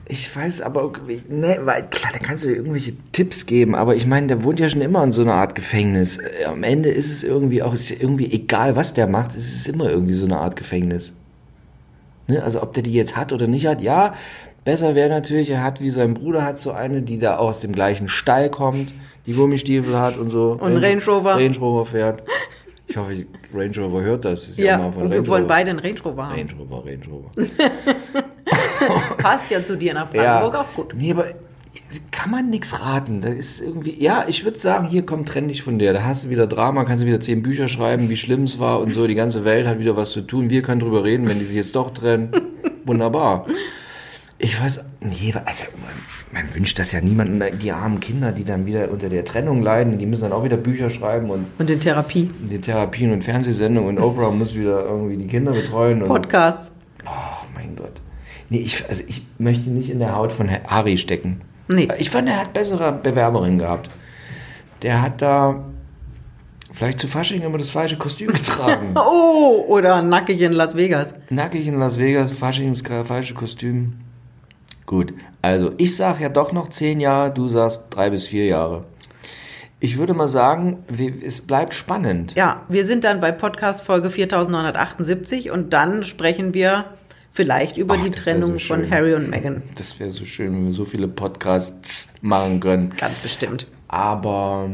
Ich 0.07 0.35
weiß 0.35 0.61
aber, 0.61 0.93
ne, 1.29 1.61
weil 1.65 1.85
klar, 1.89 2.13
da 2.13 2.19
kannst 2.19 2.45
du 2.45 2.49
dir 2.49 2.57
irgendwelche 2.57 2.93
Tipps 3.13 3.47
geben, 3.47 3.75
aber 3.75 3.97
ich 3.97 4.07
meine, 4.07 4.27
der 4.27 4.43
wohnt 4.43 4.61
ja 4.61 4.69
schon 4.69 4.83
immer 4.83 5.03
in 5.03 5.13
so 5.13 5.23
einer 5.23 5.35
Art 5.35 5.55
Gefängnis. 5.55 6.19
Äh, 6.19 6.45
Am 6.45 6.63
Ende 6.63 6.91
ist 6.91 7.11
es 7.11 7.23
irgendwie 7.23 7.63
auch, 7.63 7.73
ist 7.73 7.91
irgendwie 7.91 8.31
egal, 8.31 8.77
was 8.77 8.93
der 8.93 9.07
macht, 9.07 9.31
es 9.31 9.55
ist 9.55 9.67
immer 9.67 9.89
irgendwie 9.89 10.13
so 10.13 10.27
eine 10.27 10.39
Art 10.39 10.57
Gefängnis. 10.57 11.15
Ne? 12.27 12.43
Also 12.43 12.63
ob 12.63 12.75
der 12.75 12.83
die 12.83 12.93
jetzt 12.93 13.17
hat 13.17 13.33
oder 13.33 13.47
nicht 13.47 13.67
hat, 13.67 13.81
ja, 13.81 14.15
besser 14.65 14.95
wäre 14.95 15.09
natürlich, 15.09 15.49
er 15.49 15.63
hat 15.63 15.81
wie 15.81 15.91
sein 15.91 16.13
Bruder 16.13 16.45
hat 16.45 16.59
so 16.59 16.73
eine, 16.73 17.01
die 17.01 17.19
da 17.19 17.37
aus 17.37 17.61
dem 17.61 17.73
gleichen 17.73 18.09
Stall 18.09 18.51
kommt, 18.51 18.93
die 19.27 19.33
Gummistiefel 19.33 19.99
hat 19.99 20.19
und 20.19 20.29
so. 20.29 20.59
Und 20.61 20.77
Range 20.85 21.03
Rover. 21.07 21.37
Range 21.37 21.57
Rover 21.57 21.87
fährt. 21.87 22.23
Ich 22.87 22.97
hoffe, 22.99 23.25
Range 23.55 23.79
Rover 23.79 24.03
hört 24.03 24.27
das. 24.27 24.49
das 24.49 24.57
Ja, 24.59 24.85
und 24.85 25.11
wir 25.11 25.17
Range 25.17 25.27
wollen 25.29 25.47
beide 25.47 25.71
einen 25.71 25.79
Range 25.79 26.01
Rover 26.05 26.29
haben. 26.29 26.39
Range 26.39 26.53
Rover, 26.59 26.85
Range 26.85 27.05
Rover. 27.11 27.31
Passt 29.25 29.51
ja 29.51 29.63
zu 29.63 29.77
dir 29.77 29.95
nach 29.95 30.11
Brandenburg 30.11 30.55
auch 30.55 30.75
gut. 30.75 30.95
Nee, 30.95 31.13
aber 31.13 31.25
kann 32.11 32.31
man 32.31 32.51
nichts 32.51 32.83
raten. 32.83 33.21
Da 33.21 33.29
ist 33.29 33.61
irgendwie, 33.61 34.03
ja, 34.03 34.25
ich 34.29 34.45
würde 34.45 34.59
sagen, 34.59 34.89
hier 34.89 35.07
komm, 35.07 35.25
trenn 35.25 35.49
dich 35.49 35.63
von 35.63 35.79
der. 35.79 35.93
Da 35.93 36.03
hast 36.05 36.25
du 36.25 36.29
wieder 36.31 36.47
Drama, 36.47 36.85
kannst 36.85 37.03
du 37.03 37.07
wieder 37.07 37.21
zehn 37.21 37.43
Bücher 37.43 37.69
schreiben, 37.69 38.09
wie 38.11 38.17
schlimm 38.17 38.45
es 38.45 38.59
war 38.59 38.81
und 38.81 38.93
so. 38.93 39.07
Die 39.07 39.15
ganze 39.15 39.45
Welt 39.45 39.67
hat 39.67 39.79
wieder 39.79 39.97
was 39.97 40.11
zu 40.11 40.21
tun. 40.21 40.51
Wir 40.51 40.63
können 40.63 40.81
drüber 40.81 41.05
reden, 41.05 41.29
wenn 41.29 41.39
die 41.39 41.45
sich 41.47 41.57
jetzt 41.57 41.75
doch 41.75 41.91
trennen. 41.91 42.33
Wunderbar. 42.85 43.47
Ich 44.39 44.61
weiß, 44.61 44.85
nee, 45.01 45.33
also 45.45 45.65
man, 46.33 46.45
man 46.45 46.55
wünscht 46.55 46.79
das 46.79 46.93
ja 46.93 47.01
niemandem, 47.01 47.59
die 47.59 47.73
armen 47.73 48.01
Kinder, 48.01 48.33
die 48.33 48.45
dann 48.45 48.67
wieder 48.67 48.91
unter 48.91 49.09
der 49.09 49.25
Trennung 49.25 49.63
leiden, 49.63 49.99
die 49.99 50.07
müssen 50.07 50.23
dann 50.23 50.33
auch 50.33 50.45
wieder 50.45 50.57
Bücher 50.59 50.91
schreiben 50.91 51.31
und 51.31 51.47
Und 51.59 51.71
in 51.71 51.81
Therapie. 51.81 52.29
die 52.41 52.61
Therapien 52.61 53.13
und 53.13 53.25
Fernsehsendungen 53.25 53.97
und 53.97 54.03
Oprah 54.03 54.31
muss 54.31 54.55
wieder 54.55 54.85
irgendwie 54.85 55.17
die 55.17 55.29
Kinder 55.29 55.53
betreuen. 55.53 56.03
Und, 56.03 56.09
Podcasts. 56.09 56.73
Oh 57.07 57.47
mein 57.55 57.75
Gott. 57.77 58.03
Nee, 58.51 58.59
ich, 58.59 58.89
also 58.89 59.03
ich 59.07 59.23
möchte 59.39 59.71
nicht 59.71 59.91
in 59.91 59.99
der 59.99 60.15
Haut 60.15 60.33
von 60.33 60.51
Harry 60.51 60.97
stecken. 60.97 61.41
Nee. 61.69 61.89
Ich 61.99 62.11
fand, 62.11 62.29
er 62.29 62.41
hat 62.41 62.53
bessere 62.53 62.93
Bewerberinnen 62.93 63.59
gehabt. 63.59 63.91
Der 64.83 65.01
hat 65.01 65.23
da 65.23 65.65
vielleicht 66.73 67.01
zu 67.01 67.09
Fasching 67.09 67.43
immer 67.43 67.59
das 67.59 67.71
falsche 67.71 67.97
Kostüm 67.97 68.33
getragen. 68.33 68.95
Oh, 68.97 69.65
oder 69.69 70.03
nackig 70.03 70.41
in 70.41 70.53
Las 70.53 70.77
Vegas. 70.77 71.15
Nackig 71.31 71.67
in 71.67 71.79
Las 71.79 71.99
Vegas, 71.99 72.33
Fasching 72.33 72.73
das 72.73 73.07
falsche 73.07 73.35
Kostüm. 73.35 73.95
Gut, 74.87 75.15
also 75.41 75.73
ich 75.79 75.97
sag 75.97 76.21
ja 76.21 76.29
doch 76.29 76.53
noch 76.53 76.69
zehn 76.69 77.01
Jahre, 77.01 77.33
du 77.33 77.49
sagst 77.49 77.87
drei 77.89 78.11
bis 78.11 78.27
vier 78.27 78.45
Jahre. 78.45 78.85
Ich 79.81 79.99
würde 79.99 80.15
mal 80.15 80.29
sagen, 80.29 80.85
es 81.23 81.41
bleibt 81.41 81.75
spannend. 81.75 82.35
Ja, 82.37 82.63
wir 82.69 82.85
sind 82.85 83.05
dann 83.05 83.21
bei 83.21 83.33
Podcast 83.33 83.83
Folge 83.83 84.11
4978 84.11 85.51
und 85.51 85.73
dann 85.73 86.05
sprechen 86.05 86.55
wir 86.55 86.87
vielleicht 87.35 87.77
über 87.77 87.97
Ach, 87.99 88.05
die 88.05 88.11
Trennung 88.11 88.53
so 88.53 88.69
von 88.69 88.91
Harry 88.91 89.13
und 89.13 89.29
Meghan. 89.29 89.63
Das 89.75 89.99
wäre 90.01 90.11
so 90.11 90.25
schön, 90.25 90.53
wenn 90.53 90.67
wir 90.67 90.73
so 90.73 90.85
viele 90.85 91.09
Podcasts 91.09 92.15
machen 92.23 92.61
können. 92.61 92.95
Ganz 92.97 93.19
bestimmt. 93.19 93.67
Aber 93.89 94.71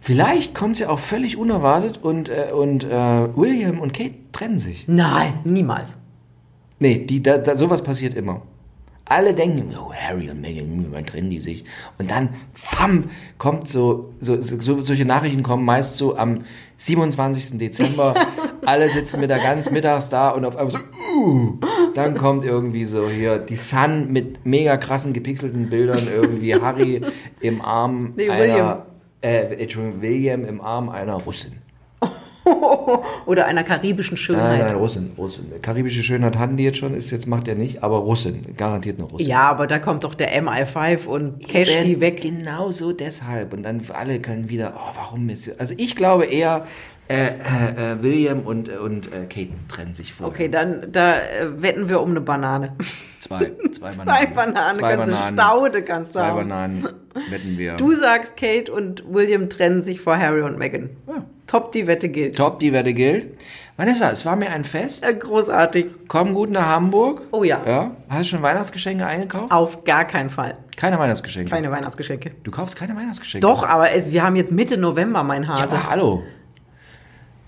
vielleicht 0.00 0.54
kommt 0.54 0.74
es 0.74 0.80
ja 0.80 0.88
auch 0.90 0.98
völlig 0.98 1.36
unerwartet 1.36 2.00
und, 2.02 2.28
äh, 2.28 2.50
und 2.52 2.84
äh, 2.84 2.90
William 2.90 3.80
und 3.80 3.94
Kate 3.94 4.14
trennen 4.32 4.58
sich. 4.58 4.86
Nein, 4.88 5.38
niemals. 5.44 5.94
Nee, 6.80 7.06
die, 7.06 7.22
da, 7.22 7.38
da, 7.38 7.54
sowas 7.54 7.82
passiert 7.82 8.14
immer. 8.14 8.42
Alle 9.04 9.32
denken, 9.34 9.72
oh, 9.78 9.92
Harry 9.94 10.28
und 10.28 10.40
Meghan, 10.40 10.86
wann 10.90 11.06
trennen 11.06 11.30
die 11.30 11.38
sich? 11.38 11.62
Und 11.98 12.10
dann, 12.10 12.30
fam, 12.52 13.10
kommt 13.38 13.68
so, 13.68 14.12
so, 14.18 14.42
so, 14.42 14.80
solche 14.80 15.04
Nachrichten 15.04 15.44
kommen 15.44 15.64
meist 15.64 15.96
so 15.96 16.16
am 16.16 16.42
27. 16.78 17.58
Dezember. 17.58 18.14
Alle 18.64 18.88
sitzen 18.88 19.20
mit 19.20 19.30
der 19.30 19.38
ganz 19.38 19.70
mittags 19.70 20.08
da 20.08 20.30
und 20.30 20.44
auf 20.44 20.56
einmal 20.56 20.72
so, 20.72 20.78
uh, 21.16 21.58
dann 21.94 22.16
kommt 22.16 22.44
irgendwie 22.44 22.84
so 22.84 23.08
hier 23.08 23.38
die 23.38 23.56
Sun 23.56 24.12
mit 24.12 24.44
mega 24.44 24.76
krassen 24.76 25.12
gepixelten 25.12 25.70
Bildern, 25.70 26.08
irgendwie 26.12 26.54
Harry 26.54 27.00
im 27.40 27.62
Arm 27.62 28.12
Nee, 28.16 28.28
einer, 28.28 28.42
William. 28.42 28.82
äh, 29.22 29.62
Entschuldigung, 29.62 30.02
William 30.02 30.44
im 30.44 30.60
Arm 30.60 30.88
einer 30.88 31.14
Russin. 31.14 31.52
Oder 33.26 33.46
einer 33.46 33.64
karibischen 33.64 34.14
Nein, 34.14 34.22
Schönheit. 34.22 34.58
nein, 34.60 34.74
Russin, 34.76 35.12
Russin. 35.18 35.46
Karibische 35.62 36.02
Schönheit 36.02 36.38
hatten 36.38 36.56
die 36.56 36.64
jetzt 36.64 36.78
schon, 36.78 36.94
ist 36.94 37.10
jetzt 37.10 37.26
macht 37.26 37.48
er 37.48 37.54
nicht, 37.54 37.82
aber 37.82 37.98
Russin, 37.98 38.54
garantiert 38.56 38.98
eine 38.98 39.08
Russin. 39.08 39.26
Ja, 39.26 39.50
aber 39.50 39.66
da 39.66 39.78
kommt 39.78 40.04
doch 40.04 40.14
der 40.14 40.40
MI5 40.42 41.06
und 41.06 41.46
cash 41.46 41.80
die 41.82 42.00
weg. 42.00 42.20
Genau 42.20 42.70
so 42.70 42.92
deshalb. 42.92 43.52
Und 43.52 43.62
dann 43.64 43.82
alle 43.92 44.20
können 44.20 44.48
wieder, 44.48 44.74
oh, 44.76 44.94
warum 44.94 45.28
ist 45.28 45.58
Also 45.60 45.74
ich 45.76 45.96
glaube 45.96 46.26
eher, 46.26 46.66
äh, 47.08 47.26
äh, 47.26 47.92
äh, 47.92 48.02
William 48.02 48.40
und, 48.40 48.68
äh, 48.68 48.78
und 48.78 49.12
äh, 49.12 49.26
Kate 49.26 49.50
trennen 49.68 49.94
sich 49.94 50.12
vorher. 50.12 50.34
Okay, 50.34 50.48
dann 50.48 50.90
da 50.90 51.18
äh, 51.18 51.62
wetten 51.62 51.88
wir 51.88 52.00
um 52.00 52.10
eine 52.10 52.20
Banane. 52.20 52.74
Zwei, 53.20 53.52
zwei 53.70 53.90
Bananen. 53.90 54.04
Zwei 54.04 54.26
Bananen, 54.26 54.74
Zwei 54.74 54.96
ganze 54.96 55.10
Bananen. 55.12 55.38
Staude 55.38 55.82
kannst 55.82 56.14
du 56.14 56.18
Zwei 56.18 56.26
haben. 56.26 56.48
Bananen 56.48 56.88
wetten 57.30 57.58
wir. 57.58 57.76
Du 57.76 57.92
sagst, 57.92 58.36
Kate 58.36 58.72
und 58.72 59.04
William 59.08 59.48
trennen 59.48 59.82
sich 59.82 60.00
vor 60.00 60.18
Harry 60.18 60.42
und 60.42 60.58
Meghan. 60.58 60.90
Ja. 61.06 61.24
Top, 61.46 61.70
die 61.72 61.86
Wette 61.86 62.08
gilt. 62.08 62.36
Top, 62.36 62.58
die 62.58 62.72
Wette 62.72 62.92
gilt. 62.92 63.38
Vanessa, 63.76 64.10
es 64.10 64.24
war 64.26 64.34
mir 64.36 64.50
ein 64.50 64.64
Fest. 64.64 65.06
Äh, 65.06 65.14
großartig. 65.14 65.86
Komm 66.08 66.34
gut 66.34 66.50
nach 66.50 66.66
Hamburg. 66.66 67.22
Oh 67.30 67.44
ja. 67.44 67.60
Ja. 67.66 67.90
Hast 68.08 68.20
du 68.26 68.36
schon 68.36 68.42
Weihnachtsgeschenke 68.42 69.06
eingekauft? 69.06 69.52
Auf 69.52 69.84
gar 69.84 70.04
keinen 70.06 70.30
Fall. 70.30 70.56
Keine 70.76 70.98
Weihnachtsgeschenke. 70.98 71.50
Keine 71.50 71.70
Weihnachtsgeschenke. 71.70 72.32
Du 72.42 72.50
kaufst 72.50 72.76
keine 72.76 72.96
Weihnachtsgeschenke. 72.96 73.46
Doch, 73.46 73.62
aber 73.68 73.92
es, 73.92 74.10
wir 74.12 74.22
haben 74.24 74.34
jetzt 74.36 74.50
Mitte 74.50 74.76
November, 74.76 75.22
mein 75.22 75.42
Ja, 75.44 75.48
Hase. 75.60 75.76
aber 75.78 75.90
hallo. 75.90 76.22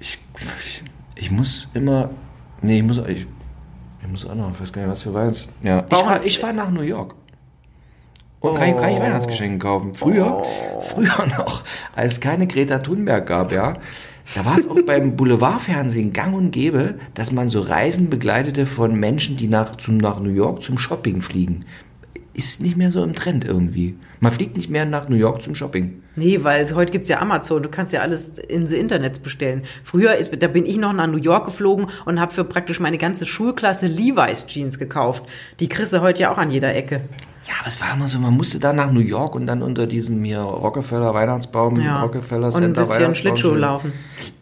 Ich, 0.00 0.18
ich, 0.60 0.84
Ich 1.16 1.30
muss 1.30 1.68
immer. 1.74 2.10
Nee, 2.62 2.78
ich 2.78 2.82
muss. 2.84 2.98
Ich, 2.98 3.26
ich 4.02 4.08
muss 4.08 4.24
auch 4.26 4.34
noch. 4.34 4.52
Ich 4.52 4.60
weiß 4.60 4.72
gar 4.72 4.82
nicht, 4.82 4.90
was 4.92 5.02
für 5.02 5.12
Weihnachts. 5.14 5.50
Ja. 5.62 5.84
Ich 5.90 5.96
fahr, 5.96 6.24
ich 6.24 6.38
fahr 6.38 6.52
nach 6.52 6.70
New 6.70 6.82
York. 6.82 7.14
Und 8.40 8.54
kann, 8.56 8.68
ich- 8.70 8.76
kann 8.76 8.90
ich 8.92 9.00
Weihnachtsgeschenke 9.00 9.58
kaufen. 9.58 9.94
Früher, 9.94 10.42
früher 10.80 11.26
noch, 11.38 11.62
als 11.94 12.14
es 12.14 12.20
keine 12.20 12.46
Greta 12.46 12.78
Thunberg 12.78 13.26
gab, 13.26 13.52
ja. 13.52 13.74
Da 14.34 14.44
war 14.44 14.58
es 14.58 14.68
auch 14.68 14.76
beim 14.86 15.16
Boulevardfernsehen 15.16 16.12
gang 16.12 16.34
und 16.36 16.50
gäbe, 16.50 16.96
dass 17.14 17.32
man 17.32 17.48
so 17.48 17.60
Reisen 17.60 18.10
begleitete 18.10 18.66
von 18.66 18.94
Menschen, 18.94 19.36
die 19.38 19.48
nach, 19.48 19.76
zum, 19.76 19.96
nach 19.96 20.20
New 20.20 20.30
York 20.30 20.62
zum 20.62 20.76
Shopping 20.78 21.22
fliegen. 21.22 21.64
Ist 22.34 22.60
nicht 22.62 22.76
mehr 22.76 22.92
so 22.92 23.02
im 23.02 23.14
Trend 23.14 23.44
irgendwie. 23.44 23.96
Man 24.20 24.30
fliegt 24.30 24.56
nicht 24.56 24.68
mehr 24.70 24.84
nach 24.84 25.08
New 25.08 25.16
York 25.16 25.42
zum 25.42 25.54
Shopping. 25.56 26.02
Nee, 26.14 26.44
weil 26.44 26.62
es, 26.62 26.74
heute 26.74 26.92
gibt's 26.92 27.08
ja 27.08 27.20
Amazon, 27.20 27.62
du 27.62 27.68
kannst 27.68 27.92
ja 27.92 28.00
alles 28.02 28.38
in 28.38 28.66
the 28.66 28.76
Internets 28.76 29.18
bestellen. 29.18 29.62
Früher 29.82 30.14
ist, 30.16 30.30
da 30.40 30.46
bin 30.46 30.66
ich 30.66 30.76
noch 30.76 30.92
nach 30.92 31.06
New 31.08 31.16
York 31.18 31.46
geflogen 31.46 31.86
und 32.04 32.20
habe 32.20 32.32
für 32.32 32.44
praktisch 32.44 32.78
meine 32.80 32.98
ganze 32.98 33.24
Schulklasse 33.26 33.86
Levi's 33.86 34.46
Jeans 34.46 34.78
gekauft. 34.78 35.24
Die 35.58 35.68
kriegst 35.68 35.92
du 35.94 36.00
heute 36.00 36.20
ja 36.22 36.32
auch 36.32 36.38
an 36.38 36.50
jeder 36.50 36.74
Ecke. 36.76 37.00
Ja, 37.44 37.54
aber 37.60 37.68
es 37.68 37.80
war 37.80 37.94
immer 37.94 38.08
so, 38.08 38.18
man 38.18 38.34
musste 38.36 38.58
da 38.58 38.72
nach 38.72 38.90
New 38.90 39.00
York 39.00 39.34
und 39.34 39.46
dann 39.46 39.62
unter 39.62 39.86
diesem 39.86 40.22
hier 40.24 40.40
Rockefeller 40.40 41.14
Weihnachtsbaum, 41.14 41.80
Ja. 41.80 42.02
Rockefeller 42.02 42.48
und 42.48 42.54
ein 42.56 42.62
Center 42.62 42.80
bisschen 42.82 42.96
Weihnachtsbaum 42.96 43.14
Schlittschuh 43.14 43.54
laufen. 43.54 43.92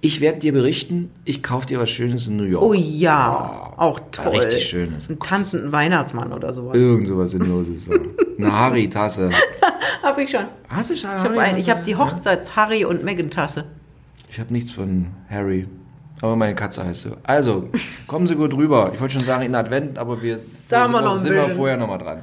Ich 0.00 0.20
werde 0.20 0.40
dir 0.40 0.52
berichten, 0.52 1.10
ich 1.24 1.42
kaufe 1.42 1.66
dir 1.66 1.78
was 1.78 1.90
Schönes 1.90 2.26
in 2.26 2.36
New 2.36 2.44
York. 2.44 2.64
Oh 2.64 2.72
ja, 2.74 3.72
auch 3.76 4.00
toll. 4.12 4.28
richtig 4.38 4.64
schönes. 4.64 5.08
Einen 5.08 5.18
tanzenden 5.20 5.72
Weihnachtsmann 5.72 6.32
oder 6.32 6.52
sowas. 6.54 6.76
Irgend 6.76 7.06
sowas 7.06 7.30
Sinnloses. 7.30 7.84
So. 7.84 7.92
Eine 8.38 8.52
Harry-Tasse. 8.52 9.30
Hab 10.02 10.18
ich 10.18 10.30
schon. 10.30 10.46
Hast 10.68 10.90
du 10.90 10.96
schon 10.96 11.10
eine 11.10 11.20
Ich 11.20 11.24
habe 11.28 11.40
ein, 11.40 11.56
ich 11.56 11.68
hab 11.70 11.78
Harry-Tasse? 11.78 11.84
die 11.84 11.96
Hochzeits-Harry 11.96 12.84
und 12.84 13.04
Meghan-Tasse. 13.04 13.64
Ich 14.30 14.40
habe 14.40 14.52
nichts 14.52 14.72
von 14.72 15.08
Harry. 15.30 15.68
Aber 16.22 16.34
meine 16.34 16.54
Katze 16.54 16.84
heißt 16.84 17.02
so. 17.02 17.10
Also, 17.24 17.68
kommen 18.06 18.26
Sie 18.26 18.36
gut 18.36 18.54
rüber. 18.54 18.90
Ich 18.94 19.00
wollte 19.00 19.14
schon 19.14 19.22
sagen 19.24 19.44
in 19.44 19.54
Advent, 19.54 19.98
aber 19.98 20.22
wir 20.22 20.40
Da 20.68 20.86
sind 20.86 20.94
wir 20.94 21.18
sind 21.18 21.32
wir 21.34 21.42
vorher 21.50 21.76
nochmal 21.76 21.98
dran. 21.98 22.22